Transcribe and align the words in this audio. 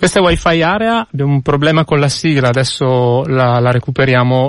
Questa 0.00 0.18
è 0.18 0.22
Wi-Fi 0.22 0.62
area, 0.62 1.06
abbiamo 1.12 1.34
un 1.34 1.42
problema 1.42 1.84
con 1.84 2.00
la 2.00 2.08
sigla, 2.08 2.48
adesso 2.48 3.22
la, 3.26 3.60
la 3.60 3.70
recuperiamo 3.70 4.46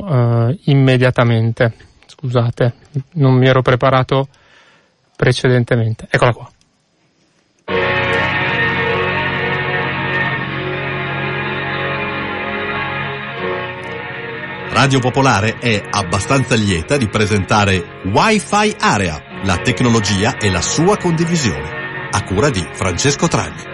uh, 0.48 0.60
immediatamente. 0.68 1.74
Scusate, 2.06 2.76
non 3.16 3.34
mi 3.34 3.48
ero 3.48 3.62
preparato 3.62 4.30
precedentemente. 5.14 6.08
Eccola 6.10 6.32
qua. 6.32 6.50
Radio 14.70 15.00
Popolare 15.00 15.58
è 15.60 15.84
abbastanza 15.92 16.56
lieta 16.56 16.96
di 16.96 17.10
presentare 17.10 17.84
Wi-Fi 18.06 18.76
Area, 18.80 19.22
la 19.44 19.58
tecnologia 19.58 20.38
e 20.38 20.50
la 20.50 20.62
sua 20.62 20.96
condivisione, 20.96 22.10
a 22.10 22.24
cura 22.24 22.50
di 22.50 22.66
Francesco 22.72 23.28
Tragli. 23.28 23.71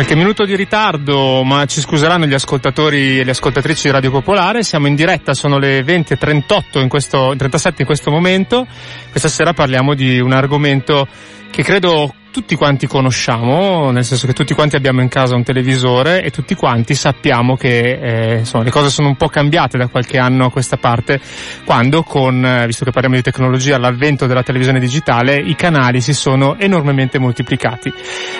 Qualche 0.00 0.16
minuto 0.16 0.46
di 0.46 0.56
ritardo, 0.56 1.44
ma 1.44 1.66
ci 1.66 1.82
scuseranno 1.82 2.24
gli 2.24 2.32
ascoltatori 2.32 3.20
e 3.20 3.22
le 3.22 3.32
ascoltatrici 3.32 3.82
di 3.82 3.90
Radio 3.90 4.10
Popolare. 4.10 4.62
Siamo 4.62 4.86
in 4.86 4.94
diretta, 4.94 5.34
sono 5.34 5.58
le 5.58 5.82
20.38 5.82 6.80
in 6.80 6.88
questo, 6.88 7.34
37 7.36 7.82
in 7.82 7.86
questo 7.86 8.10
momento. 8.10 8.66
Questa 9.10 9.28
sera 9.28 9.52
parliamo 9.52 9.92
di 9.92 10.18
un 10.18 10.32
argomento 10.32 11.06
che 11.50 11.62
credo 11.62 12.14
tutti 12.30 12.54
quanti 12.54 12.86
conosciamo, 12.86 13.90
nel 13.90 14.04
senso 14.04 14.26
che 14.26 14.32
tutti 14.32 14.54
quanti 14.54 14.76
abbiamo 14.76 15.00
in 15.00 15.08
casa 15.08 15.34
un 15.34 15.42
televisore 15.42 16.22
e 16.22 16.30
tutti 16.30 16.54
quanti 16.54 16.94
sappiamo 16.94 17.56
che 17.56 17.98
eh, 18.00 18.38
insomma, 18.38 18.62
le 18.62 18.70
cose 18.70 18.88
sono 18.88 19.08
un 19.08 19.16
po' 19.16 19.28
cambiate 19.28 19.76
da 19.76 19.88
qualche 19.88 20.18
anno 20.18 20.46
a 20.46 20.50
questa 20.50 20.76
parte, 20.76 21.20
quando 21.64 22.02
con, 22.02 22.44
eh, 22.44 22.66
visto 22.66 22.84
che 22.84 22.92
parliamo 22.92 23.16
di 23.16 23.22
tecnologia, 23.22 23.78
l'avvento 23.78 24.26
della 24.26 24.42
televisione 24.42 24.78
digitale, 24.78 25.36
i 25.36 25.56
canali 25.56 26.00
si 26.00 26.12
sono 26.14 26.56
enormemente 26.58 27.18
moltiplicati. 27.18 27.92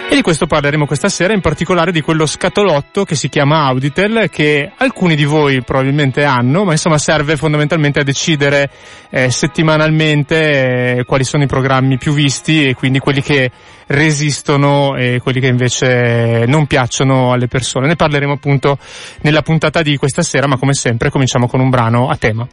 E 0.09 0.15
di 0.15 0.22
questo 0.22 0.47
parleremo 0.47 0.87
questa 0.87 1.09
sera, 1.09 1.33
in 1.33 1.41
particolare 1.41 1.91
di 1.91 2.00
quello 2.00 2.27
scatolotto 2.27 3.05
che 3.05 3.17
si 3.17 3.28
chiama 3.28 3.65
Auditel, 3.65 4.31
che 4.31 4.70
alcuni 4.77 5.17
di 5.17 5.25
voi 5.25 5.62
probabilmente 5.62 6.25
hanno, 6.25 6.65
ma 6.65 6.72
insomma 6.72 6.98
serve 6.98 7.37
fondamentalmente 7.37 8.00
a 8.00 8.05
decidere 8.05 8.70
eh, 9.11 9.31
settimanalmente 9.31 10.98
eh, 10.98 11.05
quali 11.05 11.25
sono 11.25 11.43
i 11.43 11.47
programmi 11.47 11.98
più 11.98 12.12
visti 12.12 12.65
e 12.65 12.75
quindi 12.75 13.00
quelli 13.00 13.20
che 13.20 13.50
resistono 13.91 14.97
e 14.97 15.21
quelli 15.23 15.41
che 15.41 15.47
invece 15.47 16.45
non 16.47 16.67
piacciono 16.67 17.33
alle 17.33 17.49
persone. 17.49 17.87
Ne 17.87 17.97
parleremo 17.97 18.33
appunto 18.33 18.79
nella 19.23 19.43
puntata 19.43 19.83
di 19.83 19.97
questa 19.97 20.23
sera, 20.23 20.47
ma 20.47 20.57
come 20.57 20.75
sempre 20.75 21.11
cominciamo 21.11 21.49
con 21.49 21.61
un 21.61 21.71
brano 21.71 22.09
a 22.09 22.17
tema. 22.17 22.47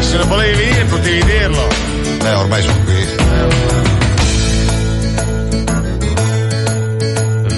Se 0.00 0.16
non 0.16 0.28
volevi 0.28 0.56
venire 0.56 0.84
potevi 0.84 1.24
dirlo. 1.24 1.68
Eh, 2.22 2.34
ormai 2.34 2.62
sono 2.62 2.78
qui. 2.84 2.94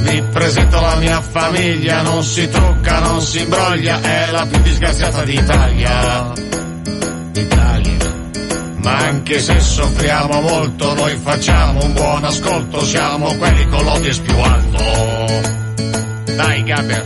Vi 0.01 0.23
presento 0.33 0.81
la 0.81 0.97
mia 0.97 1.21
famiglia, 1.21 2.03
non 2.03 2.23
si 2.23 2.49
trucca, 2.49 3.01
non 3.01 3.21
si 3.21 3.41
imbroglia, 3.41 4.01
è 4.01 4.31
la 4.31 4.47
più 4.47 4.61
disgraziata 4.63 5.23
d'Italia. 5.25 6.33
D'Italia. 7.33 7.98
Ma 8.89 8.97
anche 9.01 9.39
se 9.39 9.61
soffriamo 9.61 10.41
molto, 10.41 10.95
noi 10.95 11.15
facciamo 11.23 11.85
un 11.85 11.93
buon 11.93 12.25
ascolto, 12.25 12.83
siamo 12.87 13.35
quelli 13.35 13.67
con 13.69 13.85
l'odies 13.85 14.19
più 14.21 14.35
alto. 14.39 16.33
Dai, 16.35 16.63
Gabriel. 16.63 17.05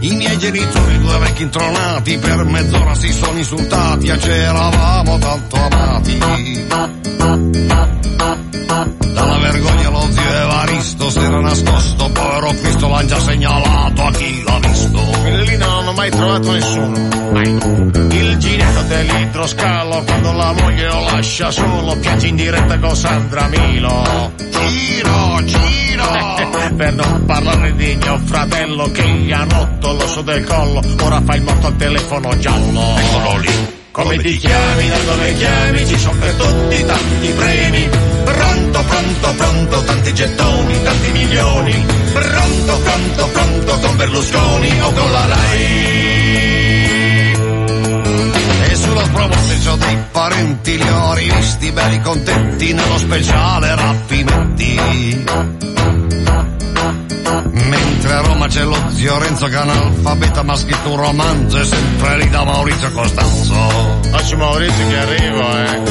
I 0.00 0.14
miei 0.16 0.36
genitori, 0.36 0.98
due 0.98 1.18
vecchi 1.18 1.42
intronati, 1.42 2.18
per 2.18 2.42
mezz'ora 2.42 2.94
si 2.96 3.12
sono 3.12 3.38
insultati 3.38 4.08
e 4.08 4.16
c'eravamo 4.16 5.18
tanto 5.18 5.56
amati. 5.56 6.18
Dalla 9.14 9.38
vergogna 9.38 9.81
lo 10.32 10.38
zio 10.38 10.38
Evaristo 10.38 11.10
si 11.10 11.18
era 11.18 11.40
nascosto, 11.40 12.10
povero 12.10 12.48
Cristo 12.48 12.88
l'han 12.88 13.06
già 13.06 13.20
segnalato 13.20 14.02
a 14.02 14.10
chi 14.12 14.42
l'ha 14.42 14.58
visto. 14.60 15.00
Lì 15.24 15.56
non 15.56 15.86
ho 15.86 15.92
mai 15.92 16.10
trovato 16.10 16.52
nessuno. 16.52 17.08
Mai. 17.32 17.50
Il 18.16 18.36
ginetto 18.38 18.82
dell'idroscalo 18.82 20.02
quando 20.04 20.32
la 20.32 20.52
moglie 20.52 20.88
lo 20.88 21.00
lascia 21.04 21.50
solo 21.50 21.96
piange 21.96 22.26
in 22.28 22.36
diretta 22.36 22.78
con 22.78 22.96
Sandra 22.96 23.46
Milo. 23.48 24.32
Giro, 24.36 25.44
giro! 25.44 26.30
per 26.76 26.94
non 26.94 27.24
parlare 27.26 27.74
di 27.74 27.96
mio 28.00 28.18
fratello 28.24 28.90
che 28.90 29.06
gli 29.08 29.32
ha 29.32 29.44
rotto 29.48 29.92
l'osso 29.92 30.22
del 30.22 30.44
collo, 30.44 30.80
ora 31.02 31.20
fa 31.22 31.34
il 31.34 31.42
morto 31.42 31.66
al 31.66 31.76
telefono 31.76 32.38
giallo. 32.38 32.96
Eccolo 32.96 33.38
lì. 33.38 33.81
Come 33.92 34.16
ti 34.16 34.38
chiami, 34.38 34.88
da 34.88 34.98
dove 35.04 35.34
chiami, 35.34 35.86
ci 35.86 35.98
sono 35.98 36.18
per 36.18 36.32
tutti 36.32 36.82
tanti 36.82 37.28
premi. 37.32 37.88
Pronto, 38.24 38.84
pronto, 38.84 39.34
pronto, 39.36 39.84
tanti 39.84 40.14
gettoni, 40.14 40.82
tanti 40.82 41.10
milioni. 41.10 41.86
Pronto, 42.12 42.78
pronto, 42.78 43.26
pronto, 43.26 43.78
con 43.80 43.96
Berlusconi 43.96 44.80
o 44.80 44.92
con 44.92 45.12
la 45.12 45.26
RAI. 45.26 45.62
E 48.70 48.74
sullo 48.76 49.04
sproposito 49.04 49.76
dei 49.76 49.98
parenti 50.10 50.76
li 50.78 50.88
ho 50.88 51.12
rivisti 51.12 51.70
belli 51.72 52.00
contenti 52.00 52.72
nello 52.72 52.96
speciale 52.96 53.74
rapimenti. 53.74 55.22
Mentre 57.68 58.12
a 58.12 58.20
Roma 58.20 58.46
c'è 58.46 58.62
lo 58.64 58.76
zio 58.90 59.18
Renzo 59.18 59.46
che 59.46 59.54
è 59.54 59.58
analfabeta 59.58 60.42
ma 60.42 60.52
ha 60.52 60.56
scritto 60.56 60.90
un 60.90 60.96
romanzo 60.96 61.58
e 61.58 61.64
sempre 61.64 62.16
lì 62.18 62.28
da 62.28 62.44
Maurizio 62.44 62.90
Costanzo. 62.92 63.54
Oggi 64.12 64.36
Maurizio 64.36 64.88
che 64.88 64.98
arriva, 64.98 65.64
eh. 65.64 65.82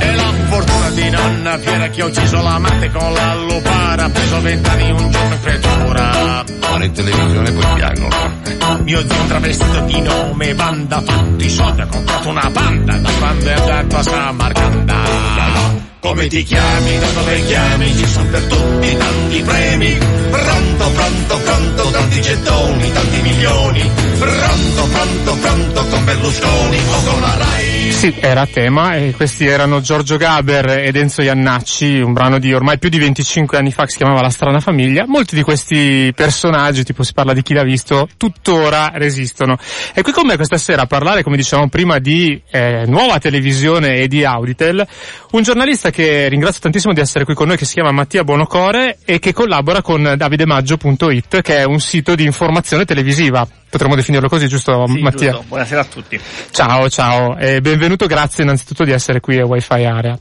E 0.00 0.14
la 0.14 0.32
fortuna 0.48 0.90
di 0.90 1.10
nonna 1.10 1.58
fiera 1.58 1.88
che 1.88 2.02
ha 2.02 2.04
ucciso 2.06 2.40
l'amante 2.42 2.90
con 2.90 3.12
la 3.12 3.34
lupara, 3.34 4.04
ha 4.04 4.10
preso 4.10 4.40
vent'anni 4.40 4.90
un 4.90 5.10
giorno 5.10 5.34
in 5.34 5.40
frettura. 5.40 6.44
Vanno 6.60 6.84
in 6.84 6.92
televisione 6.92 7.52
poi 7.52 7.74
piangono. 7.74 8.42
Mio 8.82 9.00
zio 9.00 9.24
travestito 9.26 9.80
di 9.80 10.00
nome 10.00 10.54
Banda, 10.54 11.00
tutti 11.00 11.44
i 11.46 11.50
soldi 11.50 11.80
ha 11.80 11.86
comprato 11.86 12.28
una 12.28 12.50
banda, 12.50 12.96
da 12.96 13.10
quando 13.18 13.48
è 13.48 13.52
andato 13.52 13.96
a 13.96 14.02
Samarcanda. 14.02 15.83
Come 16.04 16.26
ti 16.26 16.42
chiami, 16.42 16.98
da 16.98 17.06
dove 17.12 17.44
chiami, 17.46 17.96
ci 17.96 18.06
sono 18.06 18.28
per 18.28 18.42
tutti 18.42 18.94
tanti 18.94 19.42
premi. 19.42 19.98
Pronto, 20.28 20.90
pronto, 20.90 21.38
pronto, 21.38 21.90
tanti 21.92 22.20
gettoni, 22.20 22.92
tanti 22.92 23.22
milioni. 23.22 23.90
Pronto, 24.18 24.86
pronto, 24.92 25.34
pronto, 25.36 25.86
con 25.86 26.04
Berlusconi 26.04 26.78
o 26.90 27.10
con 27.10 27.20
la 27.22 27.36
Rai. 27.38 27.73
Sì, 27.90 28.14
era 28.20 28.42
a 28.42 28.46
tema 28.46 28.96
e 28.96 29.12
questi 29.16 29.46
erano 29.46 29.80
Giorgio 29.80 30.16
Gaber 30.18 30.78
ed 30.80 30.96
Enzo 30.96 31.22
Iannacci, 31.22 32.00
un 32.00 32.12
brano 32.12 32.38
di 32.38 32.52
ormai 32.52 32.78
più 32.78 32.90
di 32.90 32.98
25 32.98 33.56
anni 33.56 33.72
fa 33.72 33.84
che 33.84 33.92
si 33.92 33.96
chiamava 33.96 34.20
La 34.20 34.28
strana 34.28 34.60
famiglia. 34.60 35.04
Molti 35.06 35.34
di 35.34 35.42
questi 35.42 36.12
personaggi, 36.14 36.84
tipo 36.84 37.02
si 37.02 37.14
parla 37.14 37.32
di 37.32 37.40
chi 37.42 37.54
l'ha 37.54 37.62
visto, 37.62 38.08
tuttora 38.18 38.90
resistono. 38.94 39.56
E 39.94 40.02
qui 40.02 40.12
con 40.12 40.26
me 40.26 40.36
questa 40.36 40.58
sera 40.58 40.82
a 40.82 40.86
parlare, 40.86 41.22
come 41.22 41.36
dicevamo 41.36 41.68
prima, 41.68 41.98
di 41.98 42.38
eh, 42.50 42.84
nuova 42.86 43.18
televisione 43.18 43.94
e 43.94 44.08
di 44.08 44.22
Auditel, 44.24 44.86
un 45.30 45.42
giornalista 45.42 45.90
che 45.90 46.28
ringrazio 46.28 46.60
tantissimo 46.60 46.92
di 46.92 47.00
essere 47.00 47.24
qui 47.24 47.34
con 47.34 47.46
noi, 47.46 47.56
che 47.56 47.64
si 47.64 47.74
chiama 47.74 47.90
Mattia 47.90 48.22
Buonocore 48.22 48.98
e 49.04 49.18
che 49.18 49.32
collabora 49.32 49.80
con 49.80 50.14
davidemaggio.it, 50.16 51.40
che 51.40 51.56
è 51.56 51.64
un 51.64 51.80
sito 51.80 52.14
di 52.14 52.24
informazione 52.24 52.84
televisiva. 52.84 53.46
Potremmo 53.74 53.96
definirlo 53.96 54.28
così, 54.28 54.46
giusto 54.46 54.84
Sì, 54.86 55.00
Mattia? 55.00 55.30
giusto. 55.32 55.46
Buonasera 55.48 55.80
a 55.80 55.84
tutti. 55.84 56.20
Ciao, 56.52 56.88
ciao, 56.88 57.36
e 57.36 57.60
benvenuto, 57.74 58.06
grazie 58.06 58.44
innanzitutto 58.44 58.84
di 58.84 58.92
essere 58.92 59.18
qui 59.18 59.36
a 59.40 59.44
Wi-Fi 59.44 59.84
Area. 59.84 60.16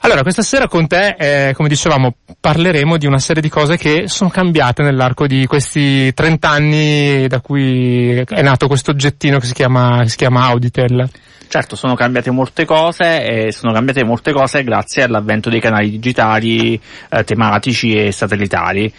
Allora, 0.00 0.22
questa 0.22 0.42
sera 0.42 0.66
con 0.66 0.88
te, 0.88 1.14
eh, 1.16 1.52
come 1.54 1.68
dicevamo, 1.68 2.16
parleremo 2.40 2.96
di 2.96 3.06
una 3.06 3.20
serie 3.20 3.40
di 3.40 3.48
cose 3.48 3.76
che 3.76 4.08
sono 4.08 4.30
cambiate 4.30 4.82
nell'arco 4.82 5.28
di 5.28 5.46
questi 5.46 6.12
30 6.12 6.48
anni 6.48 7.26
da 7.28 7.40
cui 7.40 8.16
è 8.26 8.42
nato 8.42 8.66
questo 8.66 8.90
oggettino 8.90 9.38
che 9.38 9.46
si 9.46 9.54
chiama, 9.54 10.04
si 10.06 10.16
chiama 10.16 10.46
Auditel. 10.46 11.08
Certo, 11.46 11.76
sono 11.76 11.94
cambiate 11.94 12.32
molte 12.32 12.64
cose 12.64 13.22
e 13.22 13.52
sono 13.52 13.72
cambiate 13.72 14.02
molte 14.02 14.32
cose 14.32 14.64
grazie 14.64 15.04
all'avvento 15.04 15.50
dei 15.50 15.60
canali 15.60 15.90
digitali, 15.90 16.80
eh, 17.10 17.22
tematici 17.22 17.92
e 17.94 18.10
satellitari. 18.10 18.92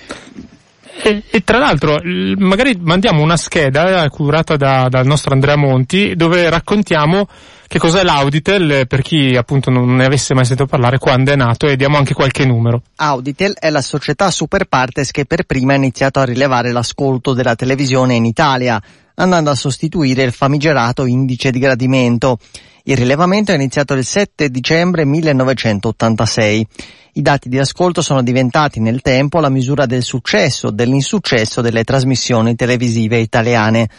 E, 1.02 1.24
e 1.30 1.44
tra 1.44 1.58
l'altro, 1.58 1.98
magari 2.38 2.78
mandiamo 2.82 3.22
una 3.22 3.38
scheda 3.38 4.04
eh, 4.04 4.10
curata 4.10 4.58
da- 4.58 4.88
dal 4.90 5.06
nostro 5.06 5.34
Andrea 5.34 5.56
Monti 5.56 6.14
dove 6.16 6.50
raccontiamo 6.50 7.28
che 7.68 7.80
cos'è 7.80 8.04
l'Auditel 8.04 8.72
eh, 8.72 8.86
per 8.86 9.02
chi 9.02 9.36
appunto 9.36 9.70
non 9.70 9.96
ne 9.96 10.06
avesse 10.06 10.34
mai 10.34 10.44
sentito 10.44 10.68
parlare, 10.68 10.98
quando 10.98 11.32
è 11.32 11.36
nato 11.36 11.68
e 11.68 11.78
diamo 11.78 11.98
anche 11.98 12.14
qualche 12.14 12.44
numero. 12.44 12.82
Auditel 12.96 13.54
è 13.54 13.70
la 13.70 13.82
società 13.82 14.30
super 14.32 14.66
partes 14.66 15.12
che 15.12 15.26
per 15.26 15.44
prima 15.44 15.74
ha 15.74 15.78
iniziato 15.78 16.20
a 16.20 16.26
rilevare 16.26 16.72
l'ascolto 16.72 17.34
della 17.34 17.56
televisione 17.56 18.16
in 18.16 18.26
Italia, 18.26 18.82
andando 19.16 19.52
a 19.52 19.56
sostituire 19.56 20.24
il 20.24 20.34
famigerato 20.34 21.06
indice 21.06 21.52
di 21.52 21.60
gradimento. 21.60 22.40
Il 22.84 22.96
rilevamento 22.96 23.52
è 23.52 23.56
iniziato 23.56 23.94
il 23.94 24.06
7 24.06 24.50
dicembre 24.50 25.04
1986. 25.06 26.68
I 27.14 27.22
dati 27.22 27.50
di 27.50 27.60
ascolto 27.60 28.02
sono 28.02 28.24
diventati 28.24 28.80
nel 28.80 29.02
tempo 29.02 29.40
la 29.40 29.50
misura 29.50 29.86
del 29.86 30.04
successo 30.04 30.68
o 30.68 30.72
dell'insuccesso 30.72 31.60
delle 31.62 31.84
trasmissioni 31.84 32.56
televisive 32.56 33.18
italiane. 33.18 33.90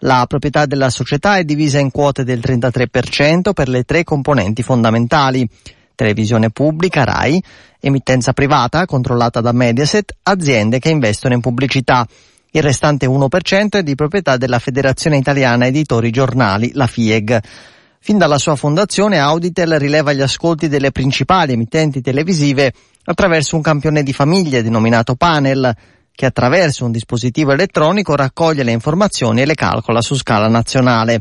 La 0.00 0.26
proprietà 0.28 0.66
della 0.66 0.90
società 0.90 1.38
è 1.38 1.44
divisa 1.44 1.78
in 1.78 1.90
quote 1.90 2.24
del 2.24 2.40
33% 2.40 3.52
per 3.54 3.68
le 3.68 3.84
tre 3.84 4.04
componenti 4.04 4.62
fondamentali. 4.62 5.48
Televisione 5.94 6.50
pubblica, 6.50 7.04
RAI, 7.04 7.42
emittenza 7.80 8.34
privata 8.34 8.84
controllata 8.84 9.40
da 9.40 9.52
Mediaset, 9.52 10.14
aziende 10.24 10.78
che 10.78 10.90
investono 10.90 11.32
in 11.32 11.40
pubblicità. 11.40 12.06
Il 12.50 12.62
restante 12.62 13.06
1% 13.06 13.68
è 13.70 13.82
di 13.82 13.94
proprietà 13.94 14.36
della 14.36 14.58
Federazione 14.58 15.16
Italiana 15.16 15.66
Editori 15.66 16.10
Giornali, 16.10 16.72
la 16.74 16.86
FIEG. 16.86 17.40
Fin 18.00 18.18
dalla 18.18 18.38
sua 18.38 18.56
fondazione 18.56 19.18
Auditel 19.18 19.78
rileva 19.78 20.12
gli 20.12 20.20
ascolti 20.20 20.68
delle 20.68 20.92
principali 20.92 21.52
emittenti 21.52 22.00
televisive 22.00 22.72
attraverso 23.04 23.56
un 23.56 23.62
campione 23.62 24.02
di 24.02 24.12
famiglie 24.12 24.62
denominato 24.62 25.14
panel, 25.16 25.74
che 26.12 26.26
attraverso 26.26 26.84
un 26.84 26.92
dispositivo 26.92 27.52
elettronico 27.52 28.16
raccoglie 28.16 28.62
le 28.62 28.72
informazioni 28.72 29.42
e 29.42 29.46
le 29.46 29.54
calcola 29.54 30.00
su 30.00 30.14
scala 30.14 30.48
nazionale. 30.48 31.20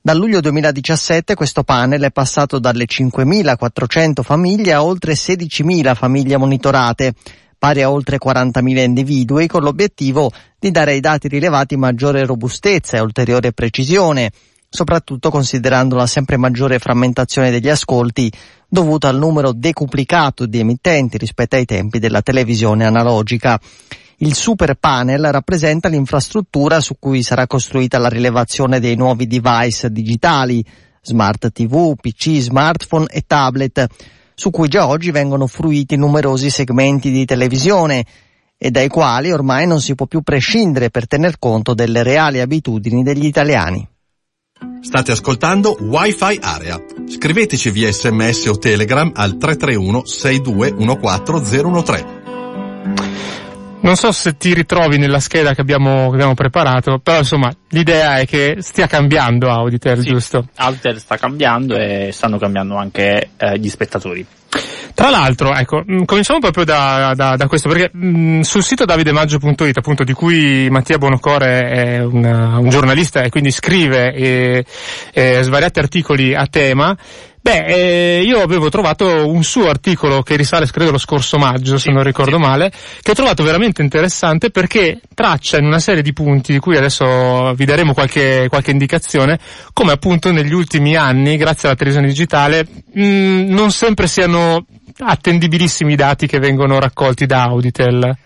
Dal 0.00 0.16
luglio 0.16 0.40
2017 0.40 1.34
questo 1.34 1.62
panel 1.62 2.02
è 2.02 2.10
passato 2.10 2.58
dalle 2.58 2.86
5.400 2.86 4.22
famiglie 4.22 4.72
a 4.72 4.82
oltre 4.82 5.12
16.000 5.12 5.94
famiglie 5.94 6.36
monitorate, 6.36 7.14
pari 7.58 7.82
a 7.82 7.90
oltre 7.90 8.18
40.000 8.18 8.78
individui, 8.78 9.46
con 9.46 9.62
l'obiettivo 9.62 10.32
di 10.58 10.70
dare 10.72 10.92
ai 10.92 11.00
dati 11.00 11.28
rilevati 11.28 11.76
maggiore 11.76 12.24
robustezza 12.24 12.96
e 12.96 13.00
ulteriore 13.00 13.52
precisione, 13.52 14.32
soprattutto 14.72 15.28
considerando 15.28 15.96
la 15.96 16.06
sempre 16.06 16.38
maggiore 16.38 16.78
frammentazione 16.78 17.50
degli 17.50 17.68
ascolti 17.68 18.32
dovuta 18.66 19.08
al 19.08 19.18
numero 19.18 19.52
decuplicato 19.52 20.46
di 20.46 20.60
emittenti 20.60 21.18
rispetto 21.18 21.56
ai 21.56 21.66
tempi 21.66 21.98
della 21.98 22.22
televisione 22.22 22.86
analogica. 22.86 23.60
Il 24.16 24.34
super 24.34 24.74
panel 24.76 25.30
rappresenta 25.30 25.88
l'infrastruttura 25.88 26.80
su 26.80 26.94
cui 26.98 27.22
sarà 27.22 27.46
costruita 27.46 27.98
la 27.98 28.08
rilevazione 28.08 28.80
dei 28.80 28.96
nuovi 28.96 29.26
device 29.26 29.90
digitali, 29.92 30.64
smart 31.02 31.52
TV, 31.52 31.94
PC, 31.94 32.38
smartphone 32.38 33.08
e 33.10 33.24
tablet, 33.26 33.86
su 34.34 34.50
cui 34.50 34.68
già 34.68 34.86
oggi 34.86 35.10
vengono 35.10 35.46
fruiti 35.46 35.96
numerosi 35.96 36.48
segmenti 36.48 37.10
di 37.10 37.26
televisione 37.26 38.06
e 38.56 38.70
dai 38.70 38.88
quali 38.88 39.30
ormai 39.32 39.66
non 39.66 39.82
si 39.82 39.94
può 39.94 40.06
più 40.06 40.22
prescindere 40.22 40.88
per 40.88 41.06
tener 41.06 41.38
conto 41.38 41.74
delle 41.74 42.02
reali 42.02 42.40
abitudini 42.40 43.02
degli 43.02 43.26
italiani. 43.26 43.86
State 44.80 45.12
ascoltando 45.12 45.76
Wi-Fi 45.80 46.38
Area. 46.40 46.80
Scriveteci 47.08 47.70
via 47.70 47.92
sms 47.92 48.46
o 48.46 48.58
telegram 48.58 49.10
al 49.14 49.36
331 49.36 50.02
6214013. 50.04 52.20
Non 53.82 53.96
so 53.96 54.12
se 54.12 54.36
ti 54.36 54.54
ritrovi 54.54 54.96
nella 54.96 55.18
scheda 55.18 55.54
che 55.54 55.60
abbiamo, 55.60 56.08
che 56.08 56.14
abbiamo 56.14 56.34
preparato, 56.34 57.00
però 57.00 57.18
insomma 57.18 57.52
l'idea 57.70 58.18
è 58.18 58.26
che 58.26 58.58
stia 58.60 58.86
cambiando 58.86 59.50
Auditel, 59.50 60.00
Sì, 60.00 60.08
giusto? 60.08 60.46
Auditel 60.54 61.00
sta 61.00 61.16
cambiando 61.16 61.76
e 61.76 62.10
stanno 62.12 62.38
cambiando 62.38 62.76
anche 62.76 63.30
eh, 63.36 63.58
gli 63.58 63.68
spettatori. 63.68 64.24
Tra 64.94 65.08
l'altro, 65.08 65.54
ecco, 65.54 65.82
mh, 65.84 66.04
cominciamo 66.04 66.38
proprio 66.38 66.64
da, 66.64 67.12
da- 67.16 67.36
da 67.36 67.46
questo, 67.46 67.68
perché 67.68 67.90
mh, 67.96 68.40
sul 68.40 68.62
sito 68.62 68.84
davidemaggio.it, 68.84 69.78
appunto, 69.78 70.04
di 70.04 70.12
cui 70.12 70.68
Mattia 70.70 70.98
Bonocore 70.98 71.60
è 71.60 72.04
un, 72.04 72.24
un 72.24 72.68
giornalista 72.68 73.22
e 73.22 73.30
quindi 73.30 73.50
scrive 73.50 74.12
eh, 74.12 74.64
eh, 75.12 75.42
svariati 75.42 75.78
articoli 75.78 76.34
a 76.34 76.46
tema, 76.46 76.96
Beh, 77.44 77.64
eh, 77.64 78.22
io 78.22 78.40
avevo 78.40 78.68
trovato 78.68 79.28
un 79.28 79.42
suo 79.42 79.68
articolo 79.68 80.22
che 80.22 80.36
risale, 80.36 80.64
credo, 80.66 80.92
lo 80.92 80.98
scorso 80.98 81.38
maggio, 81.38 81.76
se 81.76 81.90
non 81.90 82.04
ricordo 82.04 82.38
male, 82.38 82.70
che 83.02 83.10
ho 83.10 83.14
trovato 83.14 83.42
veramente 83.42 83.82
interessante 83.82 84.50
perché 84.50 85.00
traccia 85.12 85.58
in 85.58 85.64
una 85.64 85.80
serie 85.80 86.02
di 86.02 86.12
punti 86.12 86.52
di 86.52 86.60
cui 86.60 86.76
adesso 86.76 87.52
vi 87.54 87.64
daremo 87.64 87.94
qualche, 87.94 88.46
qualche 88.48 88.70
indicazione, 88.70 89.40
come 89.72 89.90
appunto 89.90 90.30
negli 90.30 90.52
ultimi 90.52 90.94
anni, 90.94 91.36
grazie 91.36 91.66
alla 91.66 91.76
televisione 91.76 92.06
digitale, 92.06 92.64
mh, 92.92 93.46
non 93.48 93.72
sempre 93.72 94.06
siano 94.06 94.64
attendibilissimi 94.98 95.94
i 95.94 95.96
dati 95.96 96.28
che 96.28 96.38
vengono 96.38 96.78
raccolti 96.78 97.26
da 97.26 97.42
Auditel. 97.42 98.18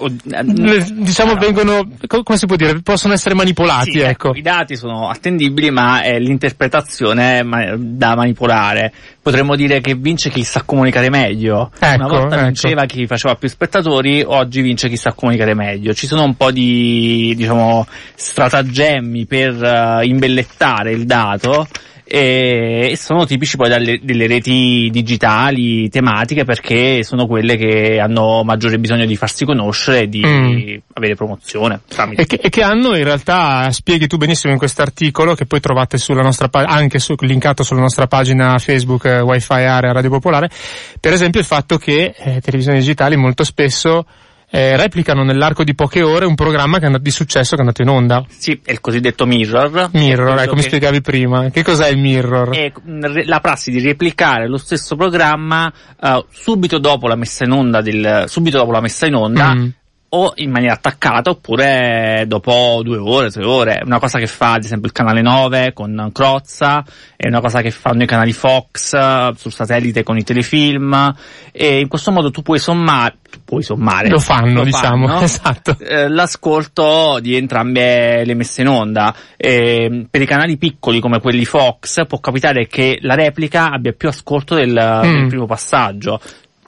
Le- 0.00 0.86
diciamo 0.98 1.34
vengono, 1.34 1.88
co- 2.06 2.22
come 2.22 2.38
si 2.38 2.46
può 2.46 2.56
dire, 2.56 2.80
possono 2.82 3.12
essere 3.12 3.34
manipolati, 3.34 3.92
Sì, 3.92 3.98
ecco. 4.00 4.32
I 4.34 4.42
dati 4.42 4.76
sono 4.76 5.08
attendibili, 5.08 5.70
ma 5.70 6.02
è 6.02 6.18
l'interpretazione 6.18 7.42
ma- 7.42 7.74
da 7.76 8.14
manipolare. 8.16 8.92
Potremmo 9.22 9.54
dire 9.54 9.80
che 9.80 9.94
vince 9.94 10.30
chi 10.30 10.42
sa 10.42 10.62
comunicare 10.62 11.10
meglio. 11.10 11.70
Ecco, 11.78 11.94
Una 12.04 12.06
volta 12.08 12.34
ecco. 12.36 12.44
vinceva 12.46 12.84
chi 12.86 13.06
faceva 13.06 13.34
più 13.34 13.48
spettatori, 13.48 14.22
oggi 14.26 14.62
vince 14.62 14.88
chi 14.88 14.96
sa 14.96 15.12
comunicare 15.12 15.54
meglio. 15.54 15.92
Ci 15.92 16.06
sono 16.06 16.22
un 16.24 16.34
po' 16.36 16.50
di, 16.50 17.34
diciamo, 17.36 17.86
stratagemmi 18.14 19.26
per 19.26 19.62
eh, 19.62 20.06
imbellettare 20.06 20.92
il 20.92 21.04
dato. 21.04 21.66
E 22.12 22.94
sono 22.96 23.24
tipici 23.24 23.56
poi 23.56 23.68
dalle, 23.68 24.00
delle 24.02 24.26
reti 24.26 24.88
digitali 24.90 25.88
tematiche 25.88 26.44
perché 26.44 27.04
sono 27.04 27.28
quelle 27.28 27.56
che 27.56 28.00
hanno 28.00 28.42
maggiore 28.42 28.80
bisogno 28.80 29.06
di 29.06 29.14
farsi 29.14 29.44
conoscere 29.44 30.00
e 30.00 30.08
di 30.08 30.20
Mm. 30.20 30.76
avere 30.94 31.14
promozione 31.14 31.80
E 32.22 32.26
che, 32.26 32.36
e 32.42 32.48
che 32.48 32.62
hanno 32.62 32.96
in 32.96 33.04
realtà, 33.04 33.70
spieghi 33.70 34.06
tu 34.06 34.16
benissimo 34.16 34.52
in 34.52 34.58
quest'articolo, 34.58 35.34
che 35.34 35.46
poi 35.46 35.60
trovate 35.60 35.98
sulla 35.98 36.22
nostra 36.22 36.48
anche 36.52 36.98
su, 36.98 37.14
linkato 37.18 37.62
sulla 37.62 37.80
nostra 37.80 38.06
pagina 38.06 38.58
Facebook 38.58 39.04
eh, 39.04 39.20
Wi-Fi 39.20 39.52
Area 39.52 39.92
Radio 39.92 40.10
Popolare, 40.10 40.50
per 40.98 41.12
esempio 41.12 41.40
il 41.40 41.46
fatto 41.46 41.76
che 41.76 42.14
eh, 42.16 42.40
televisioni 42.40 42.78
digitali 42.78 43.16
molto 43.16 43.44
spesso 43.44 44.04
eh, 44.50 44.76
replicano 44.76 45.22
nell'arco 45.22 45.62
di 45.64 45.74
poche 45.74 46.02
ore 46.02 46.24
un 46.26 46.34
programma 46.34 46.76
che 46.78 46.82
è 46.82 46.86
andato 46.86 47.04
di 47.04 47.10
successo 47.10 47.50
che 47.50 47.56
è 47.56 47.60
andato 47.60 47.82
in 47.82 47.88
onda. 47.88 48.24
Sì, 48.28 48.60
è 48.64 48.72
il 48.72 48.80
cosiddetto 48.80 49.24
mirror. 49.26 49.90
Mirror, 49.92 50.26
Quello 50.26 50.40
ecco, 50.42 50.54
mi 50.54 50.60
che- 50.62 50.66
spiegavi 50.68 51.00
prima. 51.00 51.50
Che 51.50 51.62
cos'è 51.62 51.88
il 51.88 51.98
mirror? 51.98 52.50
È 52.56 52.72
re- 52.84 53.24
la 53.26 53.40
prassi 53.40 53.70
di 53.70 53.80
replicare 53.80 54.48
lo 54.48 54.56
stesso 54.58 54.96
programma 54.96 55.72
eh, 56.00 56.24
subito 56.30 56.78
dopo 56.78 57.06
la 57.06 57.16
messa 57.16 57.44
in 57.44 57.52
onda 57.52 57.80
del, 57.80 58.24
subito 58.26 58.58
dopo 58.58 58.72
la 58.72 58.80
messa 58.80 59.06
in 59.06 59.14
onda 59.14 59.54
Mm. 59.54 59.68
O 60.12 60.32
in 60.36 60.50
maniera 60.50 60.74
attaccata 60.74 61.30
oppure 61.30 62.24
dopo 62.26 62.80
due 62.82 62.96
ore, 62.96 63.30
tre 63.30 63.44
ore. 63.44 63.80
Una 63.84 63.98
cosa 63.98 64.18
che 64.18 64.26
fa 64.26 64.54
ad 64.54 64.64
esempio 64.64 64.88
il 64.88 64.92
canale 64.92 65.22
9 65.22 65.72
con 65.72 66.10
Crozza, 66.12 66.84
è 67.16 67.28
una 67.28 67.40
cosa 67.40 67.60
che 67.60 67.70
fanno 67.70 68.02
i 68.02 68.06
canali 68.06 68.32
Fox 68.32 68.92
eh, 68.94 69.32
sul 69.36 69.52
satellite 69.52 70.02
con 70.02 70.16
i 70.16 70.24
telefilm 70.24 71.14
e 71.52 71.78
in 71.78 71.88
questo 71.88 72.10
modo 72.10 72.30
tu 72.30 72.42
puoi 72.42 72.58
sommare, 72.58 73.18
tu 73.30 73.38
puoi 73.44 73.62
sommare. 73.62 74.08
Lo 74.08 74.18
fanno, 74.18 74.64
diciamo, 74.64 75.06
fanno, 75.06 75.20
esatto. 75.22 75.76
eh, 75.78 76.08
l'ascolto 76.08 77.18
di 77.20 77.36
entrambe 77.36 78.24
le 78.24 78.34
messe 78.34 78.62
in 78.62 78.68
onda. 78.68 79.14
E, 79.36 80.06
per 80.10 80.22
i 80.22 80.26
canali 80.26 80.56
piccoli 80.56 80.98
come 80.98 81.20
quelli 81.20 81.44
Fox 81.44 82.04
può 82.06 82.18
capitare 82.18 82.66
che 82.66 82.98
la 83.02 83.14
replica 83.14 83.70
abbia 83.70 83.92
più 83.92 84.08
ascolto 84.08 84.56
del, 84.56 84.72
del 85.02 85.26
primo 85.28 85.46
passaggio. 85.46 86.20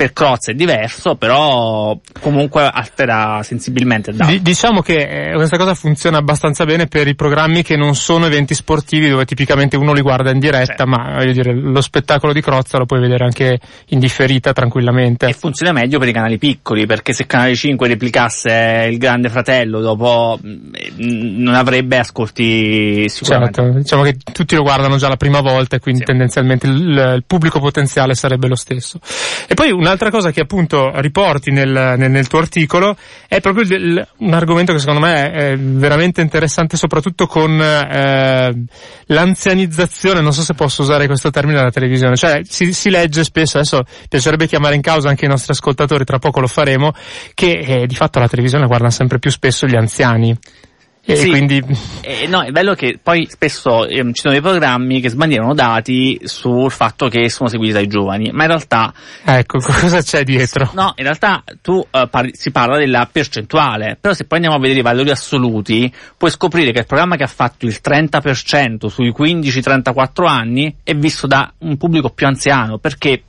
Per 0.02 0.12
Crozza 0.14 0.50
è 0.50 0.54
diverso, 0.54 1.14
però 1.14 1.97
comunque 2.18 2.62
altera 2.62 3.40
sensibilmente 3.44 4.11
il 4.11 4.16
dato. 4.16 4.32
Di- 4.32 4.42
diciamo 4.42 4.80
che 4.82 5.30
eh, 5.30 5.35
questa 5.35 5.56
cosa 5.56 5.75
funziona 5.75 6.18
abbastanza 6.18 6.64
bene 6.64 6.88
per 6.88 7.06
i 7.06 7.14
programmi 7.14 7.62
che 7.62 7.76
non 7.76 7.94
sono 7.94 8.26
eventi 8.26 8.52
sportivi 8.54 9.09
dove 9.09 9.25
tipicamente 9.26 9.76
uno 9.76 9.92
li 9.92 10.00
guarda 10.00 10.32
in 10.32 10.40
diretta, 10.40 10.64
Certo. 10.64 10.87
ma 10.88 11.14
voglio 11.18 11.30
dire, 11.30 11.54
lo 11.54 11.80
spettacolo 11.80 12.32
di 12.32 12.40
Crozza 12.40 12.78
lo 12.78 12.85
puoi 12.85 12.99
vedere 12.99 13.23
anche 13.23 13.61
in 13.90 14.00
differita 14.00 14.52
tranquillamente. 14.52 15.28
E 15.28 15.35
funziona 15.35 15.71
meglio 15.71 16.00
per 16.00 16.09
i 16.09 16.12
canali 16.12 16.37
piccoli, 16.37 16.85
perché 16.85 17.12
se 17.12 17.25
Canale 17.26 17.54
5 17.54 17.87
replicasse 17.87 18.88
il 18.90 18.99
Grande 18.99 19.28
Fratello 19.28 19.78
dopo 19.80 20.37
mh, 20.42 20.49
eh, 20.73 20.92
non 20.97 21.54
avrebbe 21.54 21.99
ascolti 21.99 23.09
sicuramente. 23.09 23.62
Certo, 23.62 23.78
diciamo 23.78 24.02
che 24.02 24.16
tutti 24.32 24.56
lo 24.56 24.62
guardano 24.62 24.97
già 24.97 25.06
la 25.06 25.16
prima 25.16 25.40
volta 25.40 25.76
e 25.76 25.78
quindi 25.78 26.00
Sì. 26.00 26.06
tendenzialmente 26.06 26.66
il, 26.66 26.75
il 26.75 27.23
pubblico 27.25 27.61
potenziale 27.61 28.14
sarebbe 28.16 28.49
lo 28.49 28.56
stesso. 28.56 28.99
E 29.47 29.54
poi 29.54 29.71
un'altra 29.92 30.11
cosa 30.11 30.30
che 30.30 30.40
appunto 30.40 30.90
riporti 31.00 31.50
nel, 31.50 31.94
nel- 31.99 32.11
nel 32.11 32.26
tuo 32.26 32.38
articolo 32.38 32.96
è 33.28 33.40
proprio 33.40 33.64
il- 33.64 34.06
un 34.18 34.32
argomento 34.32 34.72
che 34.72 34.78
secondo 34.78 35.00
me 35.00 35.30
è, 35.30 35.56
veramente 35.58 36.20
interessante 36.22 36.76
soprattutto 36.76 37.26
con 37.26 37.61
eh, 37.61 38.64
l'anzianizzazione, 39.06 40.20
non 40.20 40.32
so 40.32 40.42
se 40.42 40.54
posso 40.54 40.82
usare 40.82 41.06
questo 41.06 41.30
termine 41.30 41.58
della 41.58 41.70
televisione, 41.70 42.16
cioè 42.16 42.40
si, 42.44 42.72
si 42.72 42.90
legge 42.90 43.22
spesso, 43.25 43.58
adesso 43.58 43.82
piacerebbe 44.08 44.46
chiamare 44.46 44.75
in 44.75 44.82
causa 44.82 45.08
anche 45.08 45.26
i 45.26 45.28
nostri 45.28 45.52
ascoltatori, 45.52 46.04
tra 46.04 46.18
poco 46.18 46.40
lo 46.40 46.46
faremo, 46.46 46.92
che 47.34 47.50
eh, 47.58 47.87
di 47.87 47.94
fatto 47.94 48.18
la 48.18 48.28
televisione 48.28 48.62
la 48.62 48.68
guardano 48.68 48.92
sempre 48.92 49.18
più 49.18 49.30
spesso 49.30 49.66
gli 49.66 49.76
anziani. 49.76 50.37
E 51.04 51.16
Sì. 51.16 51.30
quindi 51.30 51.61
Eh, 52.02 52.26
no, 52.28 52.42
è 52.42 52.50
bello 52.52 52.75
che 52.75 52.99
poi 53.02 53.26
spesso 53.28 53.87
ehm, 53.87 54.12
ci 54.12 54.21
sono 54.23 54.32
dei 54.32 54.42
programmi 54.42 55.00
che 55.00 55.09
sbandierano 55.09 55.52
dati 55.52 56.21
sul 56.25 56.71
fatto 56.71 57.09
che 57.09 57.28
sono 57.28 57.49
seguiti 57.49 57.73
dai 57.73 57.88
giovani, 57.88 58.30
ma 58.32 58.42
in 58.42 58.49
realtà 58.49 58.92
ecco 59.25 59.59
cosa 59.59 60.00
c'è 60.00 60.23
dietro. 60.23 60.71
No, 60.75 60.92
in 60.97 61.04
realtà 61.04 61.42
tu 61.61 61.85
eh, 61.90 62.06
parli- 62.09 62.35
si 62.35 62.52
parla 62.52 62.78
della 62.78 63.09
percentuale, 63.11 63.97
però 64.00 64.14
se 64.14 64.25
poi 64.25 64.38
andiamo 64.38 64.56
a 64.56 64.61
vedere 64.61 64.78
i 64.80 64.82
valori 64.85 65.11
assoluti, 65.11 65.92
puoi 66.16 66.30
scoprire 66.30 66.71
che 66.71 66.80
il 66.80 66.87
programma 66.87 67.16
che 67.16 67.25
ha 67.25 67.28
fatto 67.28 67.66
il 67.66 67.80
30% 67.82 68.87
sui 68.87 69.12
15-34 69.16 70.26
anni 70.26 70.76
è 70.85 70.94
visto 70.94 71.26
da 71.26 71.52
un 71.59 71.76
pubblico 71.76 72.11
più 72.11 72.26
anziano, 72.26 72.78
perché 72.78 73.23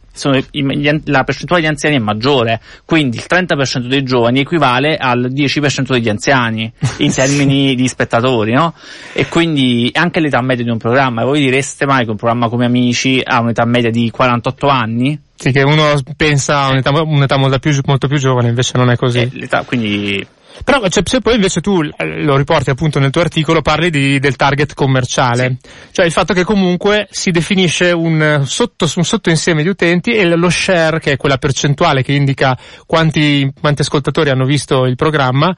i- 0.52 1.02
la 1.06 1.24
percentuale 1.24 1.62
di 1.62 1.68
anziani 1.68 1.96
è 1.96 2.00
maggiore, 2.00 2.62
quindi 2.86 3.18
il 3.18 3.26
30% 3.28 3.88
dei 3.88 4.04
giovani 4.04 4.40
equivale 4.40 4.98
al 4.98 5.32
10% 5.32 5.94
degli 5.94 6.10
anziani 6.10 6.72
in 6.98 7.12
termini 7.14 7.76
di 7.76 7.88
spettatori, 7.88 8.54
no? 8.54 8.74
E 9.14 9.28
quindi 9.28 9.90
anche 9.94 10.20
l'età 10.20 10.42
media 10.42 10.64
di 10.64 10.70
un 10.70 10.78
programma, 10.78 11.24
voi 11.24 11.40
direste 11.42 11.86
mai 11.86 12.06
che 12.06 12.12
un 12.12 12.18
programma 12.18 12.50
come 12.50 12.66
Amici 12.66 13.22
ha 13.24 13.40
un'età 13.40 13.66
media 13.66 13.90
di 13.90 14.10
48 14.12 14.68
anni? 14.68 15.20
Sì, 15.36 15.52
che 15.52 15.62
uno 15.64 15.94
pensa 16.16 16.62
a 16.62 16.70
un'età, 16.70 16.92
un'età 16.92 17.38
molto, 17.38 17.60
più, 17.60 17.78
molto 17.86 18.08
più 18.08 18.18
giovane, 18.18 18.50
invece 18.50 18.78
non 18.78 18.90
è 18.90 18.96
così. 18.96 19.20
Eh, 19.20 19.30
l'età, 19.34 19.64
quindi 19.64 20.26
Però 20.64 20.88
cioè, 20.88 21.04
se 21.06 21.20
poi 21.20 21.36
invece 21.36 21.62
tu 21.62 21.82
eh, 21.82 22.24
lo 22.24 22.36
riporti 22.38 22.70
appunto 22.70 23.00
nel 23.00 23.12
tuo 23.12 23.22
articolo, 23.22 23.62
parli 23.62 23.90
di- 23.90 24.20
del 24.20 24.36
target 24.36 24.74
commerciale, 24.74 25.58
cioè 25.92 26.06
il 26.06 26.12
fatto 26.12 26.34
che 26.34 26.44
comunque 26.44 27.08
si 27.12 27.32
definisce 27.32 27.92
un, 27.92 28.42
sotto, 28.46 28.88
un 28.96 29.04
sottoinsieme 29.04 29.64
di 29.64 29.70
utenti 29.70 30.12
e 30.12 30.26
lo 30.26 30.50
share, 30.50 31.00
che 31.00 31.12
è 31.14 31.18
quella 31.18 31.38
percentuale 31.38 32.04
che 32.04 32.14
indica 32.14 32.58
quanti, 32.86 33.52
quanti 33.60 33.82
ascoltatori 33.82 34.30
hanno 34.30 34.46
visto 34.46 34.86
il 34.86 34.96
programma, 34.96 35.54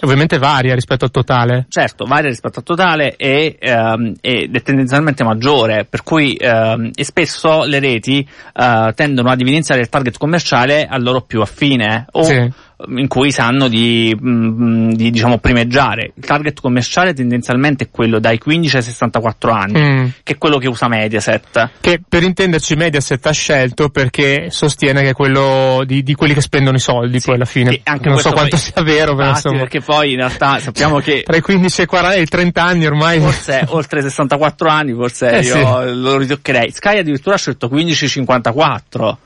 ovviamente 0.00 0.38
varia 0.38 0.74
rispetto 0.74 1.04
al 1.04 1.10
totale. 1.10 1.66
certo 1.68 2.04
varia 2.04 2.28
rispetto 2.28 2.58
al 2.58 2.64
totale 2.64 3.16
e, 3.16 3.56
ehm, 3.58 4.14
ed 4.20 4.54
è 4.54 4.62
tendenzialmente 4.62 5.24
maggiore, 5.24 5.86
per 5.88 6.02
cui 6.02 6.34
ehm, 6.34 6.90
e 6.94 7.04
spesso 7.04 7.64
le 7.64 7.78
reti 7.78 8.26
eh, 8.54 8.92
tendono 8.94 9.30
ad 9.30 9.40
evidenziare 9.40 9.80
il 9.80 9.88
target 9.88 10.18
commerciale 10.18 10.86
a 10.86 10.98
loro 10.98 11.22
più 11.22 11.40
affine 11.40 12.06
o 12.12 12.22
Sì. 12.22 12.52
In 12.96 13.06
cui 13.08 13.30
sanno 13.30 13.68
di, 13.68 14.14
mm, 14.20 14.90
di 14.92 15.10
diciamo 15.10 15.38
primeggiare. 15.38 16.12
Il 16.16 16.24
target 16.24 16.60
commerciale 16.60 17.14
tendenzialmente 17.14 17.84
è 17.84 17.88
quello 17.90 18.18
dai 18.18 18.38
15 18.38 18.76
ai 18.76 18.82
64 18.82 19.50
anni, 19.52 19.80
Mm. 19.80 20.06
che 20.22 20.32
è 20.34 20.38
quello 20.38 20.58
che 20.58 20.68
usa 20.68 20.88
Mediaset. 20.88 21.70
Che 21.80 22.00
per 22.06 22.22
intenderci 22.22 22.74
Mediaset 22.74 23.24
ha 23.26 23.30
scelto 23.32 23.88
perché 23.90 24.50
sostiene 24.50 25.02
che 25.02 25.10
è 25.10 25.12
quello 25.12 25.82
di, 25.86 26.02
di 26.02 26.14
quelli 26.14 26.34
che 26.34 26.40
spendono 26.40 26.76
i 26.76 26.80
soldi 26.80 27.20
poi 27.20 27.34
alla 27.36 27.44
fine. 27.44 27.70
Sì, 27.72 27.80
anche 27.84 28.08
non 28.08 28.18
so 28.18 28.32
quanto 28.32 28.56
sia 28.56 28.82
vero, 28.82 29.14
però 29.14 29.30
insomma. 29.30 29.58
perché 29.60 29.80
poi 29.80 30.10
in 30.12 30.16
realtà 30.16 30.58
sappiamo 30.58 30.98
che 30.98 31.22
Tra 31.24 31.36
i 31.36 31.40
15 31.40 31.80
e 31.80 31.84
i 31.84 31.86
40 31.86 32.16
e 32.16 32.22
i 32.22 32.26
30 32.26 32.62
anni 32.62 32.86
ormai. 32.86 33.20
forse 33.20 33.64
oltre 33.68 34.00
i 34.00 34.02
64 34.02 34.68
anni 34.68 34.92
forse 34.94 35.30
Eh, 35.30 35.40
io 35.42 35.92
lo 35.92 36.16
ritoccherei 36.18 36.70
Sky 36.72 36.98
addirittura 36.98 37.36
ha 37.36 37.38
scelto 37.38 37.68
15-54 37.68 39.16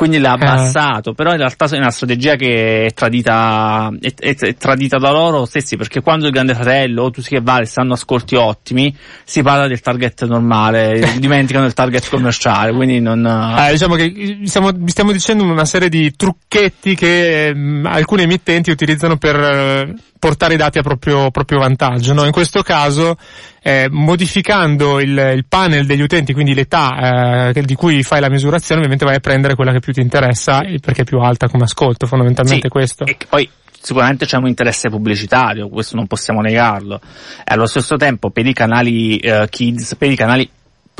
quindi 0.00 0.16
l'ha 0.18 0.30
Eh. 0.30 0.32
abbassato 0.46 1.12
però 1.12 1.32
in 1.32 1.36
realtà 1.36 1.66
è 1.66 1.76
una 1.76 1.90
strategia 1.90 2.34
che 2.34 2.86
è 2.86 2.92
tradita 2.94 3.90
è, 4.00 4.14
è- 4.18 4.34
è 4.34 4.54
tradita 4.54 4.96
da 4.96 5.10
loro 5.10 5.44
stessi 5.44 5.76
perché 5.76 6.00
quando 6.00 6.24
il 6.24 6.32
grande 6.32 6.54
fratello 6.54 7.02
o 7.02 7.10
tu 7.10 7.20
che 7.20 7.42
vale 7.42 7.66
stanno 7.66 7.92
ascolti 7.92 8.34
ottimi 8.34 8.96
si 9.24 9.42
parla 9.42 9.66
del 9.66 9.82
target 9.82 10.24
normale 10.24 11.16
dimenticano 11.20 11.66
il 11.66 11.74
target 11.74 12.08
commerciale 12.08 12.72
quindi 12.72 12.98
non 12.98 13.26
Eh, 13.58 13.72
diciamo 13.72 13.94
che 13.96 14.38
stiamo, 14.44 14.70
stiamo 14.86 15.12
dicendo 15.12 15.44
una 15.44 15.66
serie 15.66 15.90
di 15.90 16.16
trucchetti 16.16 16.94
che 16.94 17.48
ehm, 17.48 17.86
alcuni 17.86 18.22
emittenti 18.22 18.70
utilizzano 18.70 19.18
per 19.18 19.36
eh, 19.36 19.94
portare 20.20 20.54
i 20.54 20.56
dati 20.58 20.78
a 20.78 20.82
proprio, 20.82 21.30
proprio 21.30 21.58
vantaggio. 21.58 22.12
No? 22.12 22.26
In 22.26 22.30
questo 22.30 22.62
caso, 22.62 23.16
eh, 23.62 23.88
modificando 23.90 25.00
il, 25.00 25.32
il 25.34 25.44
panel 25.46 25.86
degli 25.86 26.00
utenti, 26.00 26.32
quindi 26.32 26.54
l'età 26.54 27.50
eh, 27.52 27.62
di 27.62 27.74
cui 27.74 28.02
fai 28.02 28.20
la 28.20 28.30
misurazione, 28.30 28.80
ovviamente 28.80 29.04
vai 29.04 29.16
a 29.16 29.20
prendere 29.20 29.54
quella 29.54 29.72
che 29.72 29.80
più 29.80 29.92
ti 29.92 30.00
interessa 30.00 30.60
perché 30.80 31.02
è 31.02 31.04
più 31.04 31.18
alta 31.18 31.48
come 31.48 31.64
ascolto, 31.64 32.06
fondamentalmente 32.06 32.62
Sì, 32.62 32.68
questo. 32.68 33.04
E 33.04 33.16
poi 33.28 33.48
sicuramente 33.80 34.26
c'è 34.26 34.36
un 34.36 34.46
interesse 34.46 34.88
pubblicitario, 34.88 35.68
questo 35.68 35.96
non 35.96 36.06
possiamo 36.06 36.40
negarlo. 36.40 37.00
E 37.44 37.54
allo 37.54 37.66
stesso 37.66 37.96
tempo 37.96 38.30
per 38.30 38.46
i 38.46 38.52
canali 38.52 39.18
eh, 39.18 39.46
kids, 39.48 39.94
per 39.96 40.10
i 40.10 40.16
canali 40.16 40.48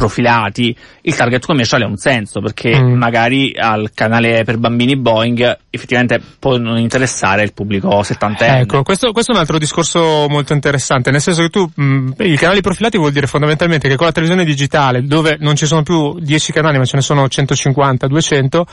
profilati, 0.00 0.74
il 1.02 1.14
target 1.14 1.44
commerciale 1.44 1.84
ha 1.84 1.88
un 1.88 1.96
senso, 1.96 2.40
perché 2.40 2.68
Mm. 2.80 2.94
magari 2.96 3.52
al 3.56 3.90
canale 3.94 4.42
per 4.44 4.56
bambini 4.56 4.96
Boeing 4.96 5.58
effettivamente 5.70 6.20
può 6.38 6.56
non 6.56 6.78
interessare 6.78 7.42
il 7.42 7.52
pubblico 7.52 8.02
settantenne. 8.02 8.60
Ecco, 8.60 8.82
questo, 8.82 9.12
questo 9.12 9.32
è 9.32 9.34
un 9.34 9.40
altro 9.40 9.58
discorso 9.58 10.26
molto 10.28 10.52
interessante, 10.54 11.10
nel 11.10 11.20
senso 11.20 11.42
che 11.42 11.48
tu, 11.50 11.70
mh, 11.74 12.14
i 12.18 12.36
canali 12.36 12.60
profilati 12.62 12.96
vuol 12.96 13.12
dire 13.12 13.26
fondamentalmente 13.26 13.88
che 13.88 13.96
con 13.96 14.06
la 14.06 14.12
televisione 14.12 14.44
digitale, 14.46 15.02
dove 15.04 15.36
non 15.38 15.54
ci 15.56 15.66
sono 15.66 15.82
più 15.82 16.18
10 16.18 16.52
canali 16.52 16.78
ma 16.78 16.84
ce 16.84 16.96
ne 16.96 17.02
sono 17.02 17.28
150, 17.28 18.06
200, 18.06 18.66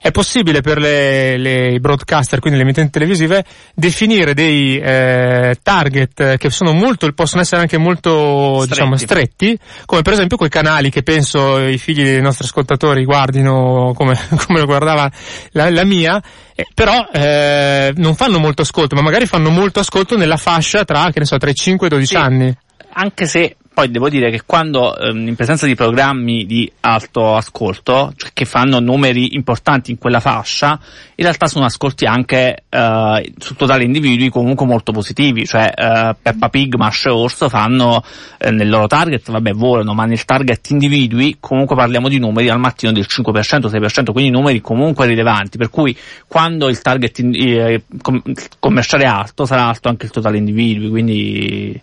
è 0.00 0.10
possibile 0.12 0.60
per 0.60 0.78
le, 0.78 1.36
le 1.38 1.72
i 1.72 1.80
broadcaster, 1.80 2.38
quindi 2.38 2.58
le 2.58 2.64
emittenti 2.64 2.90
televisive, 2.92 3.44
definire 3.74 4.32
dei 4.34 4.78
eh, 4.78 5.56
target 5.62 6.36
che 6.36 6.50
sono 6.50 6.72
molto, 6.72 7.10
possono 7.12 7.42
essere 7.42 7.60
anche 7.62 7.78
molto, 7.78 8.60
Stretti. 8.62 8.68
diciamo, 8.68 8.96
stretti, 8.96 9.58
come 9.84 10.02
per 10.02 10.12
esempio 10.12 10.36
quei 10.36 10.48
canali 10.50 10.66
che 10.90 11.02
penso 11.02 11.58
i 11.58 11.78
figli 11.78 12.02
dei 12.02 12.20
nostri 12.20 12.44
ascoltatori 12.46 13.04
guardino 13.04 13.92
come, 13.94 14.18
come 14.46 14.60
lo 14.60 14.66
guardava 14.66 15.10
la, 15.52 15.70
la 15.70 15.84
mia, 15.84 16.22
eh, 16.54 16.66
però 16.74 17.08
eh, 17.12 17.92
non 17.96 18.14
fanno 18.14 18.38
molto 18.38 18.62
ascolto, 18.62 18.94
ma 18.94 19.02
magari 19.02 19.26
fanno 19.26 19.50
molto 19.50 19.80
ascolto 19.80 20.16
nella 20.16 20.36
fascia 20.36 20.84
tra, 20.84 21.10
che 21.12 21.20
ne 21.20 21.24
so, 21.26 21.36
tra 21.38 21.50
i 21.50 21.54
5 21.54 21.86
e 21.86 21.90
i 21.90 21.92
12 21.92 22.06
Sì. 22.14 22.16
anni. 22.16 22.56
Anche 22.92 23.26
se 23.26 23.56
poi 23.78 23.92
devo 23.92 24.08
dire 24.08 24.28
che 24.32 24.42
quando 24.44 24.98
ehm, 24.98 25.28
in 25.28 25.36
presenza 25.36 25.64
di 25.64 25.76
programmi 25.76 26.44
di 26.46 26.68
alto 26.80 27.36
ascolto, 27.36 28.12
cioè 28.16 28.30
che 28.32 28.44
fanno 28.44 28.80
numeri 28.80 29.36
importanti 29.36 29.92
in 29.92 29.98
quella 29.98 30.18
fascia, 30.18 30.70
in 31.14 31.24
realtà 31.24 31.46
sono 31.46 31.64
ascolti 31.64 32.04
anche 32.04 32.64
eh, 32.68 33.32
sul 33.38 33.54
totale 33.54 33.84
individui 33.84 34.30
comunque 34.30 34.66
molto 34.66 34.90
positivi, 34.90 35.46
cioè 35.46 35.72
eh, 35.72 36.16
Peppa 36.20 36.48
Pig, 36.48 36.74
Masce 36.74 37.08
e 37.08 37.12
Orso 37.12 37.48
fanno 37.48 38.02
eh, 38.38 38.50
nel 38.50 38.68
loro 38.68 38.88
target, 38.88 39.30
vabbè 39.30 39.52
volano, 39.52 39.94
ma 39.94 40.06
nel 40.06 40.24
target 40.24 40.70
individui 40.70 41.36
comunque 41.38 41.76
parliamo 41.76 42.08
di 42.08 42.18
numeri 42.18 42.48
al 42.48 42.58
mattino 42.58 42.90
del 42.90 43.06
5%, 43.08 43.68
6%, 43.68 44.10
quindi 44.10 44.30
numeri 44.30 44.60
comunque 44.60 45.06
rilevanti, 45.06 45.56
per 45.56 45.70
cui 45.70 45.96
quando 46.26 46.68
il 46.68 46.82
target 46.82 47.18
in- 47.20 47.32
eh, 47.32 47.82
com- 48.02 48.22
commerciale 48.58 49.04
è 49.04 49.06
alto 49.06 49.46
sarà 49.46 49.68
alto 49.68 49.88
anche 49.88 50.06
il 50.06 50.10
totale 50.10 50.36
individui, 50.36 50.88
quindi 50.88 51.80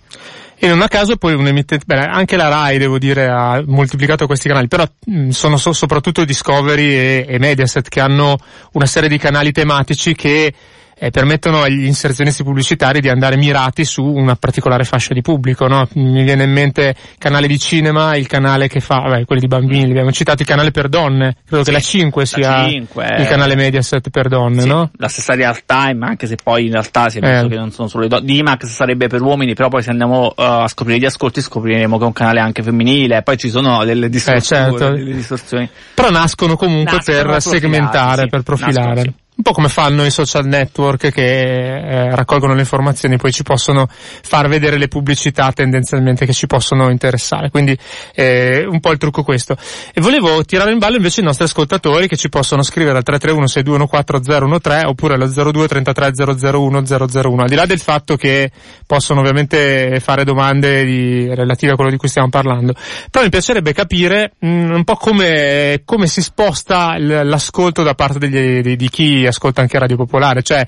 E 0.57 0.67
non 0.67 0.81
a 0.81 0.87
caso 0.87 1.17
poi 1.17 1.33
un 1.33 1.47
emittente, 1.47 1.83
beh, 1.85 2.05
anche 2.05 2.37
la 2.37 2.47
RAI 2.47 2.77
devo 2.77 2.97
dire 2.97 3.27
ha 3.27 3.61
moltiplicato 3.65 4.25
questi 4.25 4.47
canali, 4.47 4.67
però 4.67 4.85
mh, 5.05 5.29
sono 5.29 5.57
so- 5.57 5.73
soprattutto 5.73 6.23
Discovery 6.23 6.93
e, 6.93 7.25
e 7.27 7.39
Mediaset 7.39 7.89
che 7.89 7.99
hanno 7.99 8.37
una 8.71 8.85
serie 8.85 9.09
di 9.09 9.17
canali 9.17 9.51
tematici 9.51 10.15
che 10.15 10.53
eh, 10.97 11.11
permettono 11.11 11.61
agli 11.61 11.85
inserzionisti 11.85 12.43
pubblicitari 12.43 13.01
di 13.01 13.09
andare 13.09 13.35
mirati 13.37 13.83
su 13.83 14.03
una 14.03 14.35
particolare 14.35 14.83
fascia 14.83 15.13
di 15.13 15.21
pubblico, 15.21 15.67
no? 15.67 15.87
Mi 15.93 16.23
viene 16.23 16.43
in 16.43 16.51
mente 16.51 16.95
il 16.97 17.17
canale 17.17 17.47
di 17.47 17.59
cinema, 17.59 18.15
il 18.15 18.27
canale 18.27 18.67
che 18.67 18.79
fa, 18.79 18.99
vabbè, 18.99 19.25
quelli 19.25 19.41
di 19.41 19.47
bambini, 19.47 19.85
li 19.85 19.91
abbiamo 19.91 20.11
citato, 20.11 20.41
il 20.41 20.47
canale 20.47 20.71
per 20.71 20.87
donne, 20.87 21.35
credo 21.45 21.63
che 21.63 21.71
la 21.71 21.79
5 21.79 22.25
sia 22.25 22.67
5, 22.67 23.15
il 23.19 23.27
canale 23.27 23.55
Mediaset 23.55 24.09
per 24.09 24.27
donne, 24.27 24.61
Sì, 24.61 24.67
no? 24.67 24.91
La 24.97 25.07
stessa 25.07 25.35
real 25.35 25.65
time, 25.65 26.05
anche 26.05 26.27
se 26.27 26.37
poi 26.41 26.65
in 26.65 26.71
realtà 26.71 27.09
si 27.09 27.19
è 27.19 27.21
visto 27.21 27.45
Eh. 27.45 27.49
che 27.49 27.55
non 27.55 27.71
sono 27.71 27.87
solo 27.87 28.03
le 28.03 28.09
donne. 28.09 28.25
Dimax 28.25 28.65
sarebbe 28.65 29.07
per 29.07 29.21
uomini, 29.21 29.53
però 29.53 29.69
poi 29.69 29.83
se 29.83 29.89
andiamo 29.89 30.27
uh, 30.27 30.33
a 30.35 30.67
scoprire 30.67 30.99
gli 30.99 31.05
ascolti 31.05 31.41
scopriremo 31.41 31.97
che 31.97 32.03
è 32.03 32.07
un 32.07 32.13
canale 32.13 32.39
anche 32.39 32.63
femminile, 32.63 33.21
poi 33.21 33.37
ci 33.37 33.49
sono 33.49 33.83
delle 33.83 34.09
distorsioni. 34.09 34.77
certo. 34.77 34.93
delle 34.93 35.13
distorsioni. 35.13 35.69
Però 35.93 36.09
nascono 36.09 36.55
comunque 36.55 36.97
Nascono 36.97 37.31
per 37.31 37.41
segmentare, 37.41 38.23
sì. 38.23 38.29
per 38.29 38.41
profilare. 38.43 38.93
Nascono, 38.93 39.01
sì. 39.17 39.23
Un 39.37 39.43
po' 39.43 39.51
come 39.51 39.67
fanno 39.67 40.05
i 40.05 40.11
social 40.11 40.45
network 40.45 41.11
che 41.11 41.23
eh, 41.25 42.15
raccolgono 42.15 42.53
le 42.53 42.61
informazioni, 42.61 43.17
poi 43.17 43.33
ci 43.33 43.43
possono 43.43 43.85
far 43.89 44.47
vedere 44.47 44.77
le 44.77 44.87
pubblicità 44.87 45.51
tendenzialmente 45.51 46.25
che 46.25 46.31
ci 46.31 46.47
possono 46.47 46.89
interessare. 46.89 47.49
Quindi 47.49 47.77
eh, 48.13 48.65
un 48.65 48.79
po' 48.79 48.91
il 48.91 48.97
trucco 48.97 49.23
questo. 49.23 49.57
E 49.93 49.99
volevo 49.99 50.45
tirare 50.45 50.71
in 50.71 50.77
ballo 50.77 50.95
invece 50.95 51.19
i 51.19 51.23
nostri 51.25 51.43
ascoltatori 51.43 52.07
che 52.07 52.15
ci 52.15 52.29
possono 52.29 52.63
scrivere 52.63 52.97
al 52.97 53.03
331 53.03 53.45
6214013 53.45 54.85
oppure 54.85 55.15
allo 55.15 55.27
02 55.27 55.67
33 55.67 56.11
001 56.15 56.83
001. 56.85 57.41
Al 57.41 57.49
di 57.49 57.55
là 57.55 57.65
del 57.65 57.79
fatto 57.79 58.15
che 58.15 58.51
possono 58.87 59.19
ovviamente 59.19 59.99
fare 59.99 60.23
domande 60.23 60.85
di- 60.85 61.33
relative 61.33 61.73
a 61.73 61.75
quello 61.75 61.91
di 61.91 61.97
cui 61.97 62.07
stiamo 62.07 62.29
parlando. 62.29 62.73
Però 63.11 63.23
mi 63.23 63.29
piacerebbe 63.29 63.73
capire 63.73 64.31
mh, 64.39 64.47
un 64.47 64.83
po' 64.85 64.95
come, 64.95 65.81
come 65.83 66.07
si 66.07 66.21
sposta 66.21 66.97
l'ascolto 66.97 67.83
da 67.83 67.95
parte 67.95 68.17
degli- 68.17 68.61
di, 68.61 68.75
di 68.77 68.89
chi 68.89 69.24
chi 69.25 69.27
ascolta 69.27 69.61
anche 69.61 69.79
Radio 69.79 69.95
Popolare, 69.97 70.43
cioè 70.43 70.65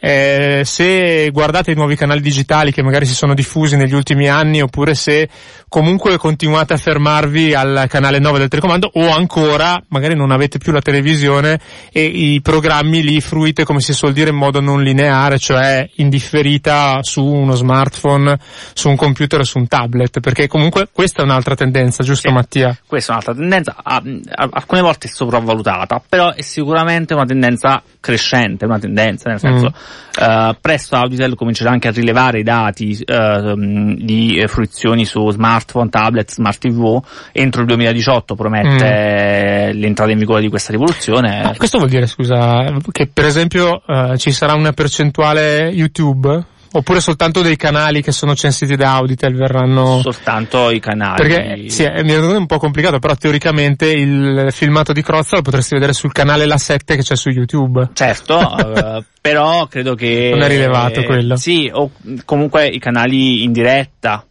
eh, 0.00 0.62
se 0.64 1.30
guardate 1.30 1.70
i 1.70 1.74
nuovi 1.74 1.96
canali 1.96 2.20
digitali 2.20 2.72
che 2.72 2.82
magari 2.82 3.06
si 3.06 3.14
sono 3.14 3.34
diffusi 3.34 3.76
negli 3.76 3.94
ultimi 3.94 4.28
anni 4.28 4.60
oppure 4.60 4.94
se 4.94 5.28
comunque 5.68 6.16
continuate 6.18 6.74
a 6.74 6.76
fermarvi 6.76 7.54
al 7.54 7.86
canale 7.88 8.18
9 8.18 8.38
del 8.38 8.48
telecomando 8.48 8.90
o 8.94 9.10
ancora 9.10 9.80
magari 9.88 10.16
non 10.16 10.32
avete 10.32 10.58
più 10.58 10.72
la 10.72 10.80
televisione 10.80 11.60
e 11.92 12.02
i 12.02 12.40
programmi 12.42 13.02
li 13.02 13.20
fruite 13.20 13.64
come 13.64 13.80
si 13.80 13.92
suol 13.92 14.12
dire 14.12 14.30
in 14.30 14.36
modo 14.36 14.60
non 14.60 14.82
lineare, 14.82 15.38
cioè 15.38 15.88
indifferita 15.96 16.98
su 17.02 17.24
uno 17.24 17.54
smartphone, 17.54 18.38
su 18.74 18.88
un 18.88 18.96
computer 18.96 19.40
o 19.40 19.44
su 19.44 19.58
un 19.58 19.68
tablet, 19.68 20.20
perché 20.20 20.48
comunque 20.48 20.88
questa 20.92 21.22
è 21.22 21.24
un'altra 21.24 21.54
tendenza, 21.54 22.02
giusto 22.02 22.28
Sì. 22.28 22.34
Mattia? 22.34 22.76
Questa 22.86 23.12
è 23.12 23.14
un'altra 23.14 23.34
tendenza, 23.34 23.76
alcune 23.82 24.80
volte 24.80 25.06
è 25.06 25.10
sopravvalutata, 25.10 26.02
però 26.08 26.32
è 26.32 26.42
sicuramente 26.42 27.14
una 27.14 27.26
tendenza 27.26 27.82
crescente, 28.00 28.64
una 28.64 28.78
tendenza, 28.78 29.28
nel 29.28 29.38
senso, 29.38 29.72
eh, 30.18 30.56
presto 30.60 30.96
Auditel 30.96 31.34
comincerà 31.34 31.70
anche 31.70 31.88
a 31.88 31.92
rilevare 31.92 32.40
i 32.40 32.42
dati 32.42 32.98
mh, 33.06 33.94
di 33.94 34.38
eh, 34.38 34.48
fruizioni 34.48 35.04
su 35.04 35.30
smartphone, 35.30 35.90
tablet, 35.90 36.30
smart 36.30 36.58
TV, 36.58 37.00
entro 37.32 37.60
il 37.60 37.66
2018 37.68 38.34
promette 38.34 39.72
l'entrata 39.74 40.10
in 40.10 40.18
vigore 40.18 40.40
di 40.40 40.48
questa 40.48 40.72
rivoluzione. 40.72 41.42
Ah, 41.42 41.54
questo 41.56 41.78
vuol 41.78 41.90
dire, 41.90 42.06
scusa, 42.06 42.74
che 42.90 43.06
per 43.06 43.26
esempio 43.26 43.82
eh, 43.86 44.16
ci 44.18 44.32
sarà 44.32 44.54
una 44.54 44.72
percentuale 44.72 45.68
YouTube? 45.68 46.58
Oppure 46.72 47.00
soltanto 47.00 47.42
dei 47.42 47.56
canali 47.56 48.00
che 48.00 48.12
sono 48.12 48.36
censiti 48.36 48.76
da 48.76 48.94
Auditel 48.94 49.34
verranno... 49.34 50.00
soltanto 50.02 50.70
i 50.70 50.78
canali. 50.78 51.16
Perché 51.16 51.68
sì, 51.68 51.82
è, 51.82 52.02
mi 52.04 52.14
un 52.14 52.46
po' 52.46 52.58
complicato, 52.58 53.00
però 53.00 53.16
teoricamente 53.16 53.90
il 53.90 54.48
filmato 54.52 54.92
di 54.92 55.02
Crozza 55.02 55.36
lo 55.36 55.42
potresti 55.42 55.74
vedere 55.74 55.92
sul 55.92 56.12
canale 56.12 56.46
La 56.46 56.58
7 56.58 56.94
che 56.94 57.02
c'è 57.02 57.16
su 57.16 57.30
YouTube. 57.30 57.88
Certo, 57.92 58.38
eh, 58.56 59.04
però 59.20 59.66
credo 59.66 59.96
che... 59.96 60.30
Non 60.32 60.42
è 60.42 60.48
rilevato 60.48 61.02
quello. 61.02 61.34
Sì, 61.34 61.68
o 61.72 61.90
comunque 62.24 62.68
i 62.68 62.78
canali 62.78 63.42
in 63.42 63.50
diretta. 63.50 64.24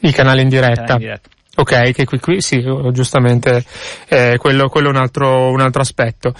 I 0.00 0.12
canali 0.12 0.40
in 0.40 0.48
i 0.48 0.50
diretta. 0.50 0.74
canali 0.74 0.92
in 0.92 0.98
diretta. 0.98 1.28
Ok, 1.60 1.90
che 1.90 2.04
qui, 2.04 2.20
qui 2.20 2.40
sì, 2.40 2.64
giustamente 2.92 3.64
eh, 4.06 4.36
quello, 4.38 4.68
quello 4.68 4.86
è 4.86 4.90
un 4.90 4.96
altro, 4.96 5.50
un 5.50 5.60
altro 5.60 5.82
aspetto. 5.82 6.32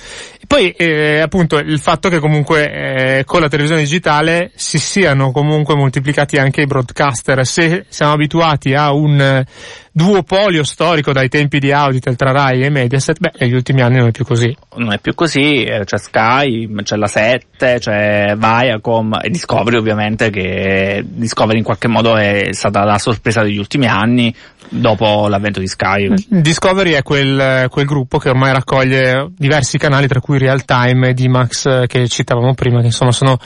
Poi 0.47 0.71
eh, 0.71 1.19
appunto 1.19 1.59
il 1.59 1.81
fatto 1.81 2.09
che 2.09 2.21
comunque 2.21 3.19
eh, 3.19 3.25
con 3.25 3.41
la 3.41 3.49
televisione 3.49 3.83
digitale 3.83 4.53
si 4.55 4.79
siano 4.79 5.33
comunque 5.33 5.75
moltiplicati 5.75 6.37
anche 6.37 6.61
i 6.61 6.67
broadcaster. 6.67 7.45
Se 7.45 7.87
siamo 7.89 8.13
abituati 8.13 8.75
a 8.75 8.93
un 8.93 9.21
eh, 9.21 9.45
duopolio 9.93 10.65
storico 10.65 11.13
dai 11.13 11.29
tempi 11.29 11.59
di 11.59 11.73
Auditel 11.73 12.17
tra 12.17 12.31
Rai 12.31 12.63
e 12.63 12.71
Mediaset, 12.71 13.19
beh, 13.19 13.33
negli 13.39 13.55
ultimi 13.55 13.83
anni 13.83 13.97
non 13.99 14.09
è 14.09 14.11
più 14.11 14.25
così. 14.25 14.55
Non 14.77 14.93
è 14.93 14.99
più 14.99 15.15
così, 15.15 15.65
eh, 15.65 15.85
c'è 15.85 15.99
Sky, 15.99 16.73
c'è 16.83 16.97
la 16.97 17.07
7, 17.07 17.79
c'è 17.79 18.35
Viacom 18.37 19.19
e 19.23 19.29
Discovery 19.31 19.77
ovviamente 19.77 20.31
che 20.31 21.03
Discovery 21.05 21.59
in 21.59 21.65
qualche 21.65 21.89
modo 21.89 22.17
è 22.17 22.49
stata 22.53 22.85
la 22.85 22.99
sorpresa 22.99 23.43
degli 23.43 23.59
ultimi 23.59 23.87
anni 23.87 24.35
dopo 24.69 25.29
l'avvento 25.29 25.61
di 25.61 25.67
Sky. 25.67 26.13
Discovery 26.29 26.93
è 26.93 27.03
quel, 27.03 27.69
quel 27.71 27.87
gruppo 27.87 28.19
che 28.19 28.29
ormai 28.29 28.53
raccoglie 28.53 29.31
diversi 29.37 29.79
canali, 29.79 30.07
tra 30.07 30.21
cui 30.21 30.39
Real 30.39 30.65
Time 30.65 31.09
e 31.09 31.15
D-Max 31.15 31.67
eh, 31.67 31.87
che 31.87 32.09
citavamo 32.09 32.55
prima, 32.55 32.81
che 32.81 32.87
insomma 32.87 33.13
sono 33.13 33.39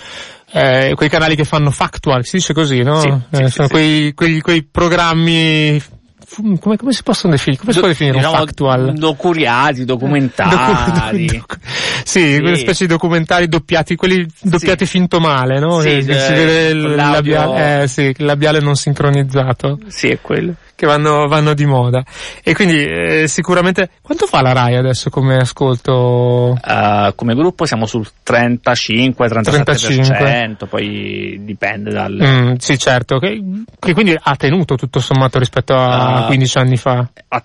eh, 0.52 0.92
quei 0.94 1.08
canali 1.08 1.34
che 1.34 1.44
fanno 1.44 1.70
factual, 1.70 2.24
si 2.24 2.36
dice 2.36 2.52
così, 2.52 2.82
no? 2.82 3.00
Sì, 3.00 3.08
Eh, 3.08 3.46
sì, 3.46 3.52
sono 3.52 3.68
sì, 3.68 3.72
quei, 3.72 4.14
quei, 4.14 4.40
quei 4.40 4.62
programmi, 4.62 5.80
come, 6.60 6.76
come 6.76 6.92
si 6.92 7.02
possono 7.02 7.32
definire? 7.32 7.60
Come 7.60 7.72
si 7.72 7.78
può 7.78 7.88
definire 7.88 8.16
un 8.16 8.22
Diciamo, 8.22 8.44
factual? 8.44 8.92
Docuriati, 8.94 9.84
documentari. 9.84 11.26
Docu- 11.26 11.38
docu- 11.38 11.58
sì, 12.04 12.34
Sì. 12.34 12.40
quelle 12.40 12.56
specie 12.56 12.86
di 12.86 12.90
documentari 12.92 13.48
doppiati, 13.48 13.96
quelli 13.96 14.26
doppiati 14.40 14.86
finto 14.86 15.20
male, 15.20 15.58
no? 15.60 15.80
Sì, 15.80 15.88
che, 15.88 16.04
che 16.04 16.18
si 16.18 16.32
eh, 16.32 16.34
vede 16.34 16.68
il 16.68 16.94
labiale, 16.94 17.82
eh, 17.82 17.88
sì, 17.88 18.02
il 18.16 18.24
labiale 18.24 18.60
non 18.60 18.74
sincronizzato 18.76 19.78
Sì, 19.88 20.08
è 20.08 20.20
quello 20.20 20.54
che 20.82 20.88
vanno, 20.88 21.28
vanno 21.28 21.54
di 21.54 21.64
moda. 21.64 22.04
E 22.42 22.54
quindi 22.54 22.84
eh, 22.84 23.28
sicuramente 23.28 23.90
quanto 24.02 24.26
fa 24.26 24.42
la 24.42 24.52
RAI 24.52 24.74
adesso 24.74 25.10
come 25.10 25.36
ascolto? 25.36 26.58
Uh, 26.60 27.14
come 27.14 27.36
gruppo 27.36 27.66
siamo 27.66 27.86
sul 27.86 28.04
35-37%, 28.26 30.66
poi 30.68 31.38
dipende 31.44 31.92
dal... 31.92 32.18
Mm, 32.20 32.54
sì, 32.56 32.76
certo, 32.78 33.20
che, 33.20 33.40
che, 33.78 33.94
quindi 33.94 34.18
ha 34.20 34.34
tenuto 34.34 34.74
tutto 34.74 34.98
sommato 34.98 35.38
rispetto 35.38 35.74
a 35.74 36.16
ah. 36.16 36.24
uh, 36.24 36.26
15 36.26 36.58
anni 36.58 36.76
fa. 36.76 37.08
A, 37.28 37.44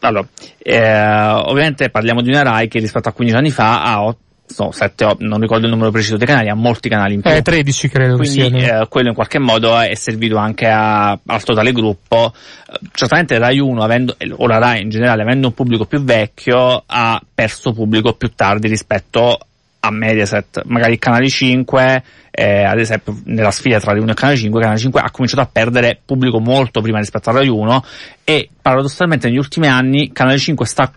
allora, 0.00 0.28
eh, 0.58 1.42
ovviamente 1.46 1.88
parliamo 1.88 2.20
di 2.20 2.28
una 2.28 2.42
RAI 2.42 2.68
che 2.68 2.80
rispetto 2.80 3.08
a 3.08 3.12
15 3.12 3.38
anni 3.38 3.50
fa 3.50 3.82
ha 3.82 4.04
8 4.04 4.23
so, 4.46 4.70
7, 4.70 5.16
non 5.18 5.40
ricordo 5.40 5.66
il 5.66 5.72
numero 5.72 5.90
preciso 5.90 6.16
dei 6.16 6.26
canali, 6.26 6.48
ha 6.48 6.54
molti 6.54 6.88
canali 6.88 7.14
in 7.14 7.20
più. 7.20 7.30
Eh, 7.30 7.42
13 7.42 7.88
credo. 7.88 8.16
Quindi 8.16 8.40
eh, 8.40 8.86
quello 8.88 9.08
in 9.08 9.14
qualche 9.14 9.38
modo 9.38 9.78
è 9.78 9.94
servito 9.94 10.36
anche 10.36 10.66
a, 10.68 11.10
al 11.10 11.42
totale 11.42 11.72
gruppo. 11.72 12.32
Eh, 12.68 12.78
certamente 12.92 13.38
Rai 13.38 13.58
1, 13.58 13.82
avendo, 13.82 14.16
o 14.36 14.46
la 14.46 14.58
Rai 14.58 14.82
in 14.82 14.90
generale, 14.90 15.22
avendo 15.22 15.48
un 15.48 15.54
pubblico 15.54 15.86
più 15.86 16.02
vecchio, 16.02 16.82
ha 16.86 17.20
perso 17.34 17.72
pubblico 17.72 18.12
più 18.12 18.32
tardi 18.34 18.68
rispetto 18.68 19.38
a 19.80 19.90
Mediaset. 19.90 20.62
Magari 20.66 20.92
il 20.92 20.98
canale 20.98 21.28
5, 21.28 22.02
eh, 22.30 22.64
ad 22.64 22.78
esempio 22.78 23.16
nella 23.24 23.50
sfida 23.50 23.80
tra 23.80 23.92
Rai 23.92 24.00
1 24.00 24.10
e 24.10 24.14
canale 24.14 24.38
5, 24.38 24.60
canale 24.60 24.78
5 24.78 25.00
ha 25.00 25.10
cominciato 25.10 25.42
a 25.42 25.48
perdere 25.50 25.98
pubblico 26.04 26.38
molto 26.38 26.80
prima 26.80 26.98
rispetto 26.98 27.30
a 27.30 27.34
Rai 27.34 27.48
1 27.48 27.84
e 28.24 28.48
paradossalmente 28.60 29.28
negli 29.28 29.38
ultimi 29.38 29.68
anni 29.68 30.12
canale 30.12 30.38
5 30.38 30.66
sta 30.66 30.90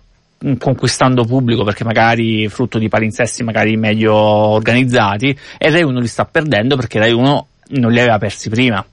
conquistando 0.59 1.25
pubblico 1.25 1.63
perché 1.63 1.83
magari 1.83 2.47
frutto 2.47 2.77
di 2.77 2.89
palinsesti 2.89 3.43
magari 3.43 3.75
meglio 3.75 4.13
organizzati 4.15 5.37
e 5.57 5.69
Rai 5.69 5.83
1 5.83 5.99
li 5.99 6.07
sta 6.07 6.25
perdendo 6.25 6.75
perché 6.75 6.99
Rai 6.99 7.11
1 7.11 7.47
non 7.69 7.91
li 7.91 7.99
aveva 7.99 8.17
persi 8.17 8.49
prima. 8.49 8.85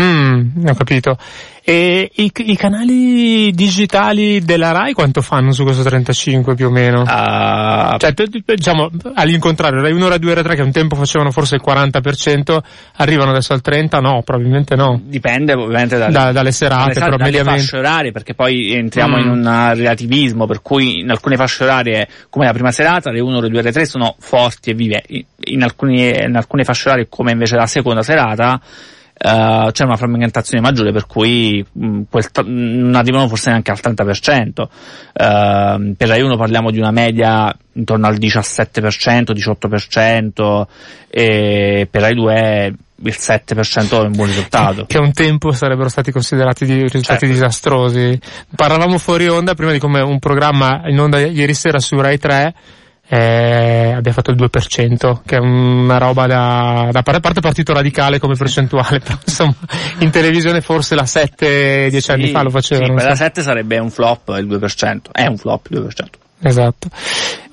Mm, 0.00 0.66
ho 0.66 0.74
capito. 0.74 1.18
E 1.64 2.10
i, 2.16 2.32
i 2.34 2.56
canali 2.56 3.52
digitali 3.52 4.40
della 4.40 4.72
Rai 4.72 4.92
quanto 4.94 5.22
fanno 5.22 5.52
su 5.52 5.62
questo 5.62 5.84
35 5.84 6.56
più 6.56 6.66
o 6.66 6.70
meno? 6.70 7.02
Uh, 7.02 7.96
Cioè, 7.98 8.12
diciamo, 8.44 8.90
all'incontrario, 9.14 9.80
Rai 9.80 9.92
1, 9.92 10.08
Rai 10.08 10.18
2, 10.18 10.34
Rai 10.34 10.42
3 10.42 10.54
che 10.56 10.62
un 10.62 10.72
tempo 10.72 10.96
facevano 10.96 11.30
forse 11.30 11.54
il 11.54 11.62
40%, 11.64 12.58
arrivano 12.96 13.30
adesso 13.30 13.52
al 13.52 13.60
30%? 13.64 14.00
No, 14.00 14.22
probabilmente 14.22 14.74
no. 14.74 15.00
dipende 15.04 15.52
ovviamente 15.52 15.98
dalle, 15.98 16.12
Da- 16.12 16.32
dalle 16.32 16.50
serate, 16.50 16.98
dalle, 16.98 17.16
però 17.16 17.30
dalle 17.30 17.44
fasce 17.44 17.76
orarie 17.78 18.10
perché 18.10 18.34
poi 18.34 18.72
entriamo 18.72 19.16
Mm. 19.16 19.20
in 19.20 19.28
un 19.28 19.72
relativismo 19.74 20.46
per 20.46 20.62
cui 20.62 20.98
in 21.00 21.10
alcune 21.10 21.36
fasce 21.36 21.62
orarie 21.62 22.08
come 22.28 22.46
la 22.46 22.52
prima 22.52 22.72
serata 22.72 23.10
le 23.12 23.20
1, 23.20 23.40
le 23.40 23.48
2, 23.48 23.62
le 23.62 23.70
3 23.72 23.84
sono 23.86 24.16
forti 24.18 24.70
e 24.70 24.74
vive 24.74 25.02
in, 25.08 25.22
in 25.44 25.62
alcuni, 25.62 26.08
in 26.08 26.34
alcune 26.34 26.64
fasce 26.64 26.88
orarie 26.88 27.06
come 27.08 27.30
invece 27.32 27.54
la 27.56 27.66
seconda 27.66 28.02
serata 28.02 28.60
eh, 29.14 29.68
c'è 29.70 29.84
una 29.84 29.96
frammentazione 29.96 30.62
maggiore 30.62 30.92
per 30.92 31.06
cui 31.06 31.64
mh, 31.70 32.02
quel 32.10 32.30
t- 32.30 32.44
non 32.44 32.94
arrivano 32.94 33.28
forse 33.28 33.50
neanche 33.50 33.70
al 33.70 33.78
30%. 33.82 34.62
Eh, 35.12 35.94
per 35.96 36.08
Rai 36.08 36.20
1 36.22 36.36
parliamo 36.36 36.70
di 36.70 36.78
una 36.78 36.90
media 36.90 37.54
intorno 37.74 38.06
al 38.06 38.16
17%, 38.16 39.32
18% 39.32 40.66
e 41.08 41.86
per 41.90 42.00
Rai 42.00 42.14
2 42.14 42.74
il 43.04 43.16
7% 43.18 43.90
è 43.90 44.06
un 44.06 44.12
buon 44.12 44.28
risultato. 44.28 44.86
Che 44.86 44.98
un 44.98 45.12
tempo 45.12 45.52
sarebbero 45.52 45.88
stati 45.88 46.12
considerati 46.12 46.64
risultati 46.64 47.02
Certo. 47.02 47.26
disastrosi. 47.26 48.18
Parlavamo 48.54 48.98
fuori 48.98 49.28
onda 49.28 49.54
prima 49.54 49.72
di 49.72 49.78
come 49.78 50.00
un 50.00 50.18
programma 50.18 50.82
in 50.86 50.98
onda 50.98 51.18
ieri 51.20 51.54
sera 51.54 51.78
su 51.78 51.96
Rai 52.00 52.18
3 52.18 52.54
eh, 53.08 53.92
abbia 53.96 54.12
fatto 54.12 54.30
il 54.30 54.36
2%, 54.36 55.20
che 55.24 55.36
è 55.36 55.38
una 55.38 55.98
roba 55.98 56.26
da, 56.26 56.88
da 56.90 57.02
parte 57.02 57.40
partito 57.40 57.72
radicale 57.72 58.18
come 58.18 58.34
percentuale, 58.34 59.00
però 59.04 59.18
insomma 59.24 59.54
in 59.98 60.10
televisione 60.10 60.60
forse 60.60 60.94
la 60.94 61.04
7-10 61.04 62.12
anni 62.12 62.28
fa 62.28 62.42
lo 62.42 62.50
facevano. 62.50 62.98
Sì, 62.98 63.08
so. 63.08 63.14
7 63.14 63.42
sarebbe 63.42 63.78
un 63.78 63.90
flop 63.90 64.34
il 64.38 64.46
2%. 64.46 64.98
È 65.12 65.26
un 65.26 65.36
flop 65.36 65.66
il 65.70 65.80
2%. 65.80 65.88
Esatto. 66.44 66.88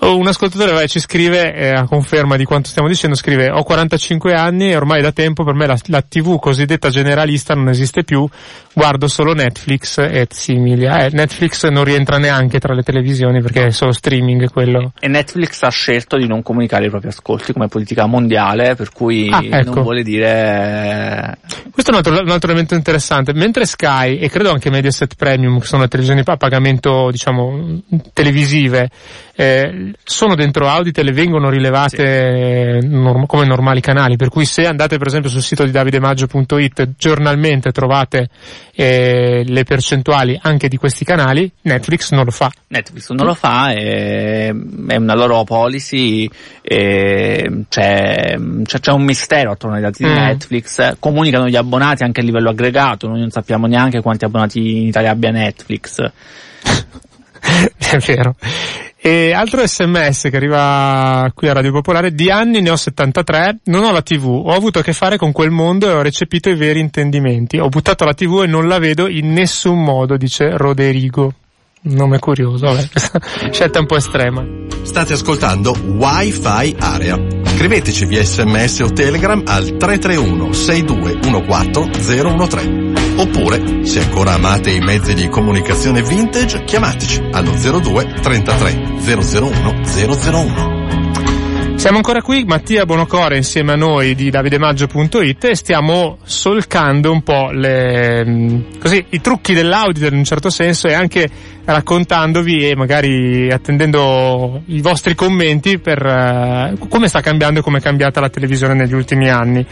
Oh, 0.01 0.17
un 0.17 0.27
ascoltatore 0.27 0.71
vai, 0.71 0.87
ci 0.87 0.99
scrive, 0.99 1.53
eh, 1.53 1.71
a 1.71 1.83
conferma 1.83 2.37
di 2.37 2.45
quanto 2.45 2.69
stiamo 2.69 2.87
dicendo, 2.87 3.17
scrive 3.17 3.49
ho 3.51 3.63
45 3.63 4.33
anni 4.33 4.71
e 4.71 4.77
ormai 4.77 5.01
da 5.01 5.11
tempo 5.11 5.43
per 5.43 5.55
me 5.55 5.67
la, 5.67 5.77
la 5.87 6.01
TV 6.01 6.39
cosiddetta 6.39 6.89
generalista 6.89 7.53
non 7.53 7.67
esiste 7.67 8.05
più, 8.05 8.25
guardo 8.73 9.07
solo 9.07 9.33
Netflix 9.33 9.97
e 9.97 10.25
simili. 10.29 10.85
Eh, 10.85 11.09
Netflix 11.11 11.67
non 11.67 11.83
rientra 11.83 12.17
neanche 12.17 12.59
tra 12.59 12.73
le 12.73 12.81
televisioni 12.81 13.41
perché 13.41 13.65
è 13.65 13.71
solo 13.71 13.91
streaming 13.91 14.49
quello. 14.49 14.93
E 15.01 15.09
Netflix 15.09 15.61
ha 15.63 15.69
scelto 15.69 16.15
di 16.15 16.27
non 16.27 16.43
comunicare 16.43 16.85
i 16.85 16.89
propri 16.89 17.09
ascolti 17.09 17.51
come 17.51 17.67
politica 17.67 18.05
mondiale, 18.05 18.75
per 18.75 18.91
cui 18.91 19.27
Ah, 19.29 19.43
ecco. 19.43 19.73
non 19.73 19.83
vuole 19.83 20.03
dire... 20.03 21.37
Questo 21.71 21.91
è 21.91 21.93
un 21.93 21.97
altro, 21.97 22.23
un 22.23 22.29
altro 22.29 22.49
elemento 22.49 22.73
interessante. 22.73 23.33
Mentre 23.33 23.65
Sky 23.65 24.17
e 24.17 24.29
credo 24.29 24.51
anche 24.51 24.69
Mediaset 24.69 25.15
Premium, 25.15 25.59
che 25.59 25.65
sono 25.65 25.81
le 25.81 25.87
televisioni 25.89 26.23
a 26.25 26.37
pagamento, 26.37 27.09
diciamo, 27.11 27.81
televisive, 28.13 28.89
eh, 29.35 29.88
sono 30.03 30.35
dentro 30.35 30.67
Audit 30.67 30.97
e 30.97 31.03
le 31.03 31.11
vengono 31.11 31.49
rilevate 31.49 32.79
sì. 32.81 32.87
norm- 32.87 33.25
come 33.25 33.45
normali 33.45 33.81
canali, 33.81 34.15
per 34.15 34.29
cui 34.29 34.45
se 34.45 34.65
andate 34.65 34.97
per 34.97 35.07
esempio 35.07 35.29
sul 35.29 35.41
sito 35.41 35.63
di 35.63 35.71
davidemaggio.it 35.71 36.89
giornalmente 36.97 37.71
trovate 37.71 38.29
eh, 38.73 39.43
le 39.45 39.63
percentuali 39.63 40.39
anche 40.41 40.67
di 40.67 40.77
questi 40.77 41.03
canali, 41.03 41.51
Netflix 41.61 42.11
non 42.11 42.25
lo 42.25 42.31
fa. 42.31 42.51
Netflix 42.67 43.09
non 43.09 43.25
lo 43.25 43.33
fa, 43.33 43.71
è, 43.71 44.47
è 44.49 44.95
una 44.95 45.15
loro 45.15 45.43
policy, 45.43 46.29
c'è, 46.61 47.43
c'è, 47.67 48.79
c'è, 48.79 48.91
un 48.91 49.03
mistero 49.03 49.51
attorno 49.51 49.75
ai 49.75 49.81
dati 49.81 50.05
mm. 50.05 50.07
di 50.07 50.13
Netflix, 50.13 50.95
comunicano 50.99 51.47
gli 51.47 51.55
abbonati 51.55 52.03
anche 52.03 52.21
a 52.21 52.23
livello 52.23 52.49
aggregato, 52.49 53.07
noi 53.07 53.19
non 53.19 53.31
sappiamo 53.31 53.67
neanche 53.67 54.01
quanti 54.01 54.25
abbonati 54.25 54.59
in 54.59 54.87
Italia 54.87 55.11
abbia 55.11 55.31
Netflix. 55.31 55.97
è 57.39 57.97
vero. 57.97 58.35
E 59.01 59.31
altro 59.31 59.65
sms 59.65 60.27
che 60.29 60.35
arriva 60.35 61.31
qui 61.33 61.47
a 61.47 61.53
Radio 61.53 61.71
Popolare, 61.71 62.13
di 62.13 62.29
anni 62.29 62.59
ne 62.59 62.69
ho 62.69 62.75
73, 62.75 63.59
non 63.65 63.83
ho 63.83 63.91
la 63.91 64.01
tv, 64.01 64.27
ho 64.27 64.53
avuto 64.53 64.79
a 64.79 64.81
che 64.81 64.91
fare 64.91 65.17
con 65.17 65.31
quel 65.31 65.51
mondo 65.51 65.87
e 65.87 65.93
ho 65.93 66.01
recepito 66.01 66.49
i 66.49 66.55
veri 66.55 66.81
intendimenti. 66.81 67.57
Ho 67.59 67.69
buttato 67.69 68.03
la 68.03 68.13
tv 68.13 68.41
e 68.43 68.47
non 68.47 68.67
la 68.67 68.77
vedo 68.77 69.07
in 69.07 69.31
nessun 69.31 69.81
modo, 69.81 70.17
dice 70.17 70.57
Roderigo. 70.57 71.33
Nome 71.81 72.19
curioso, 72.19 72.65
vabbè. 72.65 73.51
scelta 73.51 73.79
un 73.79 73.85
po' 73.85 73.95
estrema. 73.95 74.45
State 74.83 75.13
ascoltando 75.13 75.71
Wi-Fi 75.71 76.75
Area. 76.77 77.48
Scriveteci 77.59 78.05
via 78.05 78.23
sms 78.23 78.79
o 78.79 78.93
telegram 78.93 79.43
al 79.45 79.75
331 79.75 80.53
6214 80.53 81.99
013. 82.47 82.93
Oppure, 83.17 83.85
se 83.85 83.99
ancora 83.99 84.31
amate 84.31 84.71
i 84.71 84.79
mezzi 84.79 85.13
di 85.13 85.27
comunicazione 85.27 86.01
vintage, 86.01 86.63
chiamateci 86.63 87.21
allo 87.33 87.51
02 87.51 88.13
33 88.21 88.81
001 89.03 89.81
001. 89.83 90.79
Siamo 91.75 91.97
ancora 91.97 92.21
qui, 92.21 92.45
Mattia 92.45 92.85
Bonocore 92.85 93.35
insieme 93.35 93.73
a 93.73 93.75
noi 93.75 94.15
di 94.15 94.29
davidemaggio.it 94.29 95.43
e 95.43 95.55
stiamo 95.55 96.17
solcando 96.23 97.11
un 97.11 97.23
po' 97.23 97.51
le, 97.51 98.63
così, 98.79 99.05
i 99.09 99.19
trucchi 99.19 99.53
dell'auditor 99.53 100.13
in 100.13 100.19
un 100.19 100.23
certo 100.25 100.49
senso 100.49 100.87
e 100.87 100.93
anche 100.93 101.29
raccontandovi 101.65 102.69
e 102.69 102.75
magari 102.75 103.51
attendendo 103.51 104.61
i 104.67 104.81
vostri 104.81 105.15
commenti 105.15 105.79
per 105.79 106.03
uh, 106.03 106.87
come 106.87 107.07
sta 107.07 107.21
cambiando 107.21 107.59
e 107.59 107.63
come 107.63 107.77
è 107.77 107.81
cambiata 107.81 108.19
la 108.19 108.29
televisione 108.29 108.73
negli 108.73 108.93
ultimi 108.93 109.29
anni. 109.29 109.65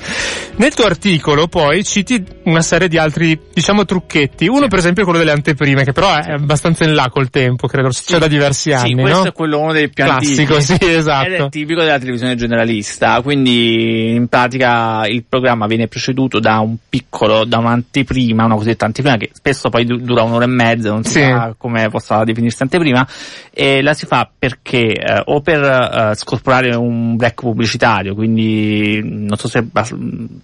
Nel 0.58 0.74
tuo 0.74 0.86
articolo 0.86 1.48
poi 1.48 1.84
citi 1.84 2.24
una 2.44 2.62
serie 2.62 2.88
di 2.88 2.98
altri, 2.98 3.40
diciamo, 3.54 3.86
trucchetti. 3.86 4.48
Uno 4.48 4.68
per 4.68 4.80
esempio 4.80 5.02
è 5.02 5.06
quello 5.06 5.20
delle 5.20 5.34
anteprime, 5.34 5.84
che 5.84 5.92
però 5.92 6.16
è 6.16 6.32
abbastanza 6.32 6.86
in 6.86 6.94
là 6.94 7.10
col 7.10 7.30
tempo, 7.30 7.68
credo, 7.68 7.90
c'è 7.90 8.02
sì. 8.04 8.18
da 8.18 8.28
diversi 8.28 8.72
anni. 8.72 8.90
Sì, 8.90 8.96
questo 8.96 9.20
no? 9.20 9.26
è 9.26 9.32
quello 9.34 9.60
uno 9.60 9.74
dei 9.74 9.90
più 9.90 10.04
Classico, 10.04 10.56
antichi. 10.56 10.86
sì, 10.86 10.92
esatto. 10.94 11.28
Ed 11.28 11.34
è 11.34 11.50
tipico 11.50 11.82
della 11.82 12.00
televisione 12.00 12.36
generalista, 12.36 13.22
quindi 13.22 14.14
in 14.14 14.28
pratica 14.28 15.06
il 15.08 15.24
programma 15.28 15.68
viene 15.68 15.88
preceduto 15.88 16.40
da 16.40 16.60
un 16.60 16.76
piccolo, 16.90 17.46
da 17.46 17.58
un'anteprima, 17.58 18.46
una 18.46 18.56
cosiddetta 18.56 18.86
anteprima 18.86 19.18
che 19.18 19.30
spesso 19.34 19.70
poi 19.70 19.86
dura 19.86 20.24
un'ora 20.24 20.46
e 20.46 20.48
mezza, 20.48 20.92
non 20.92 21.04
si 21.04 21.12
sì. 21.12 21.20
sa 21.22 21.54
come 21.58 21.77
possa 21.90 22.24
definirsi 22.24 22.64
anteprima, 22.64 23.08
e 23.54 23.82
la 23.82 23.94
si 23.94 24.06
fa 24.06 24.30
perché 24.38 24.94
eh, 24.94 25.22
o 25.26 25.42
per 25.42 25.62
eh, 25.64 26.16
scorporare 26.16 26.76
un 26.76 27.16
break 27.16 27.42
pubblicitario, 27.42 28.14
quindi 28.14 29.00
non 29.04 29.38
so 29.38 29.48
se 29.48 29.66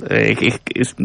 eh, 0.10 0.60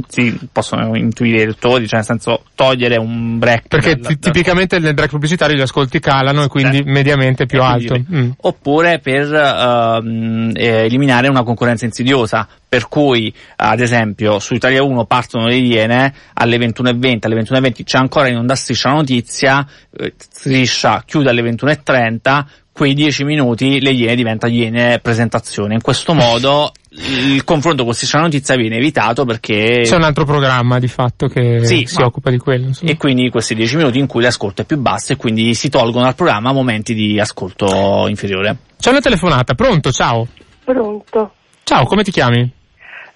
si 0.08 0.38
possono 0.50 0.96
intuire 0.96 1.42
i 1.42 1.46
lettori, 1.46 1.86
cioè 1.86 1.98
nel 1.98 2.04
senso 2.04 2.42
togliere 2.54 2.96
un 2.96 3.38
break. 3.38 3.68
Perché 3.68 3.96
dalla, 3.96 4.14
tipicamente 4.14 4.78
nel 4.78 4.94
break 4.94 5.10
pubblicitario 5.10 5.56
gli 5.56 5.60
ascolti 5.60 5.98
calano 6.00 6.44
e 6.44 6.48
quindi 6.48 6.82
mediamente 6.84 7.46
più 7.46 7.62
alto. 7.62 7.96
Mm. 7.98 8.30
Oppure 8.42 8.98
per 9.00 9.32
ehm, 9.32 10.52
eh, 10.54 10.84
eliminare 10.84 11.28
una 11.28 11.42
concorrenza 11.42 11.84
insidiosa, 11.84 12.46
per 12.68 12.88
cui 12.88 13.32
ad 13.56 13.80
esempio 13.80 14.38
su 14.38 14.54
Italia 14.54 14.82
1 14.82 15.06
partono 15.06 15.46
le 15.46 15.56
Iene 15.56 16.12
alle 16.34 16.58
21.20, 16.58 17.18
alle 17.22 17.40
21.20 17.42 17.84
c'è 17.84 17.98
ancora 17.98 18.28
in 18.28 18.36
onda 18.36 18.54
striscia 18.54 18.90
la 18.90 18.96
notizia, 18.96 19.66
eh, 19.96 20.14
striscia 20.16 21.02
chiude 21.06 21.30
alle 21.30 21.42
21.30, 21.42 22.44
quei 22.72 22.94
10 22.94 23.24
minuti 23.24 23.80
le 23.80 23.90
Iene 23.90 24.14
diventa 24.14 24.46
Iene 24.46 25.00
presentazione. 25.00 25.74
In 25.74 25.80
questo 25.80 26.12
modo 26.12 26.72
il 26.90 27.42
confronto 27.44 27.84
con 27.84 27.92
Striscia 27.92 28.18
la 28.18 28.24
notizia 28.24 28.54
viene 28.56 28.76
evitato 28.76 29.24
perché 29.24 29.80
c'è 29.82 29.96
un 29.96 30.04
altro 30.04 30.24
programma 30.24 30.78
di 30.78 30.88
fatto 30.88 31.26
che 31.26 31.64
sì, 31.64 31.86
si 31.86 32.00
occupa 32.02 32.30
di 32.30 32.38
quello. 32.38 32.66
Insomma. 32.66 32.90
E 32.90 32.96
quindi 32.96 33.30
questi 33.30 33.54
10 33.54 33.76
minuti 33.76 33.98
in 33.98 34.06
cui 34.06 34.22
l'ascolto 34.22 34.62
è 34.62 34.64
più 34.64 34.78
basso 34.78 35.12
e 35.12 35.16
quindi 35.16 35.54
si 35.54 35.68
tolgono 35.70 36.04
dal 36.04 36.14
programma 36.14 36.52
momenti 36.52 36.94
di 36.94 37.18
ascolto 37.18 38.06
inferiore. 38.08 38.56
C'è 38.78 38.90
una 38.90 39.00
telefonata, 39.00 39.54
pronto, 39.54 39.90
ciao. 39.90 40.26
Pronto. 40.64 41.32
Ciao, 41.64 41.84
come 41.84 42.02
ti 42.02 42.10
chiami? 42.10 42.57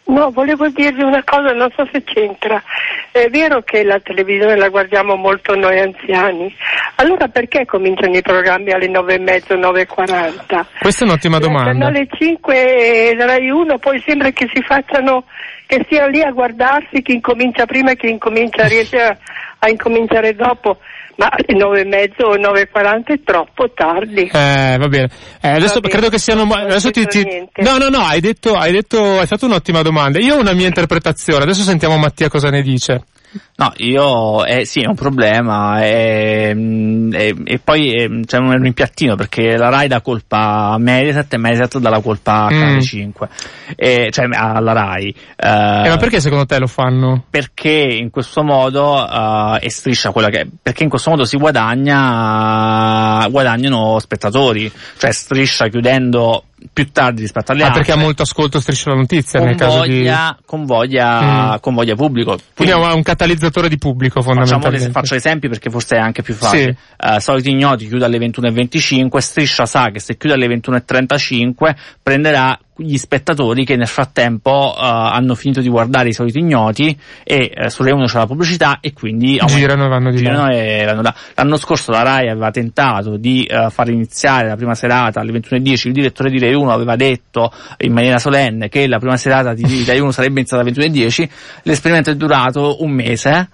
No, 0.05 0.31
volevo 0.31 0.69
dirvi 0.69 1.03
una 1.03 1.23
cosa, 1.23 1.53
non 1.53 1.71
so 1.77 1.88
se 1.93 2.03
c'entra. 2.03 2.62
È 3.12 3.29
vero 3.31 3.62
che 3.62 3.85
la 3.85 4.01
televisione 4.01 4.57
la 4.57 4.69
guardiamo 4.69 5.15
molto 5.15 5.55
noi 5.55 5.79
anziani, 5.79 6.55
allora 6.97 7.29
perché 7.29 7.65
cominciano 7.67 8.17
i 8.17 8.23
programmi 8.23 8.73
alle 8.73 8.88
nove 8.88 9.15
e 9.15 9.19
mezzo, 9.21 9.55
nove 9.55 9.83
e 9.83 9.87
quaranta? 9.87 10.67
Questa 10.81 11.05
è 11.05 11.09
un'ottima 11.09 11.38
domanda. 11.38 11.87
Alle 11.87 12.09
5 12.11 13.15
Rai 13.17 13.49
1 13.49 13.79
poi 13.79 14.03
sembra 14.05 14.31
che 14.31 14.49
si 14.53 14.62
facciano, 14.62 15.25
che 15.67 15.83
stiano 15.85 16.09
lì 16.09 16.21
a 16.23 16.31
guardarsi 16.31 17.01
chi 17.03 17.12
incomincia 17.12 17.67
prima 17.67 17.93
e 17.93 17.97
chi 17.97 18.09
incomincia, 18.09 18.67
riesce 18.67 19.01
a, 19.01 19.17
a 19.61 19.69
incominciare 19.69 20.35
dopo. 20.35 20.79
Ma 21.16 21.29
alle 21.29 21.59
nove 21.59 21.81
e 21.81 21.85
mezzo 21.85 22.25
o 22.25 22.37
nove 22.37 22.62
e 22.62 22.68
quaranta 22.68 23.12
è 23.12 23.20
troppo 23.22 23.70
tardi. 23.75 24.31
Eh, 24.33 24.77
va 24.79 24.88
bene. 24.88 25.09
Eh, 25.40 25.48
adesso 25.48 25.81
va 25.81 25.88
credo 25.88 26.09
bene. 26.09 26.11
che 26.11 26.18
siano, 26.18 26.42
adesso 26.42 26.90
ti, 26.90 27.07
ti... 27.07 27.25
no, 27.57 27.77
no, 27.77 27.88
no, 27.88 28.01
hai 28.01 28.20
detto, 28.20 28.55
hai 28.55 28.72
detto, 28.72 29.18
hai 29.18 29.27
fatto 29.27 29.46
un'ottima 29.46 29.83
domanda. 29.83 30.18
Io 30.18 30.37
ho 30.37 30.40
una 30.40 30.55
mia 30.55 30.66
interpretazione, 30.66 31.42
adesso 31.42 31.62
sentiamo 31.62 31.96
Mattia 31.98 32.29
cosa 32.29 32.48
ne 32.48 32.62
dice. 32.62 33.05
No, 33.57 33.73
io, 33.77 34.45
eh, 34.45 34.64
sì, 34.66 34.81
è 34.81 34.87
un 34.87 34.95
problema, 34.95 35.83
e, 35.85 36.55
e, 37.45 37.59
poi 37.62 37.92
eh, 37.92 38.21
c'è 38.27 38.38
un, 38.38 38.49
un 38.49 38.66
impiattino 38.66 39.14
perché 39.14 39.57
la 39.57 39.68
RAI 39.68 39.88
dà 39.88 40.01
colpa 40.01 40.71
a 40.73 40.79
Mediaset 40.79 41.33
e 41.33 41.37
Mediaset 41.38 41.79
dà 41.79 41.88
la 41.88 42.01
colpa 42.01 42.45
a 42.45 42.49
Canale 42.49 42.77
mm. 42.77 42.81
5, 42.81 43.29
e, 43.77 44.09
cioè 44.11 44.27
alla 44.31 44.73
RAI. 44.73 45.14
Uh, 45.37 45.47
eh, 45.47 45.88
ma 45.88 45.97
perché 45.97 46.21
secondo 46.21 46.45
te 46.45 46.59
lo 46.59 46.66
fanno? 46.66 47.25
Perché 47.31 47.71
in 47.71 48.11
questo 48.11 48.42
modo 48.42 48.95
uh, 48.95 49.57
è 49.59 49.68
striscia 49.68 50.11
quella 50.11 50.29
che, 50.29 50.47
perché 50.61 50.83
in 50.83 50.88
questo 50.88 51.11
modo 51.11 51.25
si 51.25 51.37
guadagna, 51.37 53.27
guadagnano 53.29 53.99
spettatori, 53.99 54.71
cioè 54.99 55.12
striscia 55.12 55.68
chiudendo 55.68 56.45
più 56.72 56.90
tardi 56.90 57.22
rispetto 57.22 57.53
alle 57.53 57.62
ah, 57.62 57.66
altre. 57.66 57.83
perché 57.83 57.98
ha 57.98 58.03
molto 58.03 58.22
ascolto 58.22 58.61
striscia 58.61 58.90
la 58.90 58.96
notizia 58.96 59.40
nel 59.40 59.57
caso 59.57 59.83
di... 59.83 60.11
Convoglia, 60.44 61.55
mm. 61.55 61.61
convoglia 61.61 61.94
pubblico. 61.94 62.31
Quindi, 62.55 62.72
Quindi 62.72 62.90
è 62.90 62.92
un 62.92 63.03
catalizzatore 63.03 63.68
di 63.68 63.79
pubblico 63.79 64.22
fondamentalmente. 64.22 64.79
Facciamo, 64.79 64.92
faccio 64.92 65.14
esempi 65.14 65.48
perché 65.48 65.70
forse 65.70 65.96
è 65.96 65.98
anche 65.98 66.22
più 66.22 66.35
facile. 66.35 66.77
Sì. 66.77 67.14
Uh, 67.14 67.18
Soliti 67.20 67.51
Ignoti 67.51 67.88
chiude 67.88 68.05
alle 68.05 68.18
21.25, 68.18 69.16
Striscia 69.18 69.66
sa 69.66 69.90
che 69.90 70.01
se 70.01 70.16
chiude 70.16 70.35
alle 70.35 70.46
21.35 70.46 71.75
prenderà 72.03 72.59
gli 72.76 72.96
spettatori 72.96 73.64
che 73.64 73.76
nel 73.76 73.87
frattempo 73.87 74.74
uh, 74.74 74.80
hanno 74.80 75.35
finito 75.35 75.61
di 75.61 75.68
guardare 75.68 76.08
i 76.08 76.12
soliti 76.12 76.38
ignoti 76.38 76.98
e 77.22 77.52
uh, 77.54 77.68
su 77.68 77.82
Rai 77.82 77.92
1 77.92 78.04
c'è 78.06 78.18
la 78.18 78.26
pubblicità 78.26 78.78
e 78.80 78.92
quindi 78.92 79.38
girano 79.46 79.85
e 79.85 79.88
vanno 79.88 80.11
di 80.11 80.16
girano 80.16 80.48
e 80.50 80.85
vanno 80.87 81.02
là. 81.02 81.14
L'anno 81.35 81.56
scorso 81.56 81.90
la 81.90 82.02
Rai 82.02 82.28
aveva 82.28 82.50
tentato 82.50 83.16
di 83.16 83.46
uh, 83.50 83.70
far 83.70 83.90
iniziare 83.90 84.48
la 84.48 84.56
prima 84.56 84.74
serata 84.74 85.20
alle 85.20 85.32
21.10, 85.32 85.88
il 85.88 85.92
direttore 85.92 86.30
di 86.30 86.38
Rai 86.38 86.54
1 86.54 86.70
aveva 86.70 86.96
detto 86.96 87.52
in 87.78 87.92
maniera 87.92 88.18
solenne 88.18 88.68
che 88.68 88.87
la 88.87 88.98
prima 88.98 89.16
serata 89.16 89.52
di 89.52 89.85
Rai 89.87 90.00
1 90.00 90.11
sarebbe 90.11 90.40
iniziata 90.40 90.62
alle 90.62 90.72
21.10, 90.72 91.28
l'esperimento 91.64 92.11
è 92.11 92.14
durato 92.14 92.82
un 92.82 92.90
mese 92.90 93.48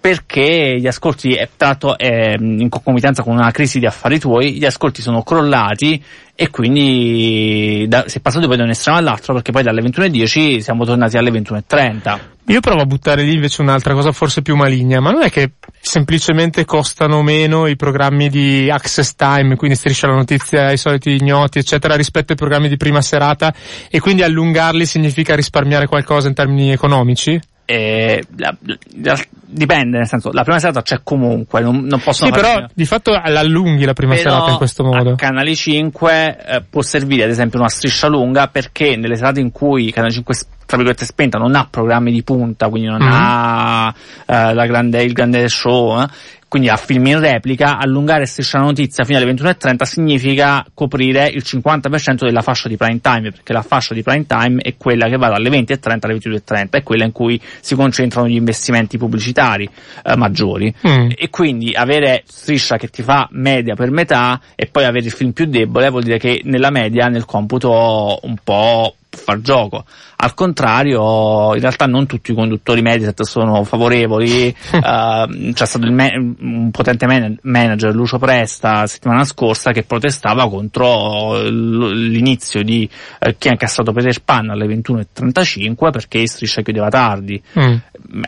perché 0.00 0.76
gli 0.78 0.86
ascolti, 0.86 1.34
tra 1.56 1.68
l'altro 1.68 1.98
eh, 1.98 2.36
in 2.38 2.68
concomitanza 2.68 3.22
con 3.22 3.34
una 3.34 3.50
crisi 3.50 3.78
di 3.80 3.86
affari 3.86 4.18
tuoi, 4.18 4.54
gli 4.54 4.64
ascolti 4.64 5.02
sono 5.02 5.22
crollati 5.22 6.02
e 6.34 6.50
quindi 6.50 7.84
da, 7.88 8.04
si 8.06 8.18
è 8.18 8.20
passato 8.20 8.46
poi 8.46 8.56
da 8.56 8.62
un 8.62 8.70
estremo 8.70 8.98
all'altro 8.98 9.34
perché 9.34 9.50
poi 9.50 9.64
dalle 9.64 9.82
21.10 9.82 10.58
siamo 10.58 10.84
tornati 10.84 11.16
alle 11.16 11.30
21.30. 11.30 12.18
Io 12.46 12.60
provo 12.60 12.80
a 12.80 12.86
buttare 12.86 13.24
lì 13.24 13.34
invece 13.34 13.60
un'altra 13.60 13.92
cosa 13.92 14.12
forse 14.12 14.40
più 14.40 14.56
maligna, 14.56 15.00
ma 15.00 15.10
non 15.10 15.22
è 15.22 15.30
che 15.30 15.52
semplicemente 15.80 16.64
costano 16.64 17.20
meno 17.22 17.66
i 17.66 17.76
programmi 17.76 18.30
di 18.30 18.70
access 18.70 19.14
time, 19.16 19.56
quindi 19.56 19.76
striscia 19.76 20.06
la 20.06 20.14
notizia 20.14 20.66
ai 20.68 20.78
soliti 20.78 21.10
ignoti, 21.10 21.58
eccetera, 21.58 21.94
rispetto 21.94 22.32
ai 22.32 22.38
programmi 22.38 22.68
di 22.68 22.78
prima 22.78 23.02
serata 23.02 23.52
e 23.90 24.00
quindi 24.00 24.22
allungarli 24.22 24.86
significa 24.86 25.34
risparmiare 25.34 25.86
qualcosa 25.86 26.28
in 26.28 26.34
termini 26.34 26.70
economici? 26.70 27.38
Eh, 27.70 28.24
la, 28.38 28.56
la, 29.02 29.20
dipende, 29.44 29.98
nel 29.98 30.06
senso, 30.06 30.30
la 30.32 30.42
prima 30.42 30.58
serata 30.58 30.80
c'è 30.80 31.00
comunque, 31.04 31.60
non, 31.60 31.84
non 31.84 32.00
possono 32.00 32.32
Sì, 32.32 32.40
però 32.40 32.64
di 32.72 32.86
fatto 32.86 33.10
l'allunghi 33.10 33.84
la 33.84 33.92
prima 33.92 34.14
però, 34.14 34.30
serata 34.30 34.50
in 34.52 34.56
questo 34.56 34.84
modo. 34.84 35.16
Canale 35.16 35.54
5 35.54 36.36
eh, 36.46 36.62
può 36.62 36.80
servire 36.80 37.24
ad 37.24 37.28
esempio 37.28 37.58
una 37.58 37.68
striscia 37.68 38.06
lunga 38.06 38.46
perché 38.46 38.96
nelle 38.96 39.16
serate 39.16 39.40
in 39.40 39.50
cui 39.50 39.92
Canale 39.92 40.14
5 40.14 40.34
tra 40.68 40.76
virgolette 40.76 41.06
spenta, 41.06 41.38
non 41.38 41.54
ha 41.54 41.66
programmi 41.70 42.12
di 42.12 42.22
punta, 42.22 42.68
quindi 42.68 42.88
non 42.90 43.00
Mhm. 43.00 43.10
ha 43.10 43.94
eh, 44.26 44.52
la 44.52 44.66
grande, 44.66 45.02
il 45.02 45.14
grande 45.14 45.48
show, 45.48 45.98
eh. 45.98 46.06
quindi 46.46 46.68
a 46.68 46.76
film 46.76 47.06
in 47.06 47.20
replica, 47.20 47.78
allungare 47.78 48.26
striscia 48.26 48.58
la 48.58 48.64
notizia 48.64 49.04
fino 49.04 49.16
alle 49.16 49.26
21.30 49.26 49.84
significa 49.84 50.64
coprire 50.74 51.26
il 51.26 51.42
50% 51.42 52.24
della 52.26 52.42
fascia 52.42 52.68
di 52.68 52.76
prime 52.76 53.00
time, 53.00 53.30
perché 53.30 53.54
la 53.54 53.62
fascia 53.62 53.94
di 53.94 54.02
prime 54.02 54.26
time 54.26 54.60
è 54.60 54.74
quella 54.76 55.08
che 55.08 55.16
va 55.16 55.28
dalle 55.28 55.48
20.30 55.48 56.06
alle 56.06 56.14
22.30, 56.18 56.68
è 56.70 56.82
quella 56.82 57.04
in 57.04 57.12
cui 57.12 57.40
si 57.60 57.74
concentrano 57.74 58.28
gli 58.28 58.36
investimenti 58.36 58.98
pubblicitari 58.98 59.66
eh, 60.04 60.16
maggiori. 60.16 60.74
Mm. 60.86 61.10
E 61.16 61.30
quindi 61.30 61.72
avere 61.74 62.24
striscia 62.26 62.76
che 62.76 62.88
ti 62.88 63.02
fa 63.02 63.26
media 63.32 63.74
per 63.74 63.90
metà 63.90 64.38
e 64.54 64.66
poi 64.66 64.84
avere 64.84 65.06
il 65.06 65.12
film 65.12 65.32
più 65.32 65.46
debole 65.46 65.88
vuol 65.88 66.02
dire 66.02 66.18
che 66.18 66.42
nella 66.44 66.70
media, 66.70 67.06
nel 67.08 67.24
computo, 67.24 68.18
un 68.22 68.36
po' 68.44 68.94
far 69.18 69.40
gioco. 69.40 69.84
Al 70.20 70.34
contrario, 70.34 71.54
in 71.54 71.60
realtà 71.60 71.86
non 71.86 72.06
tutti 72.06 72.32
i 72.32 72.34
conduttori 72.34 72.82
Mediaset 72.82 73.22
sono 73.22 73.62
favorevoli. 73.64 74.48
eh, 74.72 75.52
c'è 75.52 75.66
stato 75.66 75.84
il 75.86 75.92
ma- 75.92 76.08
un 76.12 76.70
potente 76.70 77.06
man- 77.06 77.38
manager, 77.42 77.94
Lucio 77.94 78.18
Presta, 78.18 78.86
settimana 78.86 79.24
scorsa, 79.24 79.72
che 79.72 79.82
protestava 79.84 80.48
contro 80.48 81.38
l- 81.42 82.10
l'inizio 82.10 82.62
di 82.62 82.88
eh, 83.20 83.36
chi 83.38 83.48
ha 83.48 83.52
incassato 83.52 83.92
Peter 83.92 84.22
Pan 84.22 84.50
alle 84.50 84.66
21.35 84.66 85.90
perché 85.90 86.26
Striscia 86.26 86.62
chiudeva 86.62 86.88
tardi. 86.88 87.40
Mm. 87.58 87.74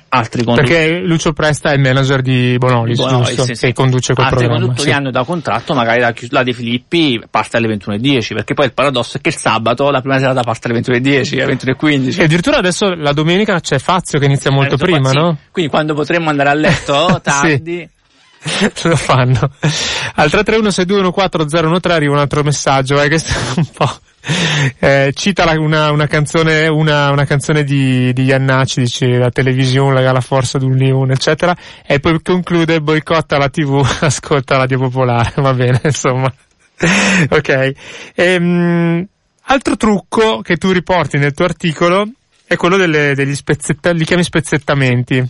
Altri 0.08 0.44
conduttori 0.44 0.74
Perché 0.74 0.98
Lucio 1.00 1.32
Presta 1.32 1.70
è 1.70 1.74
il 1.74 1.80
manager 1.80 2.20
di 2.20 2.56
Bonolis, 2.58 2.98
Bonolis, 2.98 3.28
giusto? 3.28 3.44
sì, 3.44 3.54
sì. 3.54 3.66
Che 3.66 3.72
conduce 3.72 4.14
quel 4.14 4.26
Altri 4.26 4.40
programma. 4.40 4.64
conduttori 4.66 4.90
sì. 4.90 4.96
hanno 4.96 5.10
da 5.10 5.24
contratto 5.24 5.74
magari 5.74 6.00
la, 6.00 6.12
chius- 6.12 6.30
la 6.32 6.42
De 6.42 6.52
Filippi 6.52 7.20
parte 7.30 7.56
alle 7.56 7.68
21.10 7.76 8.34
perché 8.34 8.54
poi 8.54 8.66
il 8.66 8.72
paradosso 8.74 9.16
è 9.16 9.20
che 9.20 9.30
il 9.30 9.36
sabato 9.36 9.88
la 9.90 10.00
prima 10.00 10.18
serata 10.18 10.42
parte 10.42 10.68
alle 10.68 10.79
21.10 10.79 10.79
alle 10.88 11.56
21.15 11.56 12.20
E 12.20 12.24
addirittura 12.24 12.56
adesso 12.58 12.94
la 12.94 13.12
domenica 13.12 13.60
c'è 13.60 13.78
Fazio 13.78 14.18
che 14.18 14.24
inizia 14.26 14.50
molto 14.50 14.74
Eh, 14.74 14.78
prima, 14.78 15.08
sì. 15.10 15.16
no? 15.16 15.36
quindi 15.50 15.70
quando 15.70 15.94
potremmo 15.94 16.30
andare 16.30 16.48
a 16.50 16.54
letto 16.54 17.20
tardi 17.22 17.88
Lo 18.84 18.96
fanno. 18.96 19.50
Al 20.14 20.28
331-6214013 20.28 21.90
arriva 21.90 22.12
un 22.14 22.18
altro 22.20 22.42
messaggio, 22.42 22.98
eh, 23.00 23.08
questo 23.08 23.32
è 23.32 23.52
un 23.56 23.66
po'. 23.74 23.90
Eh, 24.78 25.12
cita 25.14 25.44
la- 25.44 25.60
una, 25.60 25.90
una 25.90 26.06
canzone, 26.06 26.66
una, 26.68 27.10
una 27.10 27.24
canzone 27.26 27.64
di, 27.64 28.12
di 28.14 28.24
Iannacci, 28.24 28.80
dice 28.80 29.06
la 29.18 29.28
televisione, 29.30 30.00
la, 30.02 30.12
la 30.12 30.20
forza 30.22 30.56
d'un 30.56 30.74
leone, 30.74 31.12
eccetera, 31.12 31.54
e 31.86 32.00
poi 32.00 32.18
conclude 32.22 32.80
boicotta 32.80 33.36
la 33.36 33.50
tv, 33.50 33.86
ascolta 34.00 34.54
la 34.54 34.60
radio 34.60 34.78
popolare, 34.78 35.32
va 35.36 35.52
bene, 35.52 35.78
insomma. 35.84 36.32
ok. 37.28 37.72
Ehm, 38.14 39.06
altro 39.50 39.76
trucco 39.76 40.40
che 40.40 40.56
tu 40.56 40.70
riporti 40.70 41.18
nel 41.18 41.34
tuo 41.34 41.44
articolo 41.44 42.08
è 42.46 42.56
quello 42.56 42.76
delle, 42.76 43.14
degli 43.14 43.34
spezzetta, 43.34 43.90
li 43.92 44.04
chiami 44.04 44.22
spezzettamenti. 44.22 45.28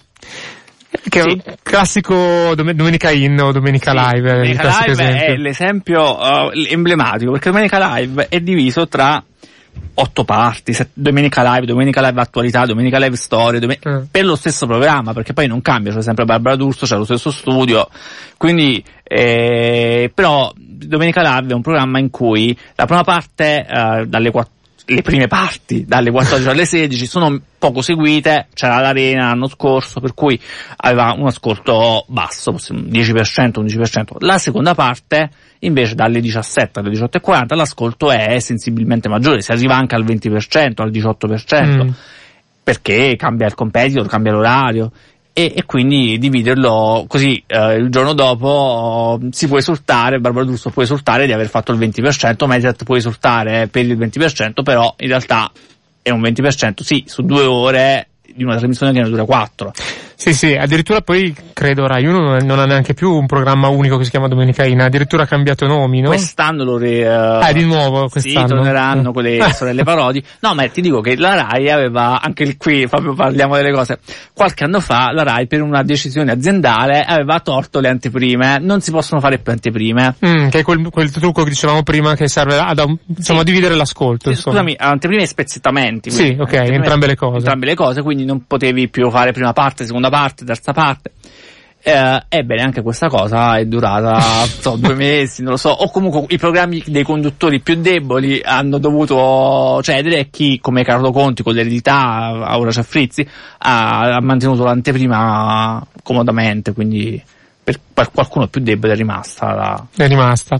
Che 1.09 1.21
è 1.21 1.23
un 1.23 1.41
classico 1.63 2.53
dom- 2.55 2.73
Domenica 2.73 3.11
In 3.11 3.41
o 3.41 3.53
Domenica 3.53 3.93
Live. 3.93 4.29
eh, 4.29 4.35
Domenica 4.35 4.79
Live 4.81 4.91
esempio. 4.93 5.25
è 5.25 5.37
l'esempio 5.37 6.51
eh, 6.53 6.67
emblematico 6.71 7.33
perché 7.33 7.51
Domenica 7.51 7.95
Live 7.95 8.27
è 8.29 8.41
diviso 8.41 8.89
tra 8.89 9.23
otto 9.95 10.25
parti, 10.25 10.73
se- 10.73 10.89
Domenica 10.95 11.43
Live, 11.43 11.67
Domenica 11.67 12.01
Live 12.01 12.21
Attualità, 12.21 12.65
Domenica 12.65 12.99
Live 12.99 13.17
Storie, 13.17 13.61
Dome- 13.61 13.79
Mm. 13.87 14.03
per 14.11 14.25
lo 14.25 14.35
stesso 14.37 14.67
programma, 14.67 15.13
perché 15.13 15.33
poi 15.33 15.47
non 15.47 15.61
cambia, 15.61 15.93
c'è 15.93 16.03
sempre 16.03 16.25
Barbara 16.25 16.57
D'Urso, 16.57 16.87
c'è 16.87 16.97
lo 16.97 17.05
stesso 17.05 17.31
studio, 17.31 17.89
quindi, 18.39 18.83
eh, 19.03 20.11
però 20.15 20.51
Domenica 20.57 21.21
Live 21.21 21.53
è 21.53 21.55
un 21.55 21.63
programma 21.63 21.99
in 21.99 22.11
cui 22.11 22.57
la 22.77 22.87
prima 22.87 23.05
parte, 23.05 23.67
eh, 23.69 24.07
dalle 24.07 24.31
quatt- 24.31 24.51
le 24.95 25.03
prime 25.03 25.27
parti, 25.29 25.85
dalle 25.87 26.11
14 26.11 26.49
alle 26.49 26.65
16, 26.65 27.07
sono 27.07 27.41
poco 27.59 27.81
seguite, 27.81 28.49
c'era 28.55 28.81
l'Arena 28.81 29.29
l'anno 29.29 29.47
scorso, 29.49 30.01
per 30.01 30.15
cui 30.15 30.41
aveva 30.77 31.15
un 31.17 31.27
ascolto 31.27 32.05
basso, 32.09 32.53
possiamo- 32.53 32.83
10%, 32.83 33.61
11%. 33.61 34.17
La 34.21 34.39
seconda 34.39 34.75
parte, 34.75 35.31
invece, 35.61 35.95
dalle 35.95 36.21
17 36.21 36.81
alle 36.81 36.91
18.40, 36.91 37.55
l'ascolto 37.55 38.11
è 38.11 38.39
sensibilmente 38.41 39.09
maggiore, 39.09 39.43
si 39.43 39.53
arriva 39.53 39.77
anche 39.77 39.95
al 39.95 40.05
20%, 40.05 40.83
al 40.83 40.91
18%, 40.91 41.85
Mm. 41.85 41.91
perché 42.65 43.15
cambia 43.17 43.47
il 43.47 43.55
competitor, 43.55 44.07
cambia 44.09 44.33
l'orario. 44.33 44.91
E, 45.41 45.55
e 45.57 45.65
quindi 45.65 46.19
dividerlo 46.19 47.07
così 47.09 47.43
eh, 47.47 47.77
il 47.77 47.89
giorno 47.89 48.13
dopo 48.13 49.19
eh, 49.23 49.29
si 49.31 49.49
può 49.49 49.57
esultare, 49.57 50.21
Barbara 50.21 50.45
D'Urso 50.45 50.69
può 50.69 50.83
esultare 50.83 51.25
di 51.25 51.33
aver 51.33 51.49
fatto 51.49 51.73
il 51.73 51.79
20%, 51.79 52.47
Mediaset 52.47 52.85
può 52.85 52.95
esultare 52.95 53.67
per 53.69 53.87
il 53.87 53.97
20%, 53.97 54.63
però 54.63 54.95
in 54.99 55.09
realtà 55.09 55.51
è 56.03 56.11
un 56.11 56.21
20%, 56.21 56.83
sì, 56.83 57.05
su 57.07 57.23
due 57.23 57.45
ore 57.45 58.09
di 58.35 58.43
una 58.43 58.57
trasmissione 58.57 58.93
che 58.93 59.01
ne 59.01 59.09
dura 59.09 59.25
quattro. 59.25 59.73
Sì, 60.21 60.35
sì, 60.35 60.53
addirittura 60.53 61.01
poi 61.01 61.35
credo 61.55 61.87
Rai 61.87 62.05
1 62.05 62.41
non, 62.43 62.59
ha 62.59 62.67
neanche 62.67 62.93
più 62.93 63.11
un 63.11 63.25
programma 63.25 63.69
unico 63.69 63.97
che 63.97 64.05
si 64.05 64.11
chiama 64.11 64.29
Domenica 64.29 64.67
In, 64.67 64.83
ha 64.83 64.85
addirittura 64.85 65.25
cambiato 65.25 65.67
nomi, 65.67 66.03
no? 66.03 66.09
Quest'anno 66.09 66.63
lo 66.63 66.77
re, 66.77 67.09
Ah, 67.09 67.51
di 67.55 67.65
nuovo 67.65 68.05
Sì, 68.09 68.21
quest'anno. 68.21 68.49
torneranno 68.49 69.09
Eh. 69.09 69.13
quelle 69.15 69.39
sorelle 69.55 69.83
parodi. 69.83 70.23
No, 70.41 70.53
ma 70.53 70.69
ti 70.69 70.83
dico 70.83 71.01
che 71.01 71.17
la 71.17 71.47
RAI 71.49 71.71
aveva, 71.71 72.21
anche 72.21 72.59
qui 72.59 72.87
proprio 72.87 73.15
parliamo 73.15 73.57
delle 73.57 73.73
cose, 73.73 73.99
qualche 74.35 74.65
anno 74.65 74.81
fa 74.81 75.11
la 75.11 75.23
RAI 75.23 75.47
per 75.47 75.63
una 75.63 75.83
decisione 75.83 76.33
aziendale 76.33 77.01
aveva 77.03 77.41
torto 77.41 77.81
le 77.81 77.89
anteprime, 77.89 78.59
non 78.61 78.83
si 78.83 78.91
possono 78.91 79.23
fare 79.23 79.39
più 79.39 79.53
anteprime. 79.53 80.17
Mm, 80.27 80.49
che 80.49 80.59
è 80.59 80.63
quel, 80.63 80.87
quel 80.91 81.11
trucco 81.11 81.45
che 81.45 81.49
dicevamo 81.49 81.83
prima 81.83 82.15
che 82.15 82.29
serve 82.29 82.59
ad, 82.59 82.79
insomma, 83.07 83.39
Sì. 83.39 83.39
a 83.39 83.45
dividere 83.45 83.75
l'ascolto. 83.75 84.25
Sì, 84.25 84.37
insomma. 84.37 84.57
Scusami, 84.59 84.77
anteprime 84.79 85.23
e 85.23 85.27
spezzettamenti. 85.27 86.11
Sì, 86.11 86.25
quindi, 86.25 86.43
ok, 86.43 86.47
anteprime- 86.53 86.77
entrambe 86.77 87.07
le 87.07 87.17
cose. 87.17 87.37
Entrambe 87.39 87.65
le 87.65 87.75
cose, 87.75 88.03
quindi 88.03 88.27
non 88.27 88.45
potevi 88.47 88.91
più 88.91 89.09
fare 89.11 89.33
prima 89.33 89.55
parte, 89.55 89.87
seconda 89.87 90.09
parte, 90.11 90.45
terza 90.45 90.73
parte. 90.73 91.13
Eh, 91.83 92.23
ebbene, 92.29 92.61
anche 92.61 92.83
questa 92.83 93.09
cosa 93.09 93.57
è 93.57 93.65
durata 93.65 94.21
so, 94.45 94.77
due 94.77 94.95
mesi, 94.95 95.41
non 95.41 95.53
lo 95.53 95.57
so, 95.57 95.71
o 95.71 95.91
comunque 95.91 96.27
i 96.29 96.37
programmi 96.37 96.83
dei 96.87 97.03
conduttori 97.05 97.61
più 97.61 97.77
deboli 97.77 98.43
hanno 98.45 98.77
dovuto 98.77 99.81
cedere 99.83 100.19
e 100.19 100.29
chi, 100.29 100.59
come 100.61 100.85
Carlo 100.85 101.11
Conti 101.11 101.43
con 101.43 101.55
l'eredità, 101.55 102.55
ora 102.59 102.71
c'è 102.71 102.83
Frizzi, 102.83 103.27
ha, 103.59 104.15
ha 104.15 104.21
mantenuto 104.21 104.65
l'anteprima 104.65 105.83
comodamente, 106.03 106.75
quindi 106.75 107.23
per, 107.93 108.11
qualcuno 108.11 108.49
più 108.49 108.61
debole 108.61 108.95
è 108.95 108.97
rimasta 108.97 109.55
la, 109.55 109.87
è 109.97 110.07
rimasta. 110.07 110.59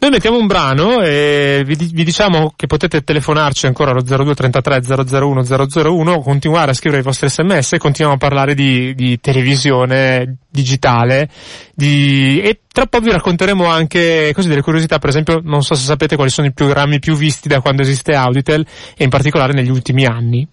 Noi 0.00 0.10
mettiamo 0.10 0.38
un 0.38 0.46
brano 0.46 1.02
e 1.02 1.62
vi, 1.66 1.74
vi 1.74 2.04
diciamo 2.04 2.52
che 2.54 2.66
potete 2.66 3.02
telefonarci 3.02 3.66
ancora 3.66 3.90
allo 3.90 4.02
0233 4.02 5.18
001 5.20 5.42
001, 5.42 6.20
continuare 6.20 6.70
a 6.70 6.74
scrivere 6.74 7.02
i 7.02 7.04
vostri 7.04 7.28
sms 7.28 7.72
e 7.74 7.78
continuiamo 7.78 8.16
a 8.16 8.18
parlare 8.18 8.54
di, 8.54 8.94
di 8.94 9.18
televisione 9.20 10.36
digitale 10.50 11.28
di, 11.74 12.40
e 12.40 12.60
tra 12.72 12.82
un 12.82 12.88
po' 12.88 13.00
vi 13.00 13.10
racconteremo 13.10 13.66
anche 13.66 14.32
così 14.34 14.48
delle 14.48 14.62
curiosità, 14.62 14.98
per 14.98 15.10
esempio 15.10 15.40
non 15.42 15.62
so 15.62 15.74
se 15.74 15.84
sapete 15.84 16.16
quali 16.16 16.30
sono 16.30 16.46
i 16.46 16.52
programmi 16.52 16.98
più 17.00 17.16
visti 17.16 17.48
da 17.48 17.60
quando 17.60 17.82
esiste 17.82 18.14
Auditel 18.14 18.64
e 18.96 19.04
in 19.04 19.10
particolare 19.10 19.52
negli 19.52 19.70
ultimi 19.70 20.04
anni. 20.04 20.46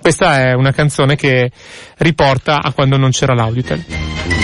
Questa 0.00 0.40
è 0.40 0.54
una 0.54 0.72
canzone 0.72 1.14
che 1.14 1.50
riporta 1.98 2.60
a 2.62 2.72
quando 2.72 2.96
non 2.96 3.10
c'era 3.10 3.34
l'Auditel. 3.34 4.39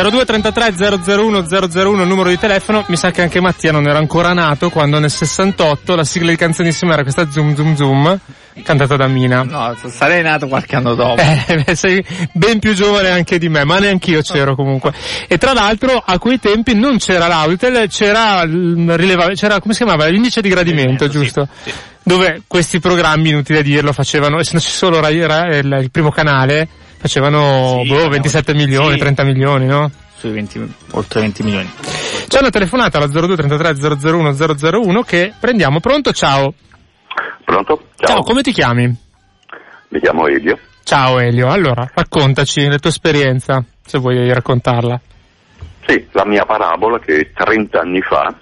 0233 0.00 0.74
001 1.16 1.46
001 1.48 2.02
il 2.02 2.08
numero 2.08 2.28
di 2.28 2.38
telefono, 2.38 2.84
mi 2.86 2.96
sa 2.96 3.10
che 3.10 3.22
anche 3.22 3.40
Mattia 3.40 3.72
non 3.72 3.86
era 3.88 3.98
ancora 3.98 4.32
nato 4.32 4.70
quando 4.70 5.00
nel 5.00 5.10
68 5.10 5.96
la 5.96 6.04
sigla 6.04 6.30
di 6.30 6.36
canzonissima 6.36 6.92
era 6.92 7.02
questa 7.02 7.28
Zoom 7.28 7.56
Zoom 7.56 7.74
Zoom 7.74 8.20
cantata 8.62 8.96
da 8.96 9.06
Mina. 9.08 9.42
No, 9.42 9.76
sarei 9.88 10.22
nato 10.22 10.46
qualche 10.46 10.76
anno 10.76 10.94
dopo. 10.94 11.20
Eh, 11.20 11.74
sei 11.74 12.04
ben 12.32 12.60
più 12.60 12.74
giovane 12.74 13.10
anche 13.10 13.38
di 13.38 13.48
me, 13.48 13.64
ma 13.64 13.78
neanch'io 13.78 14.20
c'ero 14.22 14.54
comunque. 14.54 14.92
E 15.26 15.36
tra 15.36 15.52
l'altro 15.52 16.00
a 16.04 16.18
quei 16.18 16.38
tempi 16.38 16.74
non 16.74 16.98
c'era 16.98 17.26
l'Auditel, 17.26 17.88
c'era, 17.88 18.42
il 18.42 18.96
rileva- 18.96 19.32
c'era 19.34 19.58
come 19.58 19.74
si 19.74 19.82
chiamava? 19.84 20.06
L'indice 20.06 20.40
di 20.40 20.48
gradimento, 20.48 21.08
giusto? 21.08 21.48
Sì, 21.62 21.70
sì. 21.70 21.76
Dove 22.04 22.42
questi 22.46 22.78
programmi, 22.78 23.30
inutile 23.30 23.62
dirlo, 23.62 23.92
facevano, 23.92 24.38
essendoci 24.38 24.70
solo 24.70 24.98
il 25.06 25.88
primo 25.90 26.10
canale, 26.10 26.68
facevano 26.98 27.80
Sì, 27.82 27.88
boh, 27.88 27.94
parliamo 27.94 28.08
27 28.10 28.52
di- 28.52 28.58
milioni, 28.58 28.92
sì. 28.92 28.98
30 28.98 29.24
milioni, 29.24 29.66
no? 29.66 29.90
Sui 30.16 30.30
20, 30.30 30.74
oltre 30.92 31.20
20 31.20 31.42
milioni. 31.44 31.70
C'è 32.26 32.40
una 32.40 32.50
telefonata 32.50 32.98
alla 32.98 33.06
02 33.06 33.36
33 33.36 33.74
001 34.10 34.32
001 34.34 35.02
che 35.02 35.32
prendiamo. 35.38 35.80
Pronto? 35.80 36.12
Ciao. 36.12 36.52
Pronto? 37.44 37.88
Ciao, 37.96 38.22
come 38.22 38.42
ti 38.42 38.52
chiami? 38.52 38.94
Mi 39.88 40.00
chiamo 40.00 40.26
Elio. 40.26 40.58
Ciao 40.82 41.18
Elio, 41.18 41.48
allora 41.50 41.88
raccontaci 41.94 42.66
la 42.66 42.78
tua 42.78 42.90
esperienza, 42.90 43.62
se 43.84 43.98
vuoi 43.98 44.32
raccontarla. 44.32 45.00
Sì, 45.86 46.06
la 46.12 46.24
mia 46.26 46.44
parabola 46.44 46.98
che 46.98 47.30
30 47.34 47.78
anni 47.80 48.00
fa 48.02 48.34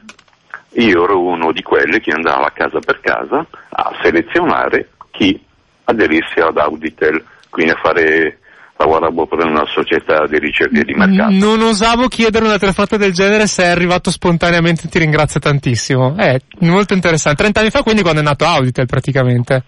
io 0.78 1.04
ero 1.04 1.20
uno 1.20 1.52
di 1.52 1.62
quelli 1.62 2.00
che 2.00 2.10
andava 2.12 2.50
casa 2.54 2.78
per 2.80 3.00
casa 3.00 3.46
a 3.70 3.92
selezionare 4.02 4.90
chi 5.10 5.40
aderissi 5.84 6.38
ad 6.40 6.56
Auditel, 6.58 7.24
quindi 7.50 7.72
a 7.72 7.78
fare 7.82 8.38
lavoravo 8.78 9.26
per 9.26 9.44
una 9.46 9.64
società 9.66 10.26
di 10.26 10.38
ricerca 10.38 10.78
e 10.80 10.84
di 10.84 10.92
mercato. 10.94 11.32
Non 11.32 11.60
osavo 11.62 12.08
chiedere 12.08 12.44
una 12.44 12.58
telefonata 12.58 12.96
del 12.96 13.12
genere, 13.12 13.46
se 13.46 13.62
è 13.64 13.68
arrivato 13.68 14.10
spontaneamente 14.10 14.88
ti 14.88 14.98
ringrazio 14.98 15.40
tantissimo. 15.40 16.14
È 16.16 16.38
molto 16.60 16.94
interessante. 16.94 17.38
30 17.38 17.60
anni 17.60 17.70
fa 17.70 17.82
quindi 17.82 18.02
quando 18.02 18.20
è 18.20 18.24
nato 18.24 18.44
Auditel 18.44 18.86
praticamente, 18.86 19.62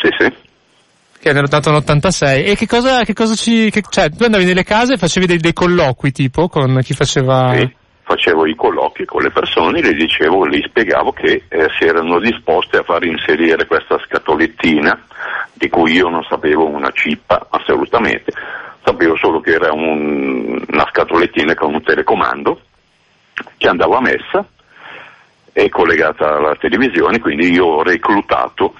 Sì, 0.00 0.08
sì. 0.18 0.32
che 1.20 1.30
è 1.30 1.32
nato 1.32 1.70
nell'86. 1.70 2.46
E 2.48 2.56
che 2.56 2.66
cosa, 2.66 3.04
che 3.04 3.12
cosa 3.14 3.34
ci... 3.34 3.70
Che, 3.70 3.82
cioè, 3.88 4.10
tu 4.10 4.24
andavi 4.24 4.44
nelle 4.44 4.64
case 4.64 4.94
e 4.94 4.98
facevi 4.98 5.26
dei, 5.26 5.38
dei 5.38 5.52
colloqui 5.52 6.10
tipo 6.10 6.48
con 6.48 6.80
chi 6.82 6.94
faceva... 6.94 7.54
Sì, 7.56 7.80
facevo 8.02 8.46
i 8.46 8.54
colloqui 8.54 9.04
con 9.04 9.22
le 9.22 9.30
persone, 9.30 9.80
le 9.80 9.94
dicevo, 9.94 10.46
gli 10.48 10.62
spiegavo 10.66 11.12
che 11.12 11.44
eh, 11.48 11.68
si 11.78 11.84
erano 11.84 12.18
disposti 12.18 12.76
a 12.76 12.82
far 12.82 13.04
inserire 13.04 13.66
questa 13.66 13.98
scatolettina 14.04 15.00
di 15.52 15.68
cui 15.68 15.92
io 15.92 16.08
non 16.08 16.24
sapevo 16.24 16.66
una 16.66 16.90
cippa 16.90 17.46
assolutamente, 17.50 18.32
sapevo 18.84 19.16
solo 19.16 19.40
che 19.40 19.52
era 19.52 19.72
un- 19.72 20.62
una 20.68 20.86
scatolettina 20.90 21.54
con 21.54 21.74
un 21.74 21.82
telecomando 21.82 22.60
che 23.56 23.68
andava 23.68 24.00
messa 24.00 24.44
e 25.52 25.68
collegata 25.68 26.36
alla 26.36 26.56
televisione, 26.56 27.20
quindi 27.20 27.52
io 27.52 27.66
ho 27.66 27.82
reclutato 27.82 28.74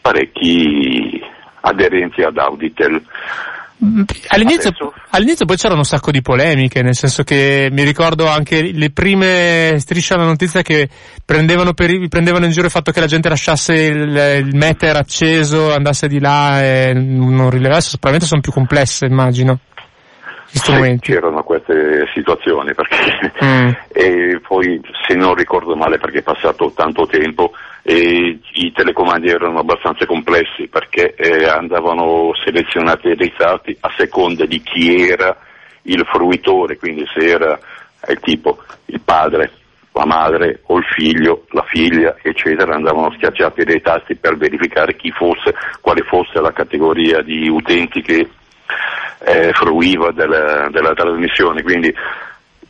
parecchi 0.00 1.22
aderenti 1.60 2.22
ad 2.22 2.38
Auditel. 2.38 3.02
All'inizio, 4.28 4.72
all'inizio 5.10 5.46
poi 5.46 5.56
c'erano 5.56 5.80
un 5.80 5.84
sacco 5.84 6.10
di 6.10 6.20
polemiche, 6.20 6.82
nel 6.82 6.96
senso 6.96 7.22
che 7.22 7.68
mi 7.70 7.84
ricordo 7.84 8.26
anche 8.26 8.72
le 8.72 8.90
prime 8.90 9.76
strisce 9.78 10.14
alla 10.14 10.24
notizia 10.24 10.62
che 10.62 10.88
prendevano, 11.24 11.74
per, 11.74 12.08
prendevano 12.08 12.46
in 12.46 12.50
giro 12.50 12.66
il 12.66 12.72
fatto 12.72 12.90
che 12.90 12.98
la 12.98 13.06
gente 13.06 13.28
lasciasse 13.28 13.74
il, 13.74 14.44
il 14.46 14.56
meter 14.56 14.96
acceso, 14.96 15.72
andasse 15.72 16.08
di 16.08 16.18
là 16.18 16.60
e 16.60 16.92
non 16.92 17.50
rilevasse, 17.50 17.98
probabilmente 17.98 18.26
sono 18.26 18.40
più 18.40 18.50
complesse 18.50 19.06
immagino. 19.06 19.60
Sì, 20.46 20.58
strumenti. 20.58 21.12
c'erano 21.12 21.42
queste 21.42 22.08
situazioni 22.14 22.72
perché 22.74 22.96
Mm. 23.44 23.70
e 23.92 24.40
poi 24.46 24.80
se 25.06 25.14
non 25.14 25.34
ricordo 25.34 25.76
male 25.76 25.98
perché 25.98 26.18
è 26.18 26.22
passato 26.22 26.72
tanto 26.74 27.06
tempo 27.06 27.52
e 27.88 28.38
i 28.52 28.70
telecomandi 28.70 29.28
erano 29.28 29.60
abbastanza 29.60 30.04
complessi 30.04 30.68
perché 30.68 31.14
eh, 31.14 31.46
andavano 31.46 32.32
selezionati 32.44 33.14
dei 33.14 33.32
dati 33.34 33.74
a 33.80 33.90
seconda 33.96 34.44
di 34.44 34.60
chi 34.60 35.08
era 35.08 35.34
il 35.84 36.04
fruitore, 36.04 36.76
quindi 36.76 37.06
se 37.14 37.24
era 37.24 37.58
il 38.08 38.20
tipo 38.20 38.62
il 38.86 39.00
padre, 39.00 39.52
la 39.92 40.04
madre 40.04 40.60
o 40.66 40.76
il 40.76 40.84
figlio, 40.84 41.46
la 41.52 41.64
figlia, 41.66 42.14
eccetera, 42.20 42.74
andavano 42.74 43.10
schiacciati 43.12 43.64
dei 43.64 43.80
tasti 43.80 44.16
per 44.16 44.36
verificare 44.36 44.94
chi 44.94 45.10
fosse, 45.10 45.54
quale 45.80 46.02
fosse 46.02 46.42
la 46.42 46.52
categoria 46.52 47.22
di 47.22 47.48
utenti 47.48 48.02
che 48.02 48.28
eh, 49.24 49.52
fruiva 49.54 50.12
della, 50.12 50.68
della 50.68 50.92
trasmissione, 50.92 51.62
quindi 51.62 51.90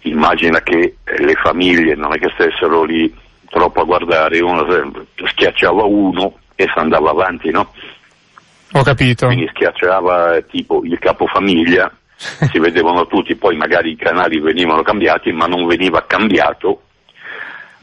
immagina 0.02 0.60
che 0.60 0.94
eh, 1.02 1.24
le 1.24 1.34
famiglie 1.34 1.96
non 1.96 2.12
è 2.12 2.20
che 2.20 2.30
stessero 2.34 2.84
lì 2.84 3.26
troppo 3.48 3.80
a 3.80 3.84
guardare, 3.84 4.40
uno 4.40 4.66
schiacciava 5.14 5.84
uno 5.84 6.34
e 6.54 6.64
si 6.64 6.78
andava 6.78 7.10
avanti, 7.10 7.50
no? 7.50 7.72
Ho 8.72 8.82
capito. 8.82 9.26
Quindi 9.26 9.48
schiacciava 9.48 10.36
eh, 10.36 10.46
tipo 10.46 10.82
il 10.84 10.98
capofamiglia, 10.98 11.90
si 12.16 12.58
vedevano 12.58 13.06
tutti, 13.06 13.34
poi 13.36 13.56
magari 13.56 13.92
i 13.92 13.96
canali 13.96 14.40
venivano 14.40 14.82
cambiati, 14.82 15.32
ma 15.32 15.46
non 15.46 15.66
veniva 15.66 16.04
cambiato 16.06 16.82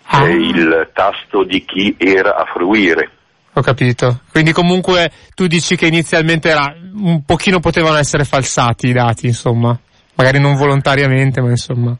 Ah, 0.07 0.27
eh, 0.27 0.33
il 0.33 0.89
tasto 0.93 1.43
di 1.43 1.65
chi 1.65 1.95
era 1.97 2.35
a 2.35 2.45
fruire. 2.45 3.09
Ho 3.53 3.61
capito. 3.61 4.21
Quindi 4.31 4.51
comunque 4.51 5.11
tu 5.33 5.47
dici 5.47 5.75
che 5.75 5.87
inizialmente 5.87 6.49
era, 6.49 6.75
un 6.93 7.23
pochino 7.25 7.59
potevano 7.59 7.97
essere 7.97 8.23
falsati 8.23 8.87
i 8.87 8.93
dati, 8.93 9.27
insomma. 9.27 9.77
Magari 10.15 10.39
non 10.39 10.55
volontariamente, 10.55 11.41
ma 11.41 11.49
insomma. 11.49 11.97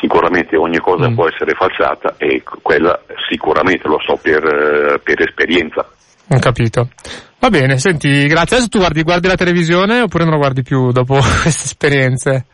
Sicuramente 0.00 0.56
ogni 0.56 0.78
cosa 0.78 1.08
Mm. 1.10 1.14
può 1.14 1.28
essere 1.28 1.52
falsata 1.54 2.14
e 2.16 2.42
quella 2.62 2.98
sicuramente 3.28 3.86
lo 3.86 3.98
so 4.04 4.16
per, 4.20 4.42
eh, 4.44 4.98
per 5.02 5.20
esperienza. 5.20 5.86
Ho 6.32 6.38
capito. 6.38 6.88
Va 7.38 7.50
bene, 7.50 7.78
senti, 7.78 8.26
grazie. 8.26 8.56
Adesso 8.56 8.68
tu 8.68 8.78
guardi, 8.78 9.02
guardi 9.02 9.28
la 9.28 9.34
televisione 9.36 10.00
oppure 10.00 10.24
non 10.24 10.32
la 10.32 10.38
guardi 10.38 10.62
più 10.62 10.90
dopo 10.92 11.14
queste 11.42 11.64
esperienze? 11.64 12.46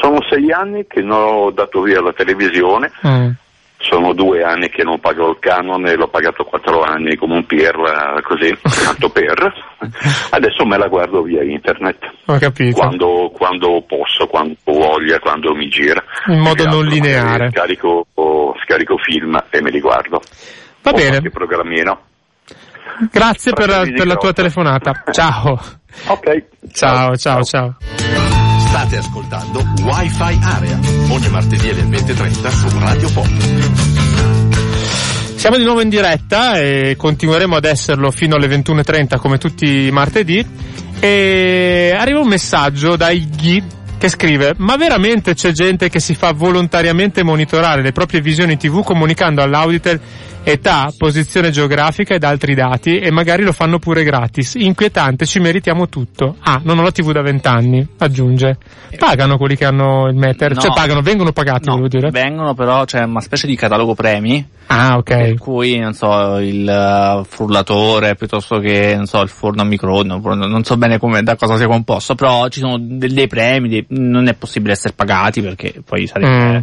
Sono 0.00 0.18
sei 0.28 0.50
anni 0.50 0.84
che 0.88 1.00
non 1.00 1.20
ho 1.22 1.50
dato 1.52 1.80
via 1.82 2.00
la 2.00 2.12
televisione, 2.12 2.90
Mm. 3.06 3.30
Sono 3.82 4.12
due 4.14 4.42
anni 4.42 4.68
che 4.70 4.82
non 4.84 4.98
pago 5.00 5.30
il 5.30 5.38
canone, 5.38 5.94
l'ho 5.94 6.08
pagato 6.08 6.44
quattro 6.44 6.82
anni 6.82 7.16
come 7.16 7.34
un 7.34 7.46
pirla, 7.46 8.20
così, 8.22 8.56
tanto 8.84 9.08
per. 9.10 9.52
Adesso 10.30 10.64
me 10.64 10.78
la 10.78 10.86
guardo 10.88 11.22
via 11.22 11.42
internet, 11.42 11.98
Ho 12.26 12.38
capito. 12.38 12.76
quando, 12.76 13.30
quando 13.34 13.82
posso, 13.86 14.26
quando 14.26 14.54
voglia, 14.64 15.18
quando 15.18 15.54
mi 15.54 15.68
gira. 15.68 16.02
In 16.28 16.38
modo 16.40 16.64
non 16.64 16.74
altro, 16.84 16.88
lineare. 16.90 17.46
eh, 17.46 17.50
Scarico, 17.50 18.06
scarico 18.64 18.96
film 18.98 19.36
e 19.50 19.60
me 19.60 19.70
li 19.70 19.80
guardo. 19.80 20.20
Va 20.82 20.90
O 20.90 20.94
bene. 20.94 21.08
qualche 21.10 21.30
programmino. 21.30 22.00
Grazie 23.10 23.52
per, 23.52 23.68
per 23.94 24.06
la 24.06 24.16
tua 24.16 24.32
telefonata. 24.32 25.02
Ciao. 25.12 25.58
Ok. 26.08 26.44
Ciao, 26.72 27.16
ciao, 27.16 27.42
ciao. 27.42 27.76
State 28.72 28.96
ascoltando 28.96 29.62
Wi-Fi 29.82 30.38
Area, 30.42 30.78
ogni 31.10 31.28
martedì 31.28 31.68
alle 31.68 31.82
20.30 31.82 32.48
su 32.48 32.78
Radio 32.78 33.10
Pop. 33.10 33.28
Siamo 35.34 35.58
di 35.58 35.62
nuovo 35.62 35.82
in 35.82 35.90
diretta 35.90 36.58
e 36.58 36.94
continueremo 36.96 37.54
ad 37.54 37.66
esserlo 37.66 38.10
fino 38.10 38.36
alle 38.36 38.46
21.30 38.46 39.18
come 39.18 39.36
tutti 39.36 39.88
i 39.88 39.90
martedì. 39.90 40.42
E 41.00 41.94
arriva 41.94 42.20
un 42.20 42.28
messaggio 42.28 42.96
da 42.96 43.10
Iggy 43.10 43.62
che 43.98 44.08
scrive 44.08 44.54
ma 44.56 44.76
veramente 44.78 45.34
c'è 45.34 45.52
gente 45.52 45.90
che 45.90 46.00
si 46.00 46.14
fa 46.14 46.32
volontariamente 46.32 47.22
monitorare 47.22 47.82
le 47.82 47.92
proprie 47.92 48.22
visioni 48.22 48.56
tv 48.56 48.82
comunicando 48.82 49.42
all'Auditel 49.42 50.00
età, 50.44 50.92
posizione 50.96 51.50
geografica 51.50 52.14
ed 52.14 52.24
altri 52.24 52.54
dati 52.54 52.98
e 52.98 53.10
magari 53.10 53.42
lo 53.44 53.52
fanno 53.52 53.78
pure 53.78 54.02
gratis. 54.02 54.54
Inquietante, 54.54 55.24
ci 55.26 55.38
meritiamo 55.38 55.88
tutto. 55.88 56.36
Ah, 56.40 56.60
non 56.64 56.78
ho 56.78 56.82
la 56.82 56.90
tv 56.90 57.12
da 57.12 57.22
20 57.22 57.46
anni, 57.48 57.86
aggiunge. 57.98 58.58
Pagano 58.98 59.36
quelli 59.38 59.56
che 59.56 59.64
hanno 59.64 60.08
il 60.08 60.16
meter? 60.16 60.54
No. 60.54 60.60
Cioè 60.60 60.72
pagano, 60.74 61.00
vengono 61.00 61.32
pagati, 61.32 61.66
No, 61.68 61.76
volevo 61.76 61.88
dire. 61.88 62.10
vengono 62.10 62.54
però, 62.54 62.84
c'è 62.84 63.02
una 63.04 63.20
specie 63.20 63.46
di 63.46 63.56
catalogo 63.56 63.94
premi, 63.94 64.44
Ah, 64.66 64.96
ok. 64.96 65.04
per 65.04 65.38
cui, 65.38 65.78
non 65.78 65.92
so, 65.94 66.38
il 66.38 66.68
eh, 66.68 67.24
frullatore 67.26 68.14
piuttosto 68.16 68.58
che, 68.58 68.94
non 68.96 69.06
so, 69.06 69.20
il 69.20 69.28
forno 69.28 69.62
a 69.62 69.64
microonde, 69.64 70.18
non 70.46 70.64
so 70.64 70.76
bene 70.76 70.98
come, 70.98 71.22
da 71.22 71.36
cosa 71.36 71.56
sia 71.56 71.66
composto, 71.68 72.14
però 72.14 72.48
ci 72.48 72.60
sono 72.60 72.76
dei, 72.78 73.12
dei 73.12 73.26
premi, 73.28 73.68
dei- 73.68 73.86
non 73.90 74.26
è 74.28 74.34
possibile 74.34 74.72
essere 74.72 74.92
pagati 74.94 75.40
perché 75.40 75.82
poi 75.84 76.06
sarebbe... 76.06 76.58
Mm. 76.58 76.60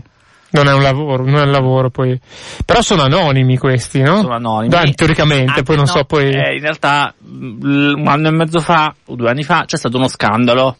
Non 0.51 0.67
è 0.67 0.73
un 0.73 0.81
lavoro, 0.81 1.23
non 1.23 1.35
è 1.35 1.43
un 1.43 1.51
lavoro 1.51 1.89
poi. 1.89 2.19
Però 2.65 2.81
sono 2.81 3.03
anonimi 3.03 3.57
questi, 3.57 4.01
no? 4.01 4.21
sono 4.21 4.33
anonimi. 4.33 4.69
Dai, 4.69 4.93
teoricamente, 4.95 5.63
poi 5.63 5.75
non 5.75 5.85
no, 5.85 5.91
so 5.91 6.03
poi. 6.05 6.31
eh, 6.31 6.55
in 6.55 6.62
realtà, 6.62 7.13
mh, 7.17 7.99
un 7.99 8.07
anno 8.07 8.27
e 8.27 8.31
mezzo 8.31 8.59
fa, 8.59 8.93
o 9.05 9.15
due 9.15 9.29
anni 9.29 9.43
fa, 9.43 9.63
c'è 9.65 9.77
stato 9.77 9.97
uno 9.97 10.07
scandalo 10.07 10.77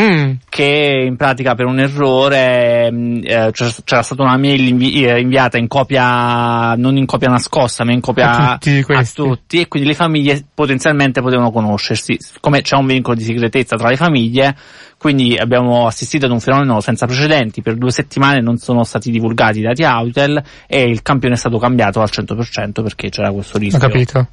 Mm. 0.00 0.34
che 0.48 1.04
in 1.06 1.16
pratica 1.16 1.56
per 1.56 1.66
un 1.66 1.80
errore 1.80 2.88
mh, 2.88 3.20
eh, 3.24 3.50
c'era, 3.52 4.02
stata 4.02 4.22
una 4.22 4.36
mail 4.36 4.68
invi- 4.68 5.04
eh, 5.04 5.18
inviata 5.18 5.58
in 5.58 5.66
copia 5.66 6.74
non 6.76 6.96
in 6.96 7.04
copia 7.04 7.28
nascosta 7.28 7.82
ma 7.84 7.90
in 7.92 8.00
copia 8.00 8.50
A 8.52 8.58
tutti 8.58 8.82
questi. 8.84 9.20
tutti, 9.20 9.60
e 9.60 9.66
quindi 9.66 9.88
le 9.88 9.94
famiglie 9.94 10.44
potenzialmente 10.54 11.20
potevano 11.20 11.50
conoscersi 11.50 12.16
siccome 12.20 12.62
c'è 12.62 12.76
un 12.76 12.86
vincolo 12.86 13.16
di 13.16 13.24
segretezza 13.24 13.76
tra 13.76 13.88
le 13.88 13.96
famiglie 13.96 14.54
quindi 14.98 15.36
abbiamo 15.36 15.86
assistito 15.88 16.26
ad 16.26 16.32
un 16.32 16.40
fenomeno 16.40 16.80
senza 16.80 17.06
precedenti 17.06 17.60
per 17.60 17.74
due 17.74 17.90
settimane 17.90 18.40
non 18.40 18.56
sono 18.58 18.84
stati 18.84 19.10
divulgati 19.10 19.58
i 19.58 19.62
dati 19.62 19.82
Autel 19.82 20.40
e 20.68 20.82
il 20.82 21.02
campione 21.02 21.34
è 21.34 21.38
stato 21.38 21.58
cambiato 21.58 22.00
al 22.00 22.08
100% 22.12 22.82
perché 22.84 23.08
c'era 23.08 23.32
questo 23.32 23.56
Ho 23.56 23.60
rischio 23.60 23.80
capito. 23.80 24.26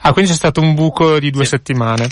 Ah, 0.00 0.12
quindi 0.12 0.30
c'è 0.30 0.36
stato 0.36 0.60
un 0.60 0.74
buco 0.74 1.18
di 1.18 1.30
due 1.30 1.44
settimane. 1.44 2.06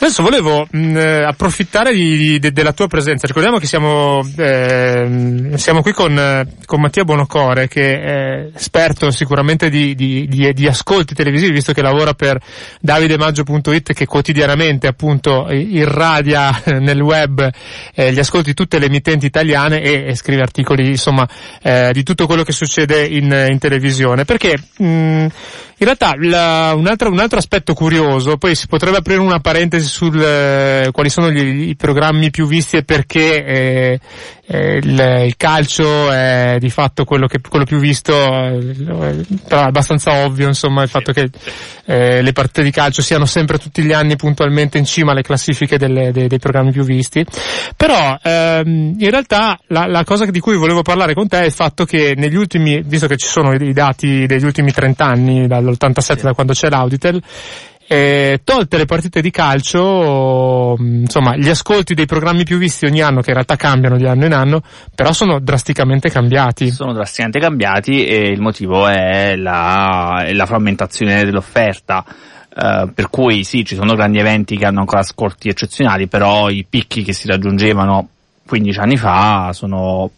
Adesso 0.00 0.22
volevo 0.22 0.66
mh, 0.70 0.96
eh, 0.96 1.22
approfittare 1.24 1.92
di- 1.92 2.16
di- 2.16 2.38
de- 2.38 2.52
della 2.52 2.72
tua 2.72 2.86
presenza. 2.86 3.26
Ricordiamo 3.26 3.58
che 3.58 3.66
siamo, 3.66 4.22
ehm, 4.36 5.54
siamo 5.56 5.82
qui 5.82 5.92
con, 5.92 6.16
eh, 6.16 6.46
con 6.64 6.80
Mattia 6.80 7.04
Bonocore, 7.04 7.66
che 7.68 8.00
è 8.00 8.48
esperto 8.54 9.10
sicuramente 9.10 9.68
di, 9.68 9.94
di- 9.94 10.26
di- 10.28 10.66
ascolti 10.68 11.14
televisivi, 11.14 11.52
visto 11.52 11.72
che 11.72 11.82
lavora 11.82 12.14
per 12.14 12.40
davidemaggio.it, 12.80 13.92
che 13.92 14.06
quotidianamente 14.06 14.86
appunto 14.86 15.48
irradia 15.50 16.62
eh, 16.64 16.72
nel 16.80 17.00
web 17.00 17.48
eh, 17.94 18.12
gli 18.12 18.18
ascolti 18.18 18.50
di 18.50 18.54
tutte 18.54 18.78
le 18.78 18.86
emittenti 18.86 19.26
italiane 19.26 19.80
e, 19.82 20.06
e 20.08 20.14
scrive 20.14 20.42
articoli, 20.42 20.88
insomma, 20.88 21.28
eh, 21.62 21.90
di 21.92 22.02
tutto 22.02 22.26
quello 22.26 22.42
che 22.44 22.52
succede 22.52 23.04
in, 23.04 23.46
in 23.50 23.58
televisione. 23.58 24.24
Perché 24.24 24.56
mh, 24.78 24.84
in 24.84 25.84
realtà 25.86 26.14
la- 26.16 26.72
un, 26.74 26.86
altro, 26.86 27.08
un 27.18 27.24
altro 27.24 27.38
aspetto 27.38 27.74
curioso, 27.74 28.36
poi 28.38 28.54
si 28.54 28.68
potrebbe 28.68 28.98
aprire 28.98 29.18
una 29.18 29.40
parentesi 29.40 29.88
sul 29.88 30.22
eh, 30.22 30.88
quali 30.92 31.10
sono 31.10 31.30
gli- 31.30 31.70
i 31.70 31.74
programmi 31.76 32.30
più 32.30 32.46
visti 32.46 32.76
e 32.76 32.84
perché 32.84 33.44
eh, 33.44 34.00
eh, 34.50 34.76
il, 34.76 35.22
il 35.26 35.36
calcio 35.36 36.10
è 36.10 36.56
di 36.58 36.70
fatto 36.70 37.04
quello, 37.04 37.26
che, 37.26 37.38
quello 37.46 37.66
più 37.66 37.78
visto, 37.78 38.14
eh, 38.14 38.74
però 39.46 39.60
è 39.60 39.66
abbastanza 39.66 40.24
ovvio 40.24 40.46
insomma 40.46 40.82
il 40.82 40.88
fatto 40.88 41.12
che 41.12 41.28
eh, 41.84 42.22
le 42.22 42.32
partite 42.32 42.62
di 42.62 42.70
calcio 42.70 43.02
siano 43.02 43.26
sempre 43.26 43.58
tutti 43.58 43.82
gli 43.82 43.92
anni 43.92 44.16
puntualmente 44.16 44.78
in 44.78 44.86
cima 44.86 45.12
alle 45.12 45.20
classifiche 45.20 45.76
delle- 45.76 46.12
dei, 46.12 46.28
dei 46.28 46.38
programmi 46.38 46.72
più 46.72 46.82
visti. 46.82 47.24
Però 47.76 48.18
ehm, 48.22 48.96
in 48.98 49.10
realtà 49.10 49.58
la, 49.66 49.86
la 49.86 50.04
cosa 50.04 50.24
di 50.24 50.40
cui 50.40 50.56
volevo 50.56 50.80
parlare 50.80 51.12
con 51.12 51.28
te 51.28 51.40
è 51.40 51.44
il 51.44 51.52
fatto 51.52 51.84
che 51.84 52.14
negli 52.16 52.36
ultimi, 52.36 52.82
visto 52.82 53.06
che 53.06 53.18
ci 53.18 53.26
sono 53.26 53.52
i, 53.52 53.62
i 53.62 53.72
dati 53.74 54.24
degli 54.24 54.44
ultimi 54.44 54.72
30 54.72 55.04
anni, 55.04 55.46
dall'87 55.46 56.22
da 56.22 56.32
quando 56.32 56.54
c'è 56.54 56.70
l'Auditel, 56.70 57.22
eh, 57.90 58.42
tolte 58.44 58.76
le 58.76 58.84
partite 58.84 59.22
di 59.22 59.30
calcio, 59.30 60.76
mh, 60.76 61.00
insomma, 61.00 61.36
gli 61.36 61.48
ascolti 61.48 61.94
dei 61.94 62.04
programmi 62.04 62.44
più 62.44 62.58
visti 62.58 62.84
ogni 62.84 63.00
anno, 63.00 63.22
che 63.22 63.30
in 63.30 63.34
realtà 63.34 63.56
cambiano 63.56 63.96
di 63.96 64.04
anno 64.06 64.26
in 64.26 64.34
anno, 64.34 64.62
però 64.94 65.12
sono 65.12 65.40
drasticamente 65.40 66.10
cambiati. 66.10 66.70
sono 66.70 66.92
drasticamente 66.92 67.40
cambiati 67.40 68.04
e 68.04 68.28
il 68.28 68.42
motivo 68.42 68.86
è 68.86 69.36
la, 69.36 70.28
la 70.30 70.46
frammentazione 70.46 71.24
dell'offerta. 71.24 72.04
Eh, 72.54 72.90
per 72.94 73.08
cui 73.08 73.42
sì, 73.42 73.64
ci 73.64 73.74
sono 73.74 73.94
grandi 73.94 74.18
eventi 74.18 74.58
che 74.58 74.66
hanno 74.66 74.80
ancora 74.80 75.00
ascolti 75.00 75.48
eccezionali, 75.48 76.08
però 76.08 76.50
i 76.50 76.66
picchi 76.68 77.02
che 77.02 77.14
si 77.14 77.26
raggiungevano 77.26 78.08
15 78.46 78.78
anni 78.80 78.96
fa 78.98 79.50
sono 79.54 80.10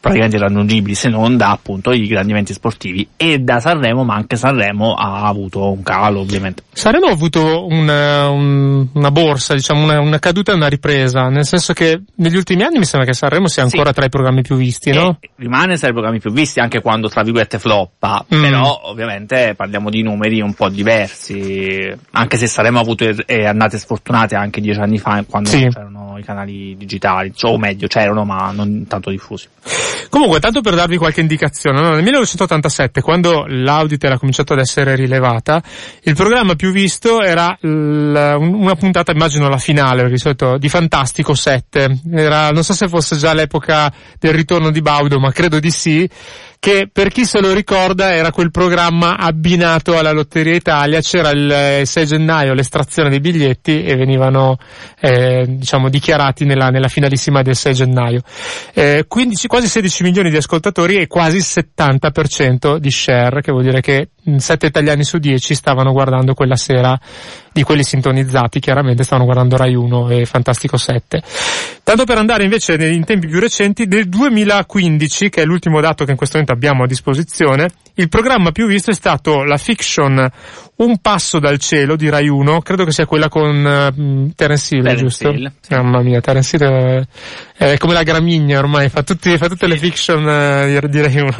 praticamente 0.00 0.36
irraggiungibili 0.36 0.94
se 0.94 1.08
non 1.08 1.36
da 1.36 1.50
appunto 1.50 1.92
i 1.92 2.06
grandi 2.06 2.32
eventi 2.32 2.52
sportivi 2.52 3.08
e 3.16 3.38
da 3.40 3.60
Sanremo, 3.60 4.04
ma 4.04 4.14
anche 4.14 4.36
Sanremo 4.36 4.94
ha 4.94 5.22
avuto 5.26 5.70
un 5.70 5.82
calo 5.82 6.20
ovviamente. 6.20 6.62
Sanremo 6.72 7.06
ha 7.06 7.12
avuto 7.12 7.66
una, 7.66 8.28
un- 8.28 8.88
una 8.92 9.10
borsa, 9.10 9.54
diciamo, 9.54 9.82
una, 9.82 10.00
una 10.00 10.18
caduta 10.18 10.52
e 10.52 10.54
una 10.54 10.68
ripresa, 10.68 11.28
nel 11.28 11.44
senso 11.44 11.72
che 11.72 12.00
negli 12.16 12.36
ultimi 12.36 12.62
anni 12.62 12.78
mi 12.78 12.84
sembra 12.84 13.08
che 13.10 13.14
Sanremo 13.16 13.48
sia 13.48 13.62
ancora 13.64 13.88
Sì. 13.88 13.94
tra 13.94 14.04
i 14.04 14.08
programmi 14.08 14.42
più 14.42 14.56
visti, 14.56 14.92
no? 14.92 15.16
E 15.20 15.30
rimane 15.36 15.76
tra 15.76 15.88
i 15.88 15.92
programmi 15.92 16.20
più 16.20 16.30
visti 16.30 16.60
anche 16.60 16.80
quando 16.80 17.08
tra 17.08 17.22
virgolette 17.22 17.58
floppa, 17.58 18.24
Mm. 18.34 18.40
però 18.42 18.80
ovviamente 18.84 19.54
parliamo 19.56 19.90
di 19.90 20.02
numeri 20.02 20.40
un 20.40 20.54
po' 20.54 20.68
diversi, 20.68 21.92
anche 22.12 22.36
se 22.36 22.46
saremmo 22.46 22.78
avuto 22.78 23.04
er- 23.04 23.24
eh, 23.26 23.46
annate 23.46 23.78
sfortunate 23.78 24.34
anche 24.36 24.60
dieci 24.60 24.78
anni 24.80 24.98
fa 24.98 25.24
quando 25.28 25.48
Sì. 25.48 25.58
c'erano 25.68 25.97
i 26.18 26.24
canali 26.24 26.76
digitali, 26.76 27.32
cioè, 27.34 27.52
o 27.52 27.58
meglio 27.58 27.86
c'erano 27.86 28.24
ma 28.24 28.50
non 28.52 28.86
tanto 28.88 29.10
diffusi. 29.10 29.48
Comunque, 30.10 30.40
tanto 30.40 30.60
per 30.62 30.74
darvi 30.74 30.96
qualche 30.96 31.20
indicazione, 31.20 31.80
no? 31.80 31.90
nel 31.90 32.02
1987, 32.02 33.02
quando 33.02 33.44
l'Auditel 33.46 34.12
ha 34.12 34.18
cominciato 34.18 34.54
ad 34.54 34.60
essere 34.60 34.94
rilevata, 34.96 35.62
il 36.02 36.14
programma 36.14 36.54
più 36.54 36.70
visto 36.70 37.22
era 37.22 37.56
l- 37.60 37.66
un- 37.68 38.54
una 38.54 38.74
puntata, 38.74 39.12
immagino 39.12 39.48
la 39.48 39.58
finale, 39.58 39.96
perché 40.02 40.14
di 40.14 40.18
solito, 40.20 40.56
di 40.58 40.68
Fantastico 40.68 41.34
7. 41.34 42.00
Era, 42.12 42.48
non 42.50 42.62
so 42.64 42.72
se 42.72 42.88
fosse 42.88 43.16
già 43.16 43.34
l'epoca 43.34 43.92
del 44.18 44.32
ritorno 44.32 44.70
di 44.70 44.80
Baudo, 44.80 45.18
ma 45.18 45.30
credo 45.30 45.60
di 45.60 45.70
sì, 45.70 46.08
che 46.58 46.88
per 46.92 47.08
chi 47.08 47.24
se 47.24 47.40
lo 47.40 47.52
ricorda 47.52 48.12
era 48.14 48.32
quel 48.32 48.50
programma 48.50 49.16
abbinato 49.16 49.96
alla 49.96 50.12
Lotteria 50.12 50.54
Italia, 50.54 51.00
c'era 51.00 51.30
il 51.30 51.50
eh, 51.50 51.86
6 51.86 52.06
gennaio 52.06 52.52
l'estrazione 52.52 53.10
dei 53.10 53.20
biglietti 53.20 53.84
e 53.84 53.94
venivano 53.96 54.58
eh, 55.00 55.44
diciamo 55.46 55.88
dichiarati 55.88 56.44
nella, 56.44 56.70
nella 56.70 56.88
finalissima 56.88 57.42
del 57.42 57.56
6 57.56 57.74
gennaio. 57.74 58.22
Eh, 58.74 59.04
15, 59.06 59.46
quasi 59.46 59.68
16 59.68 60.02
milioni 60.02 60.30
di 60.30 60.36
ascoltatori 60.36 60.96
e 60.96 61.06
quasi 61.06 61.36
il 61.36 61.44
70% 61.46 62.76
di 62.78 62.90
share, 62.90 63.40
che 63.40 63.52
vuol 63.52 63.64
dire 63.64 63.80
che 63.80 64.10
7 64.36 64.66
italiani 64.66 65.04
su 65.04 65.18
10 65.18 65.54
stavano 65.54 65.92
guardando 65.92 66.34
quella 66.34 66.56
sera 66.56 66.98
di 67.52 67.62
quelli 67.62 67.82
sintonizzati, 67.82 68.60
chiaramente 68.60 69.02
stavano 69.02 69.24
guardando 69.24 69.56
Rai 69.56 69.74
1 69.74 70.10
e 70.10 70.24
Fantastico 70.26 70.76
7. 70.76 71.22
Tanto 71.82 72.04
per 72.04 72.18
andare 72.18 72.44
invece 72.44 72.74
in 72.74 73.04
tempi 73.04 73.26
più 73.26 73.40
recenti, 73.40 73.86
nel 73.86 74.08
2015, 74.08 75.30
che 75.30 75.42
è 75.42 75.44
l'ultimo 75.44 75.80
dato 75.80 76.04
che 76.04 76.10
in 76.10 76.16
questo 76.16 76.38
momento 76.38 76.54
abbiamo 76.54 76.84
a 76.84 76.86
disposizione, 76.86 77.70
il 78.00 78.08
programma 78.08 78.52
più 78.52 78.66
visto 78.66 78.92
è 78.92 78.94
stato 78.94 79.42
la 79.42 79.56
fiction 79.56 80.30
Un 80.76 80.98
passo 80.98 81.40
dal 81.40 81.58
cielo 81.58 81.96
di 81.96 82.08
Rai 82.08 82.28
1, 82.28 82.60
credo 82.60 82.84
che 82.84 82.92
sia 82.92 83.06
quella 83.06 83.28
con 83.28 83.66
eh, 83.66 84.32
Terence 84.36 84.76
Hill, 84.76 84.82
Terence 84.84 85.02
giusto? 85.02 85.30
Hill, 85.30 85.52
sì. 85.60 85.74
Mamma 85.74 86.02
mia, 86.02 86.20
Terence 86.20 86.56
Hill 86.56 86.62
è, 86.62 87.06
è 87.56 87.76
come 87.76 87.94
la 87.94 88.04
gramigna 88.04 88.60
ormai, 88.60 88.88
fa, 88.88 89.02
tutti, 89.02 89.36
fa 89.36 89.48
tutte 89.48 89.66
le 89.66 89.76
fiction 89.76 90.28
eh, 90.28 90.80
di, 90.88 91.02
Rai 91.02 91.18
1. 91.18 91.30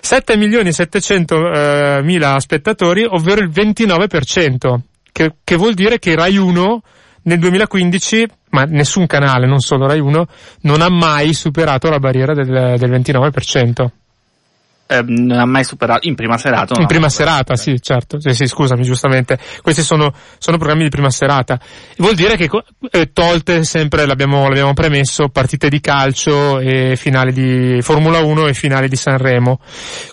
7 0.00 0.36
milioni 0.36 0.68
e 0.68 0.72
700 0.72 1.36
eh, 1.36 2.00
mila 2.02 2.38
spettatori, 2.38 3.06
ovvero 3.08 3.40
il 3.40 3.48
29%, 3.48 4.78
che, 5.10 5.36
che 5.42 5.56
vuol 5.56 5.72
dire 5.72 5.98
che 5.98 6.14
Rai 6.14 6.36
1 6.36 6.82
nel 7.22 7.38
2015, 7.38 8.26
ma 8.50 8.64
nessun 8.64 9.06
canale, 9.06 9.46
non 9.46 9.60
solo 9.60 9.86
Rai 9.86 10.00
1, 10.00 10.26
non 10.62 10.82
ha 10.82 10.90
mai 10.90 11.32
superato 11.32 11.88
la 11.88 11.98
barriera 11.98 12.34
del, 12.34 12.76
del 12.76 12.90
29%. 12.90 13.86
Eh, 14.86 15.02
non 15.06 15.38
ha 15.38 15.46
mai 15.46 15.64
superato, 15.64 16.06
in 16.06 16.14
prima 16.14 16.36
serata. 16.36 16.74
non 16.74 16.82
In 16.82 16.86
prima 16.86 17.08
serata, 17.08 17.56
sì, 17.56 17.80
certo. 17.80 18.20
Sì, 18.20 18.34
sì, 18.34 18.46
scusami, 18.46 18.82
giustamente. 18.82 19.38
Questi 19.62 19.82
sono, 19.82 20.12
sono 20.38 20.56
programmi 20.58 20.84
di 20.84 20.90
prima 20.90 21.10
serata. 21.10 21.58
Vuol 21.96 22.14
dire 22.14 22.36
che, 22.36 22.50
eh, 22.90 23.12
tolte 23.12 23.64
sempre, 23.64 24.06
l'abbiamo, 24.06 24.46
l'abbiamo 24.46 24.74
premesso, 24.74 25.28
partite 25.28 25.68
di 25.68 25.80
calcio 25.80 26.58
e 26.58 26.96
finali 26.96 27.32
di 27.32 27.80
Formula 27.80 28.18
1 28.20 28.46
e 28.46 28.54
finali 28.54 28.88
di 28.88 28.96
Sanremo. 28.96 29.60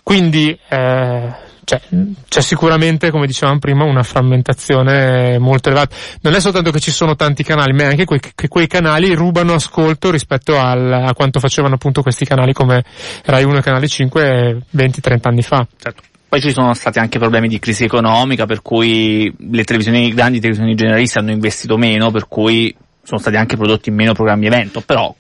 Quindi, 0.04 0.58
eh, 0.70 1.50
cioè, 1.64 1.82
c'è 2.28 2.42
sicuramente, 2.42 3.12
come 3.12 3.28
dicevamo 3.28 3.60
prima, 3.60 3.84
una 3.84 4.04
frammentazione 4.04 5.38
molto 5.38 5.70
elevata. 5.70 5.96
Non 6.22 6.34
è 6.34 6.40
soltanto 6.40 6.72
che 6.72 6.80
ci 6.80 6.92
sono 6.92 7.16
tanti 7.16 7.44
canali, 7.44 7.74
ma 7.74 7.84
è 7.84 7.86
anche 7.88 8.06
quei, 8.06 8.20
che 8.20 8.48
quei 8.48 8.68
canali 8.68 9.14
rubano 9.14 9.54
ascolto 9.54 10.12
rispetto 10.12 10.60
al, 10.60 10.92
a 10.92 11.14
quanto 11.14 11.40
facevano 11.40 11.76
appunto 11.76 12.02
questi 12.02 12.26
canali 12.26 12.54
come 12.54 12.84
Rai 13.26 13.44
1 13.44 13.58
e 13.58 13.62
Canale 13.62 13.88
5 13.88 14.62
20-30 14.76 15.20
anni 15.24 15.42
fa. 15.42 15.66
Certo. 15.78 16.02
Poi 16.28 16.40
ci 16.40 16.52
sono 16.52 16.74
stati 16.74 16.98
anche 16.98 17.20
problemi 17.20 17.50
di 17.50 17.60
crisi 17.60 17.84
economica, 17.84 18.46
per 18.46 18.62
cui 18.62 19.34
le 19.38 19.64
televisioni, 19.66 20.08
le 20.08 20.16
grandi 20.16 20.40
televisioni 20.40 20.76
generaliste 20.76 21.20
hanno 21.20 21.32
investito 21.32 21.78
meno, 21.78 22.10
per 22.10 22.28
cui 22.28 22.74
sono 23.04 23.20
stati 23.20 23.36
anche 23.36 23.58
prodotti 23.58 23.92
meno 23.92 24.14
programmi 24.14 24.46
evento, 24.46 24.80
però 24.80 25.14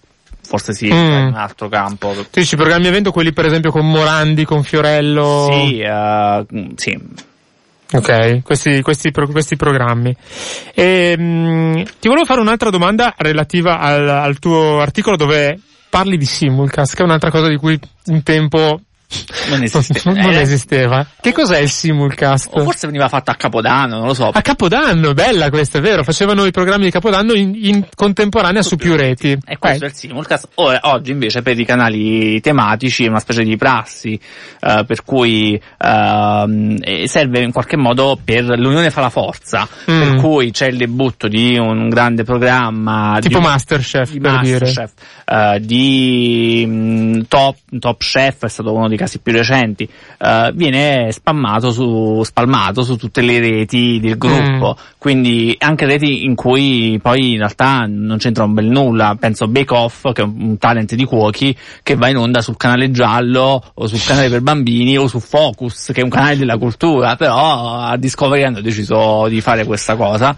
forse 0.51 0.73
sì, 0.73 0.87
Mm. 0.87 1.11
è 1.11 1.23
un 1.27 1.35
altro 1.35 1.69
campo. 1.69 2.11
Tu 2.13 2.41
dici 2.41 2.57
programmi 2.57 2.87
evento 2.87 3.11
quelli 3.13 3.31
per 3.31 3.45
esempio 3.45 3.71
con 3.71 3.89
Morandi, 3.89 4.43
con 4.43 4.63
Fiorello? 4.63 5.47
Sì, 5.49 5.79
eh, 5.79 6.45
sì. 6.75 6.99
Ok, 7.93 8.41
questi, 8.43 8.81
questi, 8.81 9.11
questi 9.11 9.55
programmi. 9.55 10.13
E, 10.73 11.17
mh, 11.17 11.83
ti 11.99 12.07
volevo 12.09 12.25
fare 12.25 12.41
un'altra 12.41 12.69
domanda 12.69 13.13
relativa 13.17 13.79
al, 13.79 14.09
al 14.09 14.39
tuo 14.39 14.81
articolo 14.81 15.15
dove 15.15 15.57
parli 15.89 16.17
di 16.17 16.25
simulcast, 16.25 16.95
che 16.95 17.01
è 17.01 17.05
un'altra 17.05 17.31
cosa 17.31 17.47
di 17.47 17.55
cui 17.55 17.79
un 18.07 18.21
tempo 18.23 18.81
Non 19.49 19.63
esisteva. 19.63 20.15
non 20.15 20.29
Era- 20.31 20.39
esisteva. 20.41 21.05
Che 21.19 21.31
cos'è 21.31 21.57
il 21.59 21.69
simulcast? 21.69 22.49
O 22.51 22.63
forse 22.63 22.87
veniva 22.87 23.07
fatta 23.07 23.31
a 23.31 23.35
Capodanno, 23.35 23.97
non 23.97 24.07
lo 24.07 24.13
so. 24.13 24.29
A 24.29 24.41
Capodanno, 24.41 25.13
bella 25.13 25.49
questa, 25.49 25.77
è 25.79 25.81
vero. 25.81 26.03
Facevano 26.03 26.45
i 26.45 26.51
programmi 26.51 26.85
di 26.85 26.91
Capodanno 26.91 27.33
in, 27.33 27.53
in 27.55 27.85
contemporanea 27.95 28.61
su 28.61 28.75
più 28.75 28.95
reti. 28.95 29.37
E 29.45 29.57
questo 29.57 29.85
Eh, 29.85 29.87
è 29.87 29.89
il 29.91 29.95
simulcast. 29.95 30.47
Ora, 30.55 30.79
oggi 30.83 31.11
invece 31.11 31.41
per 31.41 31.59
i 31.59 31.65
canali 31.65 32.39
tematici 32.41 33.05
è 33.05 33.09
una 33.09 33.19
specie 33.19 33.43
di 33.43 33.55
prassi, 33.57 34.13
eh, 34.59 34.83
per 34.85 35.03
cui 35.03 35.53
eh, 35.55 37.03
serve 37.07 37.39
in 37.41 37.51
qualche 37.51 37.77
modo 37.77 38.17
per 38.23 38.43
l'unione 38.43 38.89
fa 38.91 39.01
la 39.01 39.09
forza. 39.09 39.67
Mm. 39.89 39.99
Per 40.01 40.15
cui 40.21 40.51
c'è 40.51 40.67
il 40.67 40.77
debutto 40.77 41.27
di 41.27 41.57
un 41.57 41.89
grande 41.89 42.23
programma 42.23 43.17
Tipo 43.21 43.39
di, 43.39 43.45
Masterchef, 43.45 44.11
di 44.11 44.19
per 44.19 44.39
dire. 44.39 44.59
Masterchef, 44.59 44.91
eh, 45.25 45.59
di 45.61 46.63
mm, 46.67 47.21
top, 47.27 47.55
top 47.79 47.99
Chef, 47.99 48.45
è 48.45 48.49
stato 48.49 48.73
uno 48.73 48.87
dei 48.87 48.97
casi 49.01 49.19
più 49.19 49.33
recenti, 49.33 49.87
eh, 50.19 50.51
viene 50.53 51.11
spammato 51.11 51.71
su, 51.71 52.21
spalmato 52.23 52.83
su 52.83 52.95
tutte 52.95 53.21
le 53.21 53.39
reti 53.39 53.99
del 53.99 54.17
gruppo, 54.17 54.77
Mm. 54.77 54.93
quindi 54.97 55.55
anche 55.59 55.85
reti 55.85 56.23
in 56.23 56.35
cui 56.35 56.99
poi 57.01 57.31
in 57.31 57.37
realtà 57.37 57.85
non 57.87 58.17
c'entra 58.17 58.43
un 58.43 58.53
bel 58.53 58.65
nulla, 58.67 59.15
penso 59.19 59.45
a 59.45 59.47
Bake 59.47 59.73
Off, 59.73 60.11
che 60.13 60.21
è 60.21 60.25
un 60.25 60.57
talent 60.57 60.93
di 60.95 61.05
cuochi, 61.05 61.55
che 61.83 61.95
va 61.95 62.09
in 62.09 62.17
onda 62.17 62.41
sul 62.41 62.57
canale 62.57 62.91
giallo, 62.91 63.61
o 63.73 63.87
sul 63.87 64.03
canale 64.03 64.29
per 64.29 64.41
bambini, 64.41 64.97
o 64.97 65.07
su 65.07 65.19
Focus, 65.19 65.91
che 65.93 66.01
è 66.01 66.03
un 66.03 66.09
canale 66.09 66.37
della 66.37 66.57
cultura, 66.57 67.15
però 67.15 67.77
a 67.79 67.97
Discovery 67.97 68.43
hanno 68.43 68.61
deciso 68.61 69.27
di 69.27 69.41
fare 69.41 69.65
questa 69.65 69.95
cosa. 69.95 70.35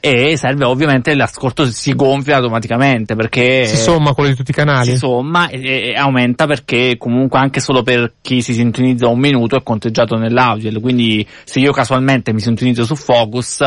E 0.00 0.36
serve 0.38 0.64
ovviamente 0.64 1.14
l'ascolto 1.14 1.66
si 1.66 1.94
gonfia 1.94 2.36
automaticamente 2.36 3.14
perché 3.14 3.66
Si 3.66 3.76
somma 3.76 4.14
quello 4.14 4.30
di 4.30 4.36
tutti 4.36 4.50
i 4.50 4.54
canali. 4.54 4.92
si 4.92 4.96
somma 4.96 5.48
e, 5.48 5.90
e 5.90 5.94
aumenta 5.94 6.46
perché 6.46 6.96
comunque 6.96 7.38
anche 7.38 7.60
solo 7.60 7.82
per 7.82 8.14
chi 8.22 8.40
si 8.40 8.54
sintonizza 8.54 9.08
un 9.08 9.18
minuto 9.18 9.56
è 9.56 9.62
conteggiato 9.62 10.16
nell'audio. 10.16 10.80
Quindi 10.80 11.26
se 11.44 11.60
io 11.60 11.72
casualmente 11.72 12.32
mi 12.32 12.40
sintonizzo 12.40 12.84
su 12.84 12.96
Focus, 12.96 13.60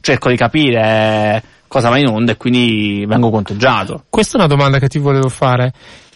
cerco 0.00 0.28
di 0.30 0.36
capire 0.36 1.42
cosa 1.66 1.88
va 1.88 1.98
in 1.98 2.06
onda 2.06 2.32
e 2.32 2.36
quindi 2.36 3.04
vengo 3.08 3.30
conteggiato. 3.30 4.04
Questa 4.08 4.36
è 4.36 4.40
una 4.40 4.48
domanda 4.48 4.78
che 4.78 4.88
ti 4.88 4.98
volevo 4.98 5.28
fare. 5.28 5.72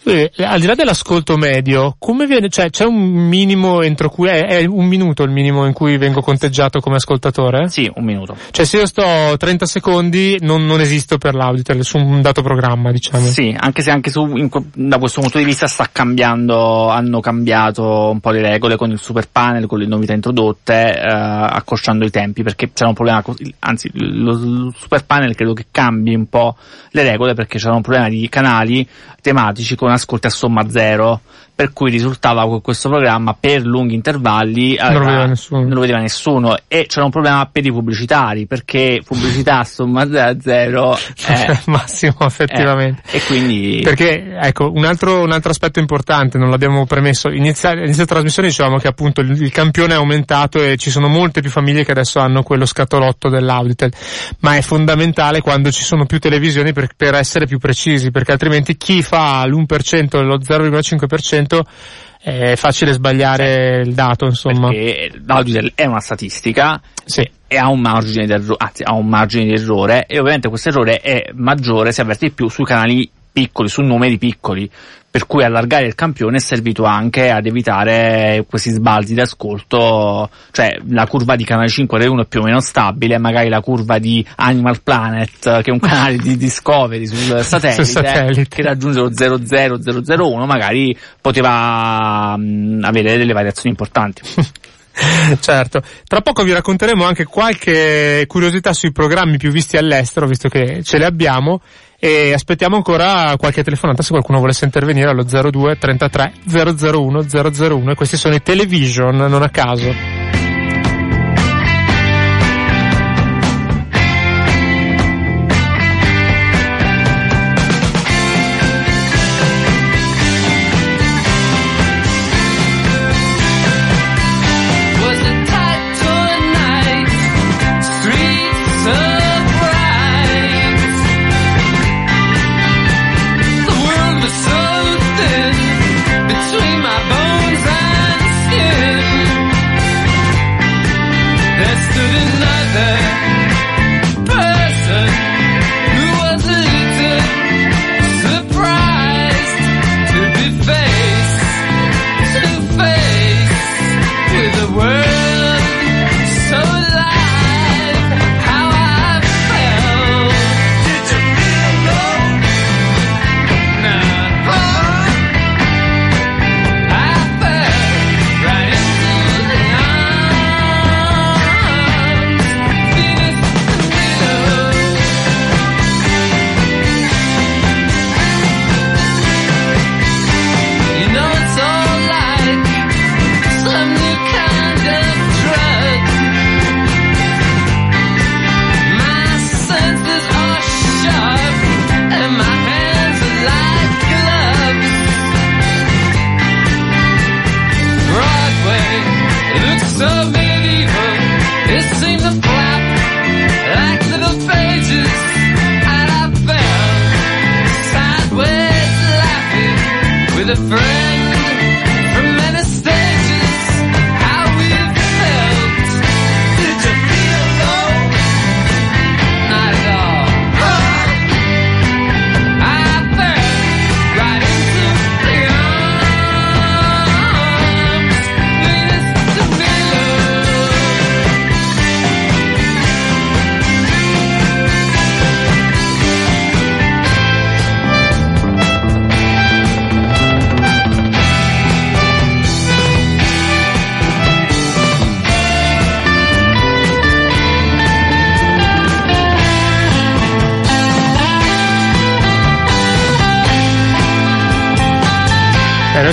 Eh, 0.09 0.31
al 0.37 0.59
di 0.59 0.65
là 0.65 0.75
dell'ascolto 0.75 1.37
medio, 1.37 1.95
come 1.99 2.25
viene, 2.25 2.49
cioè 2.49 2.69
c'è 2.69 2.85
un 2.85 2.95
minimo 2.95 3.81
entro 3.81 4.09
cui 4.09 4.29
è, 4.29 4.45
è 4.45 4.65
un 4.65 4.85
minuto 4.85 5.23
il 5.23 5.31
minimo 5.31 5.65
in 5.65 5.73
cui 5.73 5.97
vengo 5.97 6.21
conteggiato 6.21 6.79
come 6.79 6.95
ascoltatore? 6.95 7.69
Sì, 7.69 7.91
un 7.95 8.03
minuto. 8.03 8.35
Cioè 8.51 8.65
se 8.65 8.77
io 8.77 8.85
sto 8.85 9.35
30 9.37 9.65
secondi 9.65 10.37
non, 10.41 10.65
non 10.65 10.79
esisto 10.79 11.17
per 11.17 11.35
l'auditor 11.35 11.83
su 11.83 11.97
un 11.97 12.21
dato 12.21 12.41
programma, 12.41 12.91
diciamo. 12.91 13.25
Sì, 13.27 13.55
anche 13.57 13.81
se 13.81 13.91
anche 13.91 14.09
su, 14.09 14.25
in 14.35 14.49
da 14.73 14.97
questo 14.97 15.21
punto 15.21 15.37
di 15.37 15.43
vista 15.43 15.67
sta 15.67 15.89
cambiando, 15.91 16.89
hanno 16.89 17.19
cambiato 17.19 18.09
un 18.09 18.19
po' 18.19 18.31
le 18.31 18.41
regole 18.41 18.75
con 18.75 18.91
il 18.91 18.99
super 18.99 19.27
panel, 19.29 19.67
con 19.67 19.79
le 19.79 19.87
novità 19.87 20.13
introdotte, 20.13 20.93
eh, 20.93 21.05
accorciando 21.05 22.05
i 22.05 22.09
tempi, 22.09 22.43
perché 22.43 22.71
c'era 22.71 22.89
un 22.89 22.95
problema, 22.95 23.23
anzi 23.59 23.89
lo, 23.93 24.31
lo 24.33 24.73
super 24.75 25.05
panel 25.05 25.35
credo 25.35 25.53
che 25.53 25.65
cambi 25.71 26.15
un 26.15 26.27
po' 26.27 26.55
le 26.91 27.03
regole 27.03 27.33
perché 27.33 27.57
c'era 27.57 27.75
un 27.75 27.81
problema 27.81 28.09
di 28.09 28.27
canali 28.29 28.87
tematici 29.21 29.75
con 29.75 29.91
ascolti 29.97 30.27
a 30.27 30.29
somma 30.29 30.69
zero, 30.69 31.21
per 31.57 31.73
cui 31.73 31.89
risultava 31.89 32.47
che 32.47 32.61
questo 32.61 32.87
programma 32.87 33.35
per 33.37 33.63
lunghi 33.65 33.95
intervalli 33.95 34.77
Non 34.79 34.93
lo 34.93 34.99
vedeva 34.99 35.25
nessuno. 35.25 35.61
non 35.61 35.71
lo 35.71 35.79
vedeva 35.79 35.99
nessuno 35.99 36.55
e 36.67 36.85
c'era 36.85 37.05
un 37.05 37.09
problema 37.09 37.49
per 37.51 37.65
i 37.65 37.71
pubblicitari 37.71 38.45
perché 38.45 39.01
pubblicità 39.03 39.57
a 39.61 39.63
somma 39.63 40.07
zero 40.39 40.95
eh, 40.95 41.59
Massimo, 41.65 42.15
effettivamente. 42.19 43.01
eh, 43.09 43.17
e 43.17 43.21
quindi 43.23 43.81
Perché, 43.83 44.37
ecco, 44.39 44.71
un 44.71 44.85
altro, 44.85 45.21
un 45.21 45.31
altro 45.31 45.49
aspetto 45.49 45.79
importante, 45.79 46.37
non 46.37 46.51
l'abbiamo 46.51 46.85
premesso, 46.85 47.29
inizia, 47.29 47.71
inizio 47.71 48.05
trasmissione 48.05 48.49
dicevamo 48.49 48.77
che 48.77 48.87
appunto 48.87 49.21
il, 49.21 49.41
il 49.41 49.51
campione 49.51 49.93
è 49.93 49.97
aumentato 49.97 50.61
e 50.61 50.77
ci 50.77 50.91
sono 50.91 51.07
molte 51.07 51.41
più 51.41 51.49
famiglie 51.49 51.83
che 51.83 51.91
adesso 51.91 52.19
hanno 52.19 52.43
quello 52.43 52.67
scatolotto 52.67 53.29
dell'Auditel, 53.29 53.91
ma 54.41 54.55
è 54.57 54.61
fondamentale 54.61 55.41
quando 55.41 55.71
ci 55.71 55.83
sono 55.83 56.05
più 56.05 56.19
televisioni 56.19 56.71
per, 56.71 56.89
per 56.95 57.15
essere 57.15 57.47
più 57.47 57.57
precisi, 57.57 58.11
perché 58.11 58.33
altrimenti 58.33 58.77
chi 58.77 59.01
fa 59.01 59.43
l'1% 59.47 60.17
e 60.17 60.21
lo 60.21 60.37
0,5% 60.37 61.46
è 62.19 62.55
facile 62.55 62.91
sbagliare 62.91 63.81
il 63.85 63.93
dato, 63.93 64.25
insomma. 64.25 64.69
perché 64.69 65.11
l'audio 65.25 65.71
è 65.73 65.85
una 65.85 66.01
statistica 66.01 66.81
Sì. 67.05 67.29
e 67.47 67.57
ha 67.57 67.69
un 67.69 67.79
margine 67.79 68.25
di 68.25 68.33
errore, 68.33 68.57
anzi 68.57 68.83
ha 68.83 68.93
un 68.93 69.07
margine 69.07 69.45
di 69.45 69.53
errore 69.53 70.05
e 70.05 70.19
ovviamente 70.19 70.49
questo 70.49 70.69
errore 70.69 70.97
è 70.97 71.29
maggiore, 71.33 71.91
si 71.91 72.01
avverte 72.01 72.27
di 72.27 72.33
più 72.33 72.49
sui 72.49 72.65
canali 72.65 73.09
piccoli, 73.31 73.69
su 73.69 73.81
numeri 73.81 74.17
piccoli, 74.17 74.69
per 75.17 75.25
cui 75.25 75.43
allargare 75.43 75.87
il 75.87 75.95
campione 75.95 76.37
è 76.37 76.39
servito 76.39 76.83
anche 76.83 77.31
ad 77.31 77.47
evitare 77.47 78.45
questi 78.47 78.69
sbalzi 78.69 79.15
di 79.15 79.19
ascolto, 79.19 80.29
cioè 80.51 80.77
la 80.89 81.07
curva 81.07 81.35
di 81.35 81.43
canale 81.43 81.69
5 81.69 81.97
Rai 81.97 82.07
1 82.07 82.21
è 82.21 82.25
più 82.27 82.41
o 82.41 82.43
meno 82.43 82.59
stabile, 82.59 83.17
magari 83.17 83.49
la 83.49 83.61
curva 83.61 83.97
di 83.97 84.23
Animal 84.35 84.83
Planet, 84.83 85.63
che 85.63 85.71
è 85.71 85.71
un 85.71 85.79
canale 85.79 86.17
di 86.17 86.37
Discovery 86.37 87.07
sul 87.07 87.41
satellite, 87.41 87.83
satellite. 87.83 88.47
che 88.47 88.61
raggiunge 88.61 88.99
lo 88.99 89.39
00001, 89.41 90.45
magari 90.45 90.95
poteva 91.19 92.37
mh, 92.37 92.81
avere 92.83 93.17
delle 93.17 93.33
variazioni 93.33 93.69
importanti. 93.71 94.21
Certo, 95.39 95.83
tra 96.07 96.21
poco 96.21 96.43
vi 96.43 96.53
racconteremo 96.53 97.05
anche 97.05 97.23
qualche 97.25 98.25
curiosità 98.27 98.73
sui 98.73 98.91
programmi 98.91 99.37
più 99.37 99.51
visti 99.51 99.77
all'estero, 99.77 100.25
visto 100.25 100.49
che 100.49 100.81
ce 100.83 100.97
le 100.97 101.05
abbiamo, 101.05 101.61
e 101.99 102.33
aspettiamo 102.33 102.75
ancora 102.75 103.35
qualche 103.37 103.63
telefonata 103.63 104.03
se 104.03 104.09
qualcuno 104.11 104.39
volesse 104.39 104.65
intervenire 104.65 105.09
allo 105.09 105.23
02 105.23 105.77
33 105.77 106.33
001 106.45 107.25
001 107.29 107.91
e 107.91 107.95
questi 107.95 108.17
sono 108.17 108.35
i 108.35 108.41
television, 108.41 109.15
non 109.15 109.41
a 109.41 109.49
caso. 109.49 110.16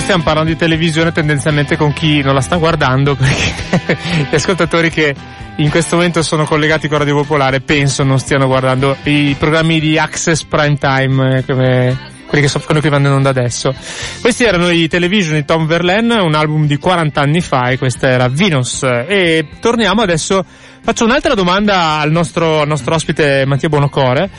Stiamo 0.05 0.21
parlando 0.21 0.51
di 0.51 0.55
televisione 0.55 1.11
tendenzialmente 1.11 1.77
con 1.77 1.91
chi 1.91 2.21
non 2.21 2.35
la 2.35 2.41
sta 2.41 2.57
guardando 2.57 3.15
perché 3.15 3.97
gli 4.29 4.35
ascoltatori 4.35 4.91
che 4.91 5.15
in 5.55 5.71
questo 5.71 5.95
momento 5.95 6.21
sono 6.21 6.45
collegati 6.45 6.87
con 6.87 6.99
Radio 6.99 7.15
Popolare 7.15 7.59
penso 7.59 8.03
non 8.03 8.19
stiano 8.19 8.45
guardando 8.45 8.95
i 9.05 9.35
programmi 9.35 9.79
di 9.79 9.97
Access 9.97 10.43
Prime 10.43 10.77
Time 10.77 11.37
eh, 11.37 11.43
come 11.43 11.97
quelli 12.27 12.43
che, 12.43 12.47
so, 12.47 12.59
quelli 12.59 12.81
che 12.81 12.89
vanno 12.89 13.07
in 13.07 13.13
onda 13.13 13.29
adesso. 13.29 13.73
Questi 14.21 14.43
erano 14.43 14.69
i 14.69 14.87
Television 14.87 15.35
di 15.35 15.45
Tom 15.45 15.65
Verlaine, 15.65 16.15
un 16.15 16.33
album 16.33 16.67
di 16.67 16.77
40 16.77 17.21
anni 17.21 17.39
fa 17.39 17.69
e 17.69 17.77
questa 17.77 18.09
era 18.09 18.27
Venus. 18.27 18.83
E 18.83 19.47
torniamo 19.59 20.01
adesso, 20.01 20.43
faccio 20.81 21.05
un'altra 21.05 21.33
domanda 21.33 21.99
al 21.99 22.11
nostro, 22.11 22.61
al 22.61 22.67
nostro 22.67 22.93
ospite 22.93 23.43
Mattia 23.45 23.69
Bonocore 23.69 24.29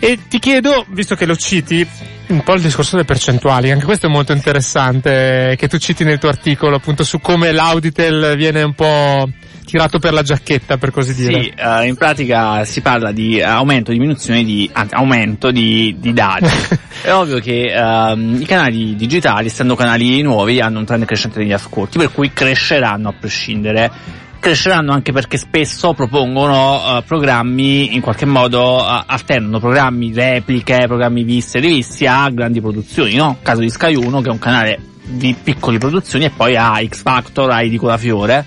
e 0.00 0.18
ti 0.28 0.38
chiedo, 0.38 0.86
visto 0.88 1.14
che 1.14 1.26
lo 1.26 1.36
citi, 1.36 1.86
un 2.28 2.42
po' 2.42 2.54
il 2.54 2.62
discorso 2.62 2.92
delle 2.92 3.04
percentuali, 3.04 3.70
anche 3.70 3.84
questo 3.84 4.06
è 4.06 4.08
molto 4.08 4.32
interessante, 4.32 5.54
che 5.58 5.68
tu 5.68 5.76
citi 5.76 6.04
nel 6.04 6.18
tuo 6.18 6.30
articolo 6.30 6.76
appunto 6.76 7.04
su 7.04 7.20
come 7.20 7.52
l'Auditel 7.52 8.34
viene 8.36 8.62
un 8.62 8.72
po' 8.72 9.28
tirato 9.70 9.98
per 9.98 10.12
la 10.12 10.22
giacchetta, 10.22 10.78
per 10.78 10.90
così 10.90 11.14
dire. 11.14 11.42
Sì, 11.42 11.52
eh, 11.54 11.86
in 11.86 11.96
pratica 11.96 12.64
si 12.64 12.80
parla 12.80 13.12
di 13.12 13.40
aumento, 13.40 13.92
diminuzione 13.92 14.42
di, 14.42 14.68
anzi, 14.72 14.94
aumento 14.94 15.50
di, 15.50 15.94
di 15.98 16.12
dati. 16.12 16.48
È 17.02 17.12
ovvio 17.12 17.38
che 17.38 17.72
ehm, 17.72 18.40
i 18.40 18.44
canali 18.46 18.96
digitali, 18.96 19.46
essendo 19.46 19.76
canali 19.76 20.22
nuovi, 20.22 20.60
hanno 20.60 20.78
un 20.78 20.84
trend 20.84 21.04
crescente 21.04 21.38
degli 21.38 21.52
ascolti, 21.52 21.98
per 21.98 22.10
cui 22.10 22.32
cresceranno 22.32 23.10
a 23.10 23.14
prescindere. 23.18 23.90
Cresceranno 24.40 24.92
anche 24.92 25.12
perché 25.12 25.36
spesso 25.36 25.92
propongono 25.92 26.98
eh, 26.98 27.02
programmi, 27.02 27.94
in 27.94 28.00
qualche 28.00 28.24
modo 28.24 28.80
eh, 28.80 29.02
alternano 29.06 29.60
programmi 29.60 30.12
repliche, 30.14 30.86
programmi 30.86 31.24
visti 31.24 31.58
e 31.58 31.60
rivisti 31.60 32.06
a 32.06 32.26
grandi 32.30 32.60
produzioni, 32.60 33.14
no? 33.16 33.36
Caso 33.42 33.60
di 33.60 33.68
Sky 33.68 33.94
1 33.94 34.20
che 34.22 34.28
è 34.28 34.32
un 34.32 34.38
canale 34.38 34.80
di 35.02 35.36
piccole 35.40 35.76
produzioni 35.76 36.24
e 36.24 36.30
poi 36.30 36.56
ha 36.56 36.80
X 36.82 37.02
Factor, 37.02 37.50
ha 37.50 37.62
Edicola 37.62 37.98
Fiore 37.98 38.44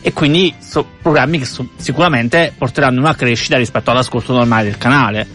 e 0.00 0.12
quindi 0.12 0.54
sono 0.58 0.86
programmi 1.02 1.38
che 1.38 1.44
so- 1.44 1.68
sicuramente 1.76 2.54
porteranno 2.56 3.00
una 3.00 3.14
crescita 3.14 3.58
rispetto 3.58 3.90
all'ascolto 3.90 4.32
normale 4.32 4.64
del 4.64 4.78
canale 4.78 5.26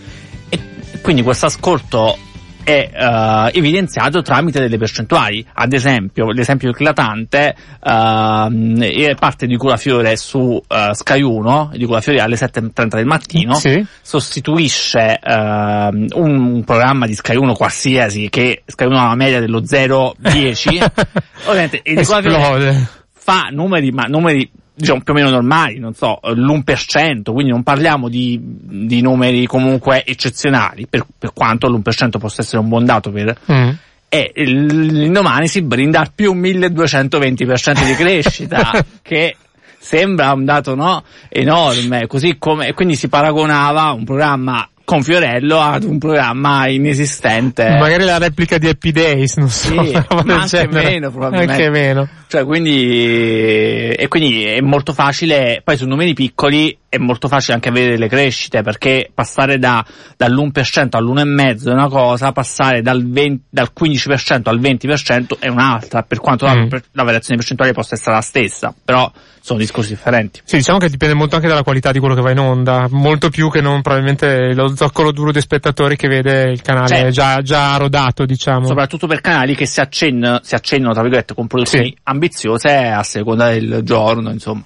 e 0.50 0.60
quindi 1.02 1.22
questo 1.22 1.46
ascolto 1.46 2.18
è 2.64 2.90
eh, 2.94 3.58
evidenziato 3.58 4.22
tramite 4.22 4.60
delle 4.60 4.78
percentuali 4.78 5.46
ad 5.54 5.74
esempio 5.74 6.32
l'esempio 6.32 6.70
eclatante 6.70 7.56
ehm, 7.84 8.82
è 8.84 9.16
parte 9.16 9.48
di 9.48 9.56
Curafiore 9.58 10.16
su 10.16 10.62
eh, 10.68 10.90
Sky 10.94 11.22
1 11.22 11.72
di 11.74 11.86
Curafiore 11.86 12.20
alle 12.20 12.36
7.30 12.36 12.88
del 12.96 13.06
mattino 13.06 13.54
Sì. 13.56 13.86
sostituisce 14.02 15.20
ehm, 15.22 16.08
un 16.14 16.64
programma 16.64 17.06
di 17.06 17.16
Sky 17.16 17.36
1 17.36 17.54
qualsiasi 17.54 18.30
che 18.30 18.64
Sky 18.66 18.86
1 18.86 18.98
ha 18.98 19.04
una 19.06 19.16
media 19.16 19.40
dello 19.40 19.62
0,10 19.62 20.92
ovviamente 21.46 21.82
e 21.82 21.96
di 21.96 22.04
Curafiore 22.06 22.38
Esplode. 22.38 22.88
fa 23.14 23.50
numeri, 23.52 23.92
ma 23.92 24.04
numeri 24.04 24.50
diciamo 24.74 25.02
più 25.02 25.14
o 25.14 25.16
meno 25.16 25.30
normali, 25.30 25.80
non 25.80 25.94
so, 25.94 26.20
l'1%, 26.24 27.32
quindi 27.32 27.52
non 27.52 27.64
parliamo 27.64 28.10
di, 28.10 28.40
di 28.42 29.02
numeri 29.02 29.46
comunque 29.46 30.04
eccezionali, 30.06 30.88
per, 30.88 31.06
per 31.18 31.34
quanto 31.34 31.68
l'1% 31.68 32.18
possa 32.18 32.42
essere 32.42 32.60
un 32.60 32.68
buon 32.70 32.86
dato 32.86 33.12
per... 33.12 33.38
Mm. 33.52 33.70
E 34.14 34.32
il- 34.36 34.66
l'indomani 34.92 35.48
si 35.48 35.62
brinda 35.62 36.02
al 36.02 36.12
più 36.14 36.34
1220% 36.34 37.86
di 37.86 37.94
crescita, 37.96 38.86
che 39.02 39.38
sembra 39.80 40.34
un 40.34 40.44
dato 40.46 40.76
no, 40.76 41.04
enorme, 41.30 42.08
così 42.08 42.36
come, 42.38 42.74
quindi 42.74 42.96
si 42.96 43.08
paragonava 43.08 43.92
un 43.92 44.04
programma 44.04 44.68
con 44.84 45.02
Fiorello 45.04 45.60
ad 45.62 45.84
un 45.84 45.98
programma 45.98 46.68
inesistente. 46.68 47.78
Magari 47.80 48.04
la 48.04 48.18
replica 48.18 48.58
di 48.58 48.68
Happy 48.68 48.92
Days, 48.92 49.38
non 49.38 49.48
so. 49.50 49.70
Sì, 49.82 49.92
ma 50.26 50.34
anche 50.36 50.48
genere. 50.68 50.84
meno, 50.84 51.12
probabilmente. 51.12 51.54
Anche 51.54 51.70
meno. 51.70 52.10
Cioè, 52.32 52.46
quindi, 52.46 53.90
e 53.90 54.08
quindi 54.08 54.46
è 54.46 54.62
molto 54.62 54.94
facile, 54.94 55.60
poi 55.66 55.76
su 55.76 55.86
numeri 55.86 56.14
piccoli 56.14 56.78
è 56.88 56.98
molto 56.98 57.28
facile 57.28 57.56
anche 57.56 57.68
avere 57.68 57.98
le 57.98 58.08
crescite, 58.08 58.62
perché 58.62 59.10
passare 59.14 59.60
da, 59.60 59.86
dall'1% 60.16 60.88
all'1,5% 60.92 61.68
è 61.68 61.72
una 61.74 61.90
cosa, 61.90 62.32
passare 62.32 62.82
dal, 62.82 63.06
20 63.06 63.44
dal 63.50 63.72
15% 63.78 64.42
al 64.46 64.60
20% 64.62 65.40
è 65.40 65.50
un'altra, 65.50 66.04
per 66.04 66.20
quanto 66.20 66.46
la, 66.46 66.56
Mm. 66.56 66.70
la 66.92 67.04
variazione 67.04 67.38
percentuale 67.38 67.74
possa 67.74 67.96
essere 67.96 68.16
la 68.16 68.22
stessa, 68.22 68.74
però 68.84 69.10
sono 69.44 69.58
discorsi 69.58 69.90
differenti. 69.90 70.42
Sì, 70.44 70.58
diciamo 70.58 70.78
che 70.78 70.90
dipende 70.90 71.16
molto 71.16 71.36
anche 71.36 71.48
dalla 71.48 71.64
qualità 71.64 71.92
di 71.92 72.00
quello 72.00 72.14
che 72.14 72.22
va 72.22 72.32
in 72.32 72.40
onda, 72.40 72.88
molto 72.92 73.30
più 73.30 73.50
che 73.50 73.60
non 73.62 73.82
probabilmente 73.82 74.54
lo 74.54 74.76
zoccolo 74.76 75.12
duro 75.12 75.32
dei 75.32 75.42
spettatori 75.42 75.96
che 75.96 76.08
vede 76.08 76.52
il 76.52 76.62
canale 76.62 76.88
Certo. 76.88 77.10
già, 77.10 77.42
già 77.42 77.76
rodato, 77.78 78.26
diciamo. 78.26 78.68
Soprattutto 78.68 79.08
per 79.08 79.22
canali 79.22 79.56
che 79.56 79.66
si 79.66 79.80
accennano, 79.80 80.40
si 80.44 80.56
accennano 80.56 80.94
tra 80.94 81.02
virgolette, 81.02 81.34
con 81.34 81.48
produzioni 81.48 81.86
Sì. 81.88 81.98
Ambiziose 82.22 82.70
a 82.70 83.02
seconda 83.02 83.50
del 83.50 83.82
giorno, 83.84 84.30
insomma. 84.30 84.64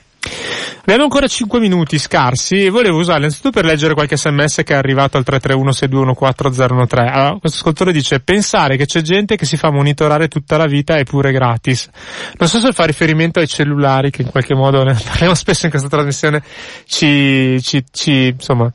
Abbiamo 0.82 1.03
ancora 1.03 1.28
5 1.28 1.60
minuti 1.60 1.97
scarsi 1.97 2.66
e 2.66 2.70
volevo 2.70 2.99
usarli 2.99 3.22
innanzitutto 3.22 3.51
per 3.51 3.66
leggere 3.66 3.95
qualche 3.95 4.18
sms 4.18 4.62
che 4.64 4.74
è 4.74 4.78
arrivato 4.78 5.18
al 5.18 5.24
331-6214013. 5.26 6.97
Allora, 6.97 7.38
questo 7.39 7.58
ascoltatore 7.58 7.91
dice, 7.91 8.20
pensare 8.20 8.78
che 8.78 8.86
c'è 8.86 9.01
gente 9.01 9.36
che 9.36 9.45
si 9.45 9.58
fa 9.58 9.72
monitorare 9.72 10.28
tutta 10.28 10.58
la 10.58 10.68
vita 10.68 10.95
è 10.97 11.03
pure 11.03 11.32
gratis. 11.32 11.89
Non 12.38 12.47
so 12.47 12.60
se 12.60 12.72
fa 12.72 12.86
riferimento 12.86 13.39
ai 13.39 13.47
cellulari 13.47 14.12
che 14.12 14.22
in 14.22 14.30
qualche 14.30 14.53
modo, 14.53 14.84
ne 14.84 14.93
parliamo 14.93 15.34
spesso 15.36 15.66
in 15.66 15.72
questa 15.72 15.89
trasmissione, 15.89 16.43
ci, 16.86 17.60
ci, 17.64 17.84
ci 17.91 18.28
insomma, 18.28 18.72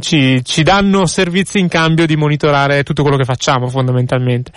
ci, 0.00 0.44
ci 0.44 0.62
danno 0.62 1.06
servizi 1.06 1.58
in 1.58 1.68
cambio 1.68 2.06
di 2.06 2.16
monitorare 2.16 2.82
tutto 2.82 3.02
quello 3.02 3.16
che 3.16 3.24
facciamo 3.24 3.68
fondamentalmente. 3.68 4.52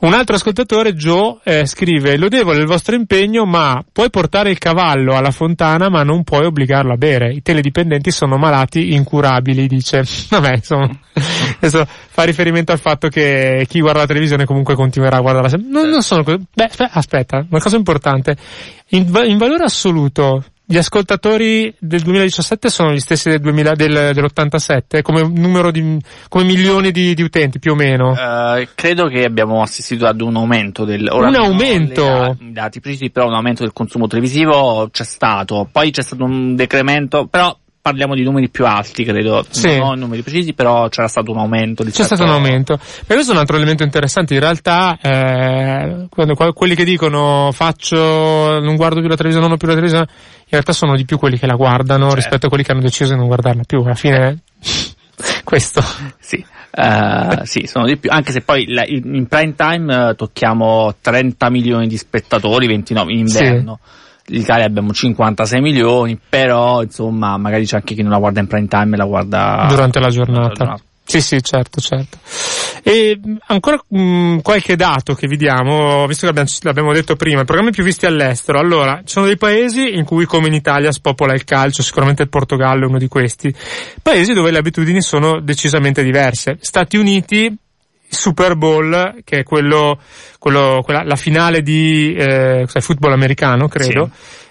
Un 0.00 0.12
altro 0.12 0.36
ascoltatore, 0.36 0.94
Joe, 0.94 1.38
eh, 1.42 1.66
scrive 1.66 2.16
lodevole 2.16 2.60
il 2.60 2.66
vostro 2.66 2.94
impegno 2.94 3.44
ma 3.44 3.82
puoi 3.90 4.10
portare 4.10 4.50
il 4.50 4.58
cavallo 4.58 5.16
alla 5.16 5.32
fontana 5.32 5.88
ma 5.88 6.02
non 6.02 6.22
puoi 6.22 6.46
obbligarlo 6.46 6.92
a 6.92 6.96
bere. 6.96 7.32
I 7.32 7.42
teledipendenti 7.42 8.10
sono 8.10 8.36
malati 8.36 8.94
incurabili, 8.94 9.66
dice. 9.66 10.04
Vabbè, 10.30 10.54
insomma, 10.54 10.88
questo 11.58 11.86
fa 11.86 12.22
riferimento 12.22 12.72
al 12.72 12.78
fatto 12.78 13.08
che 13.08 13.66
chi 13.68 13.80
guarda 13.80 14.00
la 14.00 14.06
televisione 14.06 14.44
comunque 14.44 14.74
continuerà 14.74 15.16
a 15.16 15.20
guardarla. 15.20 15.58
Non, 15.68 15.88
non 15.88 16.02
sono 16.02 16.22
così. 16.22 16.38
Beh, 16.54 16.64
aspe- 16.64 16.90
aspetta, 16.90 17.44
una 17.48 17.60
cosa 17.60 17.76
importante. 17.76 18.36
In, 18.90 19.10
in 19.26 19.36
valore 19.36 19.64
assoluto, 19.64 20.44
gli 20.70 20.76
ascoltatori 20.76 21.74
del 21.78 22.02
2017 22.02 22.68
sono 22.68 22.92
gli 22.92 23.00
stessi 23.00 23.30
del 23.30 23.40
2000, 23.40 23.74
del, 23.74 24.10
dell'87, 24.12 25.00
come 25.00 25.22
numero 25.22 25.70
di, 25.70 25.98
come 26.28 26.44
milioni 26.44 26.90
di, 26.90 27.14
di 27.14 27.22
utenti 27.22 27.58
più 27.58 27.72
o 27.72 27.74
meno. 27.74 28.14
Eh, 28.14 28.68
credo 28.74 29.08
che 29.08 29.24
abbiamo 29.24 29.62
assistito 29.62 30.04
ad 30.04 30.20
un 30.20 30.36
aumento 30.36 30.84
del 30.84 31.08
Un 31.10 31.34
aumento? 31.36 32.36
I 32.38 32.52
dati 32.52 32.80
precisi, 32.80 33.08
però 33.08 33.28
un 33.28 33.32
aumento 33.32 33.62
del 33.62 33.72
consumo 33.72 34.08
televisivo 34.08 34.90
c'è 34.92 35.04
stato. 35.04 35.66
Poi 35.72 35.90
c'è 35.90 36.02
stato 36.02 36.24
un 36.24 36.54
decremento, 36.54 37.26
però 37.28 37.56
parliamo 37.88 38.14
di 38.14 38.22
numeri 38.22 38.48
più 38.48 38.66
alti, 38.66 39.04
credo. 39.04 39.44
Sì. 39.48 39.76
Non 39.78 39.98
numeri 39.98 40.22
precisi, 40.22 40.52
però 40.52 40.88
c'era 40.88 41.08
stato 41.08 41.30
un 41.30 41.38
aumento. 41.38 41.84
C'è 41.84 42.02
stato 42.04 42.22
un 42.24 42.30
aumento. 42.30 42.74
E 42.74 43.14
questo 43.14 43.32
è 43.32 43.34
un 43.34 43.40
altro 43.40 43.56
elemento 43.56 43.82
interessante. 43.82 44.34
In 44.34 44.40
realtà, 44.40 44.98
eh, 45.00 46.06
quando, 46.10 46.34
qua- 46.34 46.52
quelli 46.52 46.74
che 46.74 46.84
dicono 46.84 47.50
faccio, 47.52 47.96
non 48.60 48.76
guardo 48.76 49.00
più 49.00 49.08
la 49.08 49.16
televisione, 49.16 49.46
non 49.46 49.54
ho 49.54 49.58
più 49.58 49.66
la 49.68 49.74
televisione, 49.74 50.06
in 50.10 50.50
realtà 50.50 50.72
sono 50.72 50.94
di 50.96 51.04
più 51.04 51.18
quelli 51.18 51.38
che 51.38 51.46
la 51.46 51.54
guardano 51.54 52.04
Certo. 52.04 52.16
rispetto 52.16 52.46
a 52.46 52.48
quelli 52.48 52.64
che 52.64 52.72
hanno 52.72 52.80
deciso 52.80 53.12
di 53.12 53.18
non 53.18 53.26
guardarla 53.26 53.62
più. 53.66 53.80
Alla 53.82 53.94
fine, 53.94 54.38
questo. 55.44 55.82
Sì. 56.18 56.44
Eh, 56.70 57.40
sì, 57.44 57.66
sono 57.66 57.86
di 57.86 57.96
più, 57.96 58.10
anche 58.12 58.30
se 58.30 58.42
poi 58.42 58.66
la- 58.68 58.84
in 58.86 59.26
prime 59.26 59.54
time 59.56 60.10
eh, 60.10 60.14
tocchiamo 60.14 60.94
30 61.00 61.50
milioni 61.50 61.86
di 61.88 61.96
spettatori, 61.96 62.66
29 62.66 63.12
in 63.12 63.18
inverno. 63.20 63.78
In 63.80 63.86
Italia 64.28 64.66
abbiamo 64.66 64.92
56 64.92 65.60
milioni, 65.60 66.18
però 66.28 66.82
insomma 66.82 67.36
magari 67.36 67.64
c'è 67.64 67.76
anche 67.76 67.94
chi 67.94 68.02
non 68.02 68.12
la 68.12 68.18
guarda 68.18 68.40
in 68.40 68.46
prime 68.46 68.66
time 68.66 68.94
e 68.94 68.98
la 68.98 69.04
guarda 69.04 69.66
durante 69.68 70.00
la 70.00 70.10
giornata. 70.10 70.78
Sì, 71.08 71.22
sì, 71.22 71.42
certo, 71.42 71.80
certo. 71.80 72.18
E 72.82 73.18
mh, 73.18 73.36
ancora 73.46 73.82
mh, 73.88 74.40
qualche 74.40 74.76
dato 74.76 75.14
che 75.14 75.26
vi 75.26 75.38
diamo, 75.38 76.06
visto 76.06 76.26
che 76.26 76.30
abbiamo, 76.30 76.48
l'abbiamo 76.60 76.92
detto 76.92 77.16
prima, 77.16 77.40
i 77.40 77.44
programmi 77.46 77.70
più 77.70 77.82
visti 77.82 78.04
all'estero. 78.04 78.58
Allora, 78.58 78.98
ci 78.98 79.12
sono 79.12 79.24
dei 79.24 79.38
paesi 79.38 79.94
in 79.96 80.04
cui, 80.04 80.26
come 80.26 80.48
in 80.48 80.54
Italia, 80.54 80.92
spopola 80.92 81.32
il 81.32 81.44
calcio, 81.44 81.82
sicuramente 81.82 82.22
il 82.22 82.28
Portogallo 82.28 82.84
è 82.84 82.88
uno 82.88 82.98
di 82.98 83.08
questi. 83.08 83.54
Paesi 84.02 84.34
dove 84.34 84.50
le 84.50 84.58
abitudini 84.58 85.00
sono 85.00 85.40
decisamente 85.40 86.02
diverse. 86.02 86.58
Stati 86.60 86.98
Uniti, 86.98 87.56
Super 88.08 88.56
Bowl, 88.56 89.20
che 89.24 89.40
è 89.40 89.42
quello, 89.42 89.98
quello 90.38 90.80
quella, 90.82 91.02
la 91.04 91.16
finale 91.16 91.62
di 91.62 92.14
eh, 92.14 92.66
football 92.66 93.12
americano, 93.12 93.68
credo. 93.68 94.10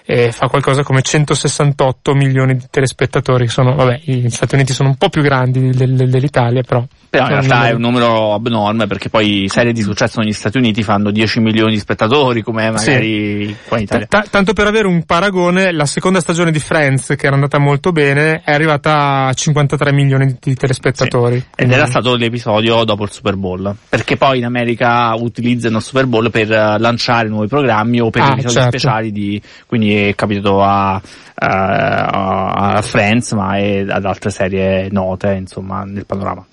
E 0.09 0.31
fa 0.31 0.47
qualcosa 0.47 0.83
come 0.83 1.01
168 1.01 2.13
milioni 2.13 2.55
di 2.55 2.65
telespettatori, 2.71 3.45
che 3.45 3.51
sono, 3.51 3.75
vabbè, 3.75 3.99
gli 4.03 4.29
Stati 4.29 4.55
Uniti 4.55 4.71
sono 4.73 4.89
un 4.89 4.95
po' 4.95 5.09
più 5.09 5.21
grandi 5.21 5.69
del- 5.71 5.95
del- 5.95 6.09
dell'Italia, 6.09 6.61
però. 6.61 6.83
Però 7.09 7.23
in 7.23 7.29
realtà 7.29 7.67
è 7.67 7.71
numeri- 7.71 7.75
un 7.75 7.81
numero 7.81 8.33
abnorme 8.33 8.85
perché 8.87 9.09
poi 9.09 9.45
serie 9.47 9.71
di 9.71 9.81
successo 9.81 10.19
negli 10.19 10.33
Stati 10.33 10.57
Uniti 10.57 10.83
fanno 10.83 11.09
10 11.11 11.39
milioni 11.39 11.71
di 11.73 11.79
spettatori 11.79 12.41
come 12.41 12.69
magari 12.69 13.55
qua 13.67 13.77
in 13.77 13.83
Italia. 13.83 14.05
Ta- 14.07 14.25
tanto 14.29 14.51
per 14.53 14.67
avere 14.67 14.87
un 14.87 15.03
paragone, 15.03 15.71
la 15.71 15.85
seconda 15.85 16.19
stagione 16.19 16.51
di 16.51 16.59
Friends, 16.59 17.15
che 17.17 17.25
era 17.25 17.35
andata 17.35 17.59
molto 17.59 17.91
bene, 17.91 18.41
è 18.43 18.51
arrivata 18.51 19.27
a 19.27 19.33
53 19.33 19.91
milioni 19.93 20.35
di 20.39 20.53
telespettatori. 20.55 21.35
Ed 21.37 21.45
Quindi- 21.55 21.73
era 21.75 21.85
stato 21.85 22.15
l'episodio 22.15 22.83
dopo 22.83 23.03
il 23.03 23.11
Super 23.11 23.35
Bowl. 23.35 23.73
Perché 23.89 24.17
poi 24.17 24.39
in 24.39 24.45
America 24.45 25.13
utilizzano 25.15 25.77
il 25.77 25.83
Super 25.83 26.05
Bowl 26.07 26.29
per 26.29 26.51
eh, 26.51 26.77
lanciare 26.77 27.29
nuovi 27.29 27.47
programmi 27.47 27.99
o 28.01 28.09
per 28.09 28.21
Ah, 28.23 28.31
episodi 28.33 28.53
certo. 28.53 28.69
speciali 28.77 29.11
di, 29.11 29.41
quindi 29.65 29.95
è 29.97 30.15
capitato 30.15 30.61
a, 30.61 31.01
a, 31.35 32.75
a 32.75 32.81
Friends 32.81 33.31
ma 33.33 33.57
è 33.57 33.85
ad 33.87 34.05
altre 34.05 34.29
serie 34.29 34.89
note, 34.91 35.33
insomma, 35.33 35.83
nel 35.83 36.05
panorama. 36.05 36.45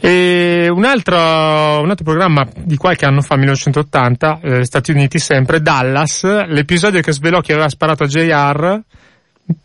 E 0.00 0.68
un 0.70 0.84
altro, 0.84 1.16
un 1.16 1.90
altro 1.90 2.04
programma 2.04 2.46
di 2.56 2.76
qualche 2.76 3.04
anno 3.04 3.20
fa, 3.20 3.36
1980, 3.36 4.40
eh, 4.42 4.64
Stati 4.64 4.92
Uniti 4.92 5.18
sempre, 5.18 5.60
Dallas, 5.60 6.22
l'episodio 6.46 7.00
che 7.00 7.12
svelò 7.12 7.40
chi 7.40 7.52
aveva 7.52 7.68
sparato 7.68 8.04
a 8.04 8.06
JR, 8.06 8.80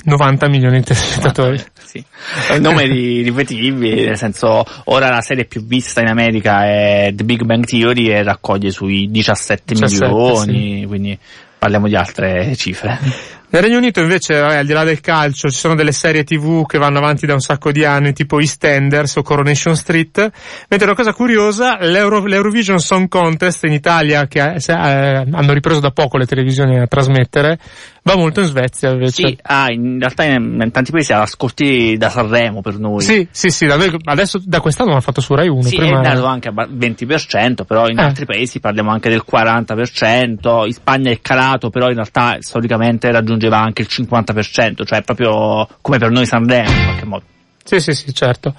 90 0.06 0.48
milioni 0.50 0.80
di 0.80 0.86
telespettatori. 0.86 1.64
Sì. 1.94 2.04
Eh, 2.50 2.58
Numeri 2.58 3.22
ripetibili, 3.22 4.06
nel 4.06 4.18
senso, 4.18 4.66
ora 4.86 5.10
la 5.10 5.22
serie 5.22 5.46
più 5.46 5.64
vista 5.64 6.02
in 6.02 6.08
America 6.08 6.66
è 6.66 7.12
The 7.14 7.24
Big 7.24 7.44
Bang 7.44 7.66
Theory 7.66 8.08
e 8.08 8.24
raccoglie 8.24 8.72
sui 8.72 9.12
17, 9.12 9.76
17, 9.76 10.08
milioni, 10.08 10.86
quindi 10.88 11.20
parliamo 11.64 11.88
di 11.88 11.96
altre 11.96 12.54
cifre. 12.58 13.00
Nel 13.54 13.62
Regno 13.62 13.78
Unito 13.78 14.00
invece, 14.00 14.40
vabbè, 14.40 14.56
al 14.56 14.66
di 14.66 14.74
là 14.74 14.84
del 14.84 15.00
calcio, 15.00 15.48
ci 15.48 15.60
sono 15.60 15.76
delle 15.76 15.92
serie 15.92 16.24
tv 16.24 16.66
che 16.66 16.80
vanno 16.80 16.98
avanti 16.98 17.28
da 17.28 17.34
un 17.34 17.40
sacco 17.40 17.72
di 17.72 17.86
anni, 17.86 18.12
tipo 18.12 18.40
EastEnders 18.40 19.18
o 19.18 19.22
Coronation 19.22 19.76
Street, 19.76 20.32
mentre 20.70 20.88
una 20.88 20.96
cosa 20.96 21.14
curiosa, 21.14 21.78
l'Euro- 21.82 22.26
l'Eurovision 22.26 22.80
Song 22.80 23.08
Contest 23.08 23.66
in 23.66 23.74
Italia, 23.74 24.26
che 24.26 24.42
eh, 24.42 24.58
eh, 24.58 24.74
hanno 24.74 25.54
ripreso 25.54 25.80
da 25.80 25.92
poco 25.92 26.18
le 26.18 26.26
televisioni 26.26 26.80
a 26.80 26.88
trasmettere, 26.88 27.60
va 28.02 28.16
molto 28.16 28.40
in 28.40 28.48
Svezia 28.48 28.90
invece. 28.90 29.28
Sì, 29.28 29.38
ah, 29.44 29.72
in 29.72 30.00
realtà 30.00 30.24
in, 30.24 30.60
in 30.60 30.72
tanti 30.72 30.90
paesi 30.92 31.14
ha 31.14 31.22
ascolti 31.22 31.96
da 31.96 32.10
Sanremo 32.10 32.62
per 32.62 32.80
noi. 32.80 33.02
Sì, 33.02 33.28
sì, 33.30 33.50
sì, 33.50 33.68
da 33.68 33.78
noi- 33.78 33.96
adesso 34.06 34.42
da 34.44 34.62
quest'anno 34.62 34.90
l'hanno 34.90 35.02
fatto 35.02 35.22
su 35.22 35.36
Rai 35.36 35.48
1. 35.48 35.62
Sì, 35.62 35.76
prima 35.76 36.00
è 36.00 36.02
dato 36.02 36.26
anche 36.26 36.48
al 36.48 36.70
20%, 36.72 37.66
però 37.66 37.88
in 37.88 38.00
Eh. 38.00 38.04
altri 38.04 38.26
paesi 38.26 38.60
parliamo 38.60 38.90
anche 38.90 39.10
del 39.10 39.24
40%, 39.24 40.66
in 40.66 40.74
Spagna 40.74 41.12
è 41.12 41.20
calato, 41.22 41.70
però 41.70 41.90
in 41.90 41.94
realtà 41.94 42.38
storicamente 42.40 43.12
raggiungeva 43.44 43.60
anche 43.60 43.82
il 43.82 43.88
50%, 43.90 44.86
cioè 44.86 45.02
proprio 45.02 45.68
come 45.82 45.98
per 45.98 46.12
noi 46.12 46.26
Sanremo 46.26 46.70
in 46.70 46.84
qualche 46.84 47.06
modo. 47.06 47.24
Sì, 47.66 47.80
sì, 47.80 47.94
sì, 47.94 48.14
certo. 48.14 48.54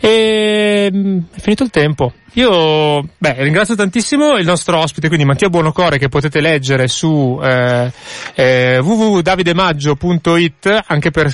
E 0.00 0.90
mm, 0.92 1.18
è 1.32 1.40
finito 1.40 1.62
il 1.62 1.70
tempo. 1.70 2.12
Io 2.34 3.02
beh, 3.16 3.36
ringrazio 3.38 3.74
tantissimo 3.74 4.36
il 4.36 4.44
nostro 4.44 4.78
ospite, 4.78 5.08
quindi 5.08 5.24
Mattia 5.24 5.48
Buonocore, 5.48 5.98
che 5.98 6.08
potete 6.08 6.40
leggere 6.40 6.88
su 6.88 7.40
eh, 7.42 7.90
eh, 8.34 8.78
www.davidemaggio.it 8.78 10.84
anche 10.86 11.10
per 11.10 11.32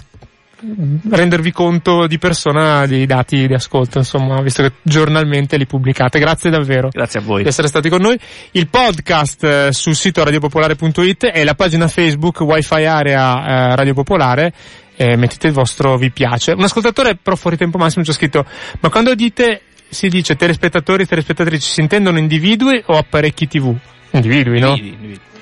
rendervi 1.08 1.52
conto 1.52 2.06
di 2.06 2.18
persona 2.18 2.86
dei 2.86 3.06
dati 3.06 3.46
di 3.46 3.54
ascolto, 3.54 3.98
insomma, 3.98 4.40
visto 4.40 4.62
che 4.62 4.72
giornalmente 4.82 5.56
li 5.56 5.66
pubblicate. 5.66 6.18
Grazie 6.18 6.50
davvero 6.50 6.88
Grazie 6.90 7.20
a 7.20 7.22
voi. 7.22 7.42
di 7.42 7.48
essere 7.48 7.68
stati 7.68 7.88
con 7.88 8.00
noi. 8.00 8.18
Il 8.52 8.68
podcast 8.68 9.44
eh, 9.44 9.72
sul 9.72 9.94
sito 9.94 10.24
radiopopolare.it 10.24 11.30
e 11.32 11.44
la 11.44 11.54
pagina 11.54 11.88
Facebook 11.88 12.40
Wi-Fi 12.40 12.84
Area 12.84 13.72
eh, 13.72 13.76
Radio 13.76 13.94
Popolare. 13.94 14.52
Eh, 14.96 15.16
mettete 15.16 15.48
il 15.48 15.52
vostro 15.52 15.96
vi 15.96 16.10
piace. 16.10 16.52
Un 16.52 16.62
ascoltatore 16.62 17.16
però 17.20 17.36
fuori 17.36 17.56
tempo 17.56 17.78
massimo 17.78 18.04
ci 18.04 18.10
ha 18.10 18.14
scritto, 18.14 18.46
ma 18.80 18.88
quando 18.90 19.14
dite, 19.14 19.62
si 19.88 20.08
dice 20.08 20.36
telespettatori, 20.36 21.06
telespettatrici, 21.06 21.68
si 21.68 21.80
intendono 21.80 22.18
individui 22.18 22.82
o 22.86 22.96
apparecchi 22.96 23.48
TV? 23.48 23.74
Individui, 24.10 24.60
no? 24.60 24.78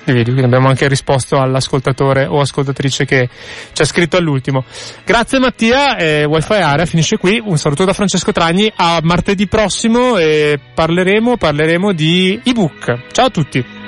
Vedi. 0.05 0.19
Individui, 0.19 0.33
quindi 0.33 0.45
abbiamo 0.45 0.67
anche 0.67 0.87
risposto 0.87 1.39
all'ascoltatore 1.39 2.25
o 2.25 2.39
ascoltatrice 2.39 3.05
che 3.05 3.29
ci 3.71 3.81
ha 3.81 3.85
scritto 3.85 4.17
all'ultimo. 4.17 4.65
Grazie 5.05 5.39
Mattia, 5.39 5.95
eh, 5.97 6.25
Wi-Fi 6.25 6.53
Area 6.53 6.85
finisce 6.85 7.17
qui, 7.17 7.41
un 7.43 7.57
saluto 7.57 7.85
da 7.85 7.93
Francesco 7.93 8.31
Tragni, 8.31 8.71
a 8.75 8.99
martedì 9.01 9.47
prossimo 9.47 10.17
e 10.17 10.59
parleremo, 10.73 11.37
parleremo 11.37 11.93
di 11.93 12.39
ebook. 12.43 13.11
Ciao 13.11 13.25
a 13.25 13.29
tutti! 13.29 13.82